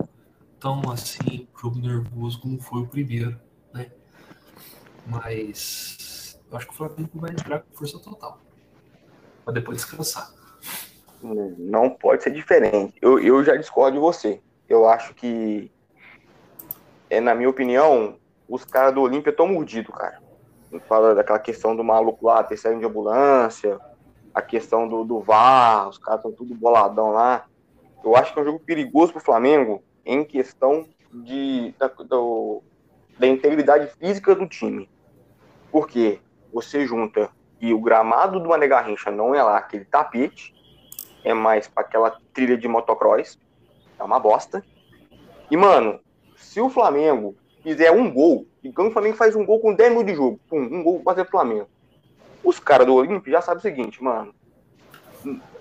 tão 0.58 0.90
assim, 0.90 1.48
jogo 1.60 1.78
nervoso 1.78 2.40
como 2.40 2.60
foi 2.60 2.82
o 2.82 2.86
primeiro, 2.86 3.38
né? 3.72 3.90
Mas 5.06 6.38
eu 6.50 6.56
acho 6.56 6.66
que 6.66 6.72
o 6.72 6.76
Flamengo 6.76 7.10
vai 7.14 7.30
entrar 7.30 7.60
com 7.60 7.74
força 7.76 7.98
total. 7.98 8.40
Pra 9.44 9.54
depois 9.54 9.78
descansar. 9.78 10.32
Não 11.22 11.90
pode 11.90 12.22
ser 12.22 12.30
diferente. 12.32 12.94
Eu, 13.00 13.18
eu 13.18 13.44
já 13.44 13.56
discordo 13.56 13.92
de 13.92 13.98
você. 14.00 14.40
Eu 14.68 14.88
acho 14.88 15.14
que, 15.14 15.70
é, 17.08 17.20
na 17.20 17.34
minha 17.34 17.48
opinião, 17.48 18.16
os 18.48 18.64
caras 18.64 18.94
do 18.94 19.00
Olímpia 19.00 19.30
estão 19.30 19.46
mordidos, 19.46 19.94
cara. 19.94 20.20
Fala 20.86 21.14
daquela 21.14 21.38
questão 21.38 21.74
do 21.74 21.82
maluco 21.82 22.26
lá, 22.26 22.44
ter 22.44 22.56
saído 22.56 22.80
de 22.80 22.86
ambulância, 22.86 23.78
a 24.32 24.40
questão 24.40 24.86
do, 24.86 25.04
do 25.04 25.20
VAR, 25.20 25.88
os 25.88 25.98
caras 25.98 26.20
estão 26.20 26.32
tudo 26.32 26.54
boladão 26.54 27.10
lá. 27.10 27.46
Eu 28.04 28.16
acho 28.16 28.32
que 28.32 28.38
é 28.38 28.42
um 28.42 28.44
jogo 28.46 28.60
perigoso 28.60 29.12
pro 29.12 29.20
Flamengo 29.20 29.82
em 30.04 30.24
questão 30.24 30.86
de, 31.12 31.74
da, 31.78 31.88
do- 31.88 32.62
da 33.18 33.26
integridade 33.26 33.88
física 33.98 34.34
do 34.34 34.46
time. 34.46 34.88
Porque 35.72 36.20
você 36.52 36.86
junta 36.86 37.30
e 37.60 37.74
o 37.74 37.80
gramado 37.80 38.40
do 38.40 38.48
Mané 38.48 38.66
Garrincha 38.68 39.10
não 39.10 39.34
é 39.34 39.42
lá 39.42 39.58
aquele 39.58 39.84
tapete, 39.84 40.54
é 41.24 41.34
mais 41.34 41.68
para 41.68 41.82
aquela 41.82 42.16
trilha 42.32 42.56
de 42.56 42.66
motocross. 42.66 43.38
É 43.98 44.02
uma 44.02 44.18
bosta. 44.18 44.64
E, 45.50 45.56
mano, 45.56 46.00
se 46.36 46.60
o 46.60 46.70
Flamengo 46.70 47.36
fizer 47.62 47.90
um 47.90 48.10
gol, 48.10 48.46
e 48.62 48.72
quando 48.72 48.88
o 48.88 48.92
Flamengo 48.92 49.16
faz 49.16 49.36
um 49.36 49.44
gol 49.44 49.60
com 49.60 49.74
10 49.74 49.90
minutos 49.90 50.12
de 50.12 50.16
jogo, 50.16 50.40
pum, 50.48 50.60
um 50.60 50.82
gol 50.82 51.02
fazer 51.04 51.26
Flamengo. 51.26 51.68
Os 52.42 52.58
caras 52.58 52.86
do 52.86 52.94
Olímpio 52.94 53.30
já 53.30 53.40
sabem 53.40 53.58
o 53.58 53.62
seguinte, 53.62 54.02
mano. 54.02 54.34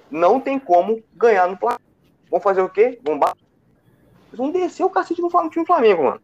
não 0.10 0.40
tem 0.40 0.58
como 0.58 1.04
ganhar 1.14 1.48
no 1.48 1.58
placar. 1.58 1.82
Vão 2.30 2.40
fazer 2.40 2.62
o 2.62 2.70
quê? 2.70 3.00
Vão 3.04 3.18
bater. 3.18 3.44
Vão 4.32 4.52
descer 4.52 4.84
o 4.84 4.90
cacete 4.90 5.22
no 5.22 5.30
time 5.30 5.64
do 5.64 5.66
Flamengo, 5.66 6.04
mano. 6.04 6.22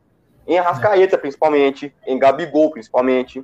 Em 0.48 0.58
Arrascaeta, 0.60 1.18
principalmente. 1.18 1.94
Em 2.06 2.18
Gabigol, 2.18 2.72
principalmente. 2.72 3.44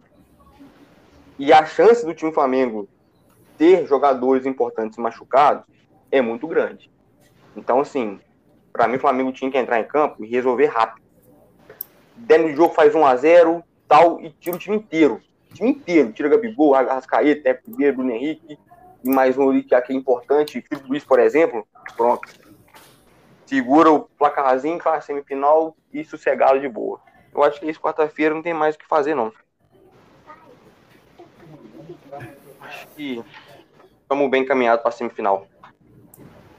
E 1.37 1.51
a 1.51 1.65
chance 1.65 2.05
do 2.05 2.13
time 2.13 2.31
Flamengo 2.31 2.87
ter 3.57 3.85
jogadores 3.87 4.45
importantes 4.45 4.97
machucados 4.97 5.65
é 6.11 6.21
muito 6.21 6.47
grande. 6.47 6.91
Então, 7.55 7.79
assim, 7.79 8.19
para 8.71 8.87
mim 8.87 8.97
o 8.97 8.99
Flamengo 8.99 9.31
tinha 9.31 9.49
que 9.49 9.57
entrar 9.57 9.79
em 9.79 9.83
campo 9.83 10.23
e 10.23 10.27
resolver 10.27 10.67
rápido. 10.67 11.00
Dentro 12.21 12.49
do 12.49 12.55
jogo 12.55 12.73
faz 12.73 12.93
1 12.93 13.05
a 13.05 13.15
0 13.15 13.63
tal, 13.87 14.21
e 14.21 14.29
tira 14.31 14.55
o 14.55 14.59
time 14.59 14.77
inteiro. 14.77 15.21
O 15.49 15.53
time 15.53 15.71
inteiro. 15.71 16.11
Tira 16.13 16.29
Gabigol, 16.29 16.75
Arrascaeta, 16.75 17.43
Teco 17.43 17.63
Primeiro, 17.63 17.97
Bruno 17.97 18.11
Henrique, 18.11 18.57
e 19.03 19.09
mais 19.09 19.37
um 19.37 19.49
ali 19.49 19.63
que 19.63 19.73
aqui 19.73 19.93
é 19.93 19.95
importante, 19.95 20.61
Felipe 20.61 20.87
Luiz, 20.87 21.03
por 21.03 21.19
exemplo. 21.19 21.67
Pronto. 21.97 22.27
Segura 23.45 23.91
o 23.91 24.01
placarzinho, 24.01 24.79
faz 24.79 25.03
semifinal 25.03 25.75
e 25.91 26.05
sossegado 26.05 26.59
de 26.59 26.69
boa. 26.69 27.01
Eu 27.33 27.43
acho 27.43 27.59
que 27.59 27.69
isso 27.69 27.81
quarta-feira 27.81 28.35
não 28.35 28.41
tem 28.41 28.53
mais 28.53 28.75
o 28.75 28.79
que 28.79 28.87
fazer, 28.87 29.15
não. 29.15 29.33
Acho 32.61 32.87
que 32.95 33.21
estamos 34.01 34.29
bem 34.29 34.43
encaminhados 34.43 34.83
para 34.83 34.91
semifinal. 34.91 35.47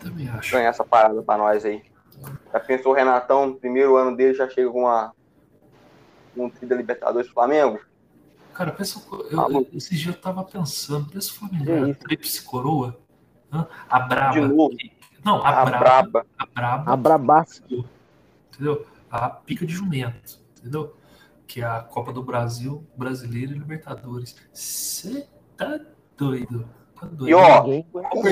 Também 0.01 0.29
acho. 0.29 0.53
Ganhar 0.53 0.69
essa 0.69 0.85
parada 0.85 1.23
para 1.23 1.39
nós 1.39 1.65
aí. 1.65 1.83
Já 2.53 2.61
pensou 2.61 2.93
o 2.93 2.95
Renatão, 2.95 3.55
primeiro 3.55 3.97
ano 3.97 4.15
dele, 4.15 4.35
já 4.35 4.49
chega 4.49 4.71
com 4.71 4.81
uma 4.81 5.15
um 6.37 6.49
tri 6.51 6.67
da 6.67 6.77
Libertadores 6.77 7.29
do 7.29 7.33
Flamengo? 7.35 7.79
Cara, 8.55 8.71
pensa, 8.73 9.03
eu, 9.31 9.51
eu, 9.51 9.69
esse 9.75 9.95
dia 9.97 10.13
eu 10.13 10.17
tava 10.21 10.45
pensando, 10.45 11.09
pensa 11.11 11.31
o 11.31 11.35
Flamengo 11.35 11.65
ganhar 11.65 11.95
tríplice 11.97 12.43
coroa. 12.43 12.99
A 13.89 14.01
Braba. 14.01 14.33
De 14.33 14.41
novo. 14.41 14.77
Não, 15.25 15.37
a, 15.45 15.49
A 15.63 15.65
Braba. 15.65 15.79
braba. 15.79 16.27
A 16.39 16.47
Braba. 16.47 16.93
A 16.93 16.97
Brabasco. 16.97 17.85
Entendeu? 18.53 18.87
A 19.11 19.29
pica 19.31 19.65
de 19.67 19.73
jumento. 19.75 20.41
Entendeu? 20.59 20.95
Que 21.47 21.61
é 21.61 21.65
a 21.65 21.81
Copa 21.81 22.13
do 22.13 22.23
Brasil, 22.23 22.87
Brasileiro 22.97 23.53
e 23.55 23.59
Libertadores. 23.59 24.37
Você 24.53 25.27
tá 25.57 25.81
doido. 26.17 26.69
Tá 26.99 27.07
doido. 27.07 27.31
E 27.31 27.35
ó, 27.35 27.67
e, 27.67 27.85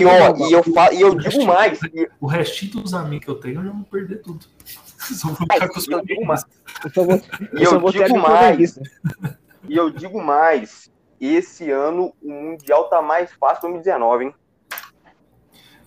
ó, 0.05 0.48
e 0.48 0.53
eu, 0.53 0.62
fa- 0.64 0.92
e 0.92 1.01
eu 1.01 1.14
digo 1.14 1.44
mais, 1.46 1.78
O 2.20 2.26
restinho 2.26 2.82
dos 2.82 2.94
amigos 2.94 3.24
que 3.24 3.30
eu 3.30 3.34
tenho, 3.40 3.61
eu 3.61 3.64
já 3.64 3.72
vou 3.72 3.84
perder 3.84 4.16
tudo. 4.22 4.46
Só 5.14 5.28
vou 5.28 5.36
ficar 5.36 5.68
com 5.68 5.78
os 5.78 5.88
eu 5.88 6.04
digo 6.04 6.24
mais, 6.24 6.44
Eu 6.84 6.90
só 6.90 7.04
vou, 7.04 7.16
e 7.16 7.64
eu 7.64 7.72
eu 7.72 7.90
digo 8.04 8.18
mais, 8.18 8.78
e 9.68 9.76
eu 9.76 9.90
digo 9.90 10.22
mais, 10.22 10.90
esse 11.20 11.70
ano 11.70 12.14
o 12.22 12.30
Mundial 12.32 12.88
tá 12.88 13.02
mais 13.02 13.32
fácil 13.32 13.56
que 13.56 13.62
2019, 13.68 14.24
hein? 14.26 14.34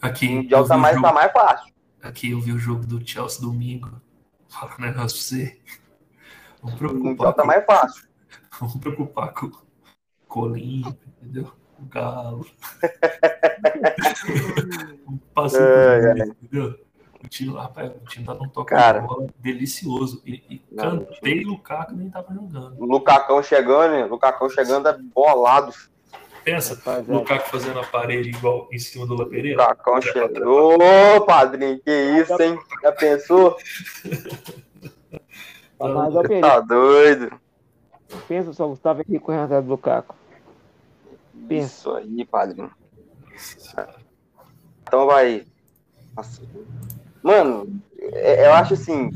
Aqui, 0.02 0.28
O 0.28 0.32
Mundial 0.36 0.62
eu 0.64 0.68
tá 0.68 0.74
vi 0.76 0.80
o 0.80 0.82
mais, 0.82 0.96
jogo- 0.96 1.08
tá 1.08 1.14
mais 1.14 1.32
fácil. 1.32 1.74
aqui 2.02 2.32
eu 2.32 2.42
vi 2.42 2.52
o 2.52 2.60
jogo 2.60 2.86
do 2.86 3.06
Chelsea 3.08 3.42
domingo. 3.42 4.02
Fala 4.50 4.76
um 4.78 4.82
negócio 4.82 5.18
pra 5.18 5.26
você. 5.26 5.60
Vamos 6.62 6.76
O 6.76 6.78
preocupar, 6.78 7.04
Mundial 7.10 7.34
tá 7.34 7.42
com, 7.42 7.48
mais 7.48 7.66
fácil. 7.66 8.04
vamos 8.60 8.76
preocupar 8.78 9.34
com 9.34 9.48
o 9.48 10.40
Olímpio, 10.44 10.96
entendeu? 11.22 11.52
O 11.80 11.86
Galo. 11.86 12.46
Passa 15.34 15.58
Ai, 15.60 16.06
ai. 16.22 16.28
entendeu? 16.30 16.83
O 17.50 17.54
lá, 17.54 17.64
rapaz, 17.64 17.92
o 17.92 18.06
time 18.08 18.26
tá 18.26 18.34
num 18.36 18.48
toque 18.50 18.70
Cara. 18.70 19.00
de 19.00 19.08
bola 19.08 19.28
delicioso. 19.40 20.22
E, 20.26 20.34
e 20.50 20.62
Não, 20.72 21.00
Kanté 21.06 21.30
e 21.30 21.44
Lukaku 21.44 21.94
nem 21.96 22.10
tava 22.10 22.34
jogando. 22.34 22.76
O 22.80 22.86
Lucacão 22.86 23.42
chegando, 23.42 23.96
hein? 23.96 24.04
O 24.04 24.08
Lucacão 24.10 24.50
chegando 24.50 24.88
é 24.88 24.98
bolado. 24.98 25.74
Pensa, 26.44 26.76
Rapaziada. 26.76 27.14
Lukaku 27.14 27.50
fazendo 27.50 27.80
a 27.80 27.84
parede 27.86 28.30
igual 28.30 28.68
em 28.72 28.78
cima 28.78 29.08
do 29.08 29.16
La 29.16 29.24
O 29.24 29.30
Pereira. 29.30 29.62
Lucacão 29.64 30.02
chegando. 30.02 30.46
Ô, 30.48 31.22
padrinho, 31.26 31.80
que 31.80 31.92
isso, 31.92 32.42
hein? 32.42 32.60
Já 32.82 32.92
pensou? 32.92 33.58
Mas, 35.80 36.16
ó, 36.16 36.22
Pedro, 36.22 36.42
Tá 36.42 36.60
doido. 36.60 37.32
pensa 38.28 38.54
só, 38.54 38.68
Gustavo 38.68 39.02
aqui 39.02 39.20
com 39.20 39.32
o 39.32 39.36
Renato 39.36 39.68
Lukaku. 39.68 40.16
Pensa. 41.48 41.66
Isso 41.66 41.92
aí, 41.96 42.26
padrinho. 42.26 42.72
Então 44.82 45.06
vai. 45.08 45.46
Nossa. 46.16 46.42
Mano, 47.24 47.80
é- 48.00 48.46
eu 48.48 48.54
acho 48.54 48.74
assim. 48.74 49.10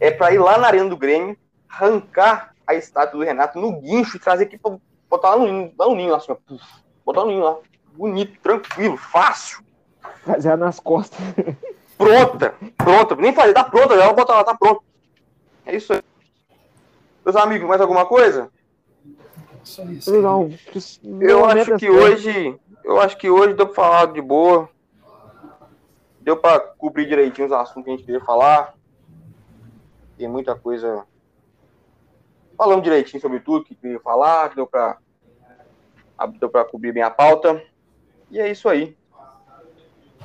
É 0.00 0.10
pra 0.10 0.32
ir 0.32 0.38
lá 0.38 0.58
na 0.58 0.66
Arena 0.66 0.90
do 0.90 0.96
Grêmio, 0.96 1.36
arrancar 1.68 2.52
a 2.66 2.74
estátua 2.74 3.18
do 3.20 3.24
Renato 3.24 3.58
no 3.60 3.80
guincho 3.80 4.16
e 4.16 4.20
trazer 4.20 4.44
aqui 4.44 4.58
pra 4.58 4.76
botar 5.08 5.30
lá 5.30 5.38
no 5.38 5.46
ninho, 5.46 5.72
lá 5.78 5.86
no 5.86 5.94
ninho, 5.94 6.14
assim, 6.14 6.32
ó, 6.32 6.34
puf, 6.34 6.62
botar 7.06 7.20
no 7.20 7.28
ninho 7.28 7.44
lá. 7.44 7.56
Bonito, 7.94 8.38
tranquilo, 8.42 8.96
fácil. 8.96 9.62
Fazer 10.24 10.56
nas 10.56 10.80
costas. 10.80 11.18
Pronta, 11.96 12.54
pronta. 12.76 13.14
Nem 13.14 13.32
fazer, 13.32 13.52
tá 13.52 13.62
pronta, 13.62 13.96
já 13.96 14.06
vou 14.06 14.14
botar 14.16 14.34
lá, 14.34 14.44
tá 14.44 14.56
pronto. 14.56 14.82
É 15.64 15.76
isso 15.76 15.92
aí. 15.92 16.02
Meus 17.24 17.36
amigos, 17.36 17.68
mais 17.68 17.80
alguma 17.80 18.04
coisa? 18.06 18.50
Só 19.62 19.84
isso. 19.84 20.20
Não, 20.20 20.50
Eu 21.20 21.44
acho 21.44 21.76
que 21.76 21.88
hoje. 21.88 22.58
Eu 22.82 23.00
acho 23.00 23.16
que 23.16 23.30
hoje 23.30 23.54
deu 23.54 23.66
pra 23.66 23.74
falar 23.76 24.06
de 24.06 24.20
boa. 24.20 24.68
Deu 26.22 26.36
pra 26.36 26.58
cobrir 26.60 27.06
direitinho 27.06 27.46
os 27.46 27.52
assuntos 27.52 27.84
que 27.84 27.90
a 27.90 27.92
gente 27.96 28.04
queria 28.04 28.20
falar. 28.20 28.74
Tem 30.16 30.28
muita 30.28 30.54
coisa. 30.54 31.04
Falamos 32.56 32.84
direitinho 32.84 33.20
sobre 33.20 33.40
tudo 33.40 33.64
que 33.64 33.74
queria 33.74 34.00
falar. 34.00 34.54
Deu 34.54 34.66
pra. 34.66 34.98
Deu 36.38 36.48
pra 36.48 36.64
cobrir 36.64 36.92
bem 36.92 37.02
a 37.02 37.10
pauta. 37.10 37.62
E 38.30 38.38
é 38.38 38.48
isso 38.50 38.68
aí. 38.68 38.96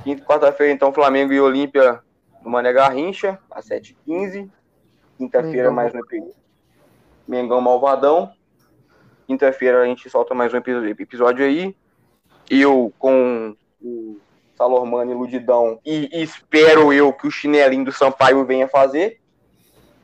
Quinta 0.04 0.22
e 0.22 0.26
quarta-feira, 0.26 0.72
então, 0.72 0.94
Flamengo 0.94 1.34
e 1.34 1.42
Olímpia 1.42 2.02
no 2.44 2.52
Mané 2.52 2.72
Garrincha, 2.72 3.40
às 3.50 3.66
7h15. 3.68 4.50
Quinta-feira, 5.18 5.72
mais 5.72 5.94
um 5.94 6.00
episódio. 6.00 6.36
Mengão 7.28 7.60
Malvadão. 7.60 8.32
Quinta-feira 9.26 9.82
a 9.82 9.86
gente 9.86 10.08
solta 10.10 10.36
mais 10.36 10.54
um 10.54 10.58
epi- 10.58 10.72
episódio 11.02 11.44
aí. 11.44 11.76
Eu 12.50 12.94
com 13.00 13.56
o 13.82 14.18
Salormano 14.58 15.12
e 15.12 15.14
Ludidão. 15.14 15.80
E 15.86 16.10
espero 16.12 16.92
eu 16.92 17.14
que 17.14 17.28
o 17.28 17.32
chinelinho 17.32 17.86
do 17.86 17.92
Sampaio 17.92 18.44
venha 18.46 18.68
fazer. 18.68 19.20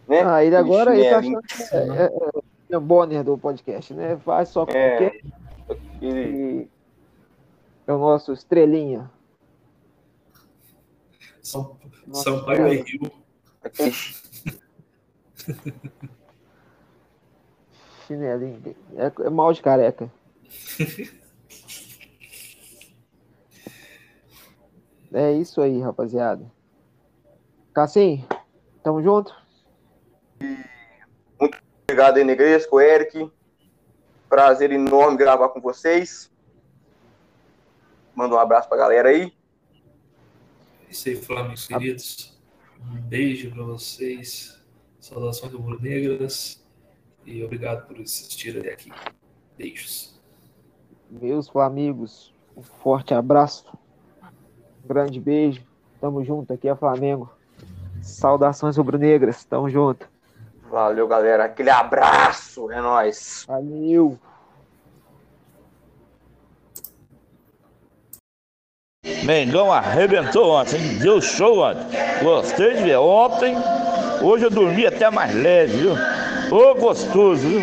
Né? 0.08 0.22
Ah, 0.24 0.44
ele 0.44 0.56
agora 0.56 0.96
ele 0.96 1.10
tá 1.10 1.18
achando 1.20 1.42
que 1.42 1.64
é, 1.76 1.78
é, 2.06 2.12
é 2.70 2.78
o 2.78 2.82
Bonner 2.82 3.24
do 3.24 3.38
podcast, 3.38 3.94
né? 3.94 4.18
Faz 4.24 4.50
só 4.50 4.66
com 4.66 4.72
É. 4.74 5.08
aquele- 5.98 6.70
é 7.88 7.94
o 7.94 7.98
nosso 7.98 8.32
estrelinha. 8.34 9.10
São, 11.42 11.76
Nossa, 12.08 12.24
Sampaio 12.32 12.68
é 12.68 12.74
Rio. 12.76 13.12
Chinelinho. 18.08 18.76
É, 18.98 19.12
é 19.26 19.30
mal 19.30 19.52
de 19.54 19.62
careca. 19.62 20.10
é 25.14 25.32
isso 25.34 25.62
aí, 25.62 25.80
rapaziada. 25.80 26.52
Cassim, 27.74 28.26
tamo 28.84 29.02
junto? 29.02 29.34
Obrigado 31.84 32.18
aí, 32.18 32.24
Negresco, 32.24 32.80
Eric. 32.80 33.32
Prazer 34.28 34.72
enorme 34.72 35.18
gravar 35.18 35.50
com 35.50 35.62
vocês. 35.62 36.32
Manda 38.16 38.36
um 38.36 38.40
abraço 38.40 38.68
pra 38.68 38.78
galera 38.78 39.10
aí. 39.10 39.34
É 40.88 40.92
isso 40.92 41.10
aí, 41.10 41.16
Flamengo 41.16 41.56
queridos. 41.68 42.40
Um 42.82 43.02
beijo 43.02 43.52
pra 43.52 43.64
vocês. 43.64 44.60
Saudações 45.00 45.54
rubro-negras. 45.54 46.64
E 47.26 47.44
obrigado 47.44 47.88
por 47.88 48.00
assistir 48.02 48.58
até 48.58 48.74
aqui. 48.74 48.92
Beijos. 49.58 50.20
Meus 51.10 51.48
Flamigos, 51.48 52.34
um 52.58 52.64
forte 52.64 53.14
abraço. 53.14 53.78
Grande 54.84 55.20
beijo. 55.20 55.62
Tamo 56.02 56.24
junto, 56.24 56.52
aqui 56.54 56.68
é 56.68 56.76
Flamengo. 56.76 57.30
Saudações 58.02 58.76
rubro-negras, 58.76 59.46
tamo 59.46 59.70
junto. 59.70 60.08
Valeu, 60.70 61.08
galera. 61.08 61.46
Aquele 61.46 61.70
abraço. 61.70 62.70
É 62.72 62.82
nóis. 62.82 63.46
Valeu! 63.48 64.18
Mengão 69.24 69.72
arrebentou 69.72 70.50
ontem, 70.50 70.78
hein? 70.78 70.98
deu 71.00 71.22
show 71.22 71.60
ontem. 71.60 71.86
Gostei 72.22 72.76
de 72.76 72.84
ver. 72.84 72.98
Ontem, 72.98 73.56
hoje 74.22 74.46
eu 74.46 74.50
dormi 74.50 74.86
até 74.86 75.10
mais 75.10 75.34
leve, 75.34 75.78
viu? 75.78 75.94
Ô, 76.52 76.76
gostoso, 76.76 77.48
viu? 77.48 77.62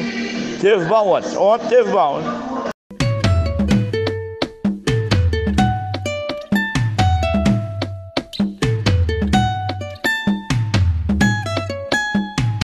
Teve 0.61 0.85
bom 0.87 1.09
ontem. 1.09 1.37
Ontem 1.37 1.69
teve 1.69 1.91
bom, 1.91 2.21
hein? 2.21 2.60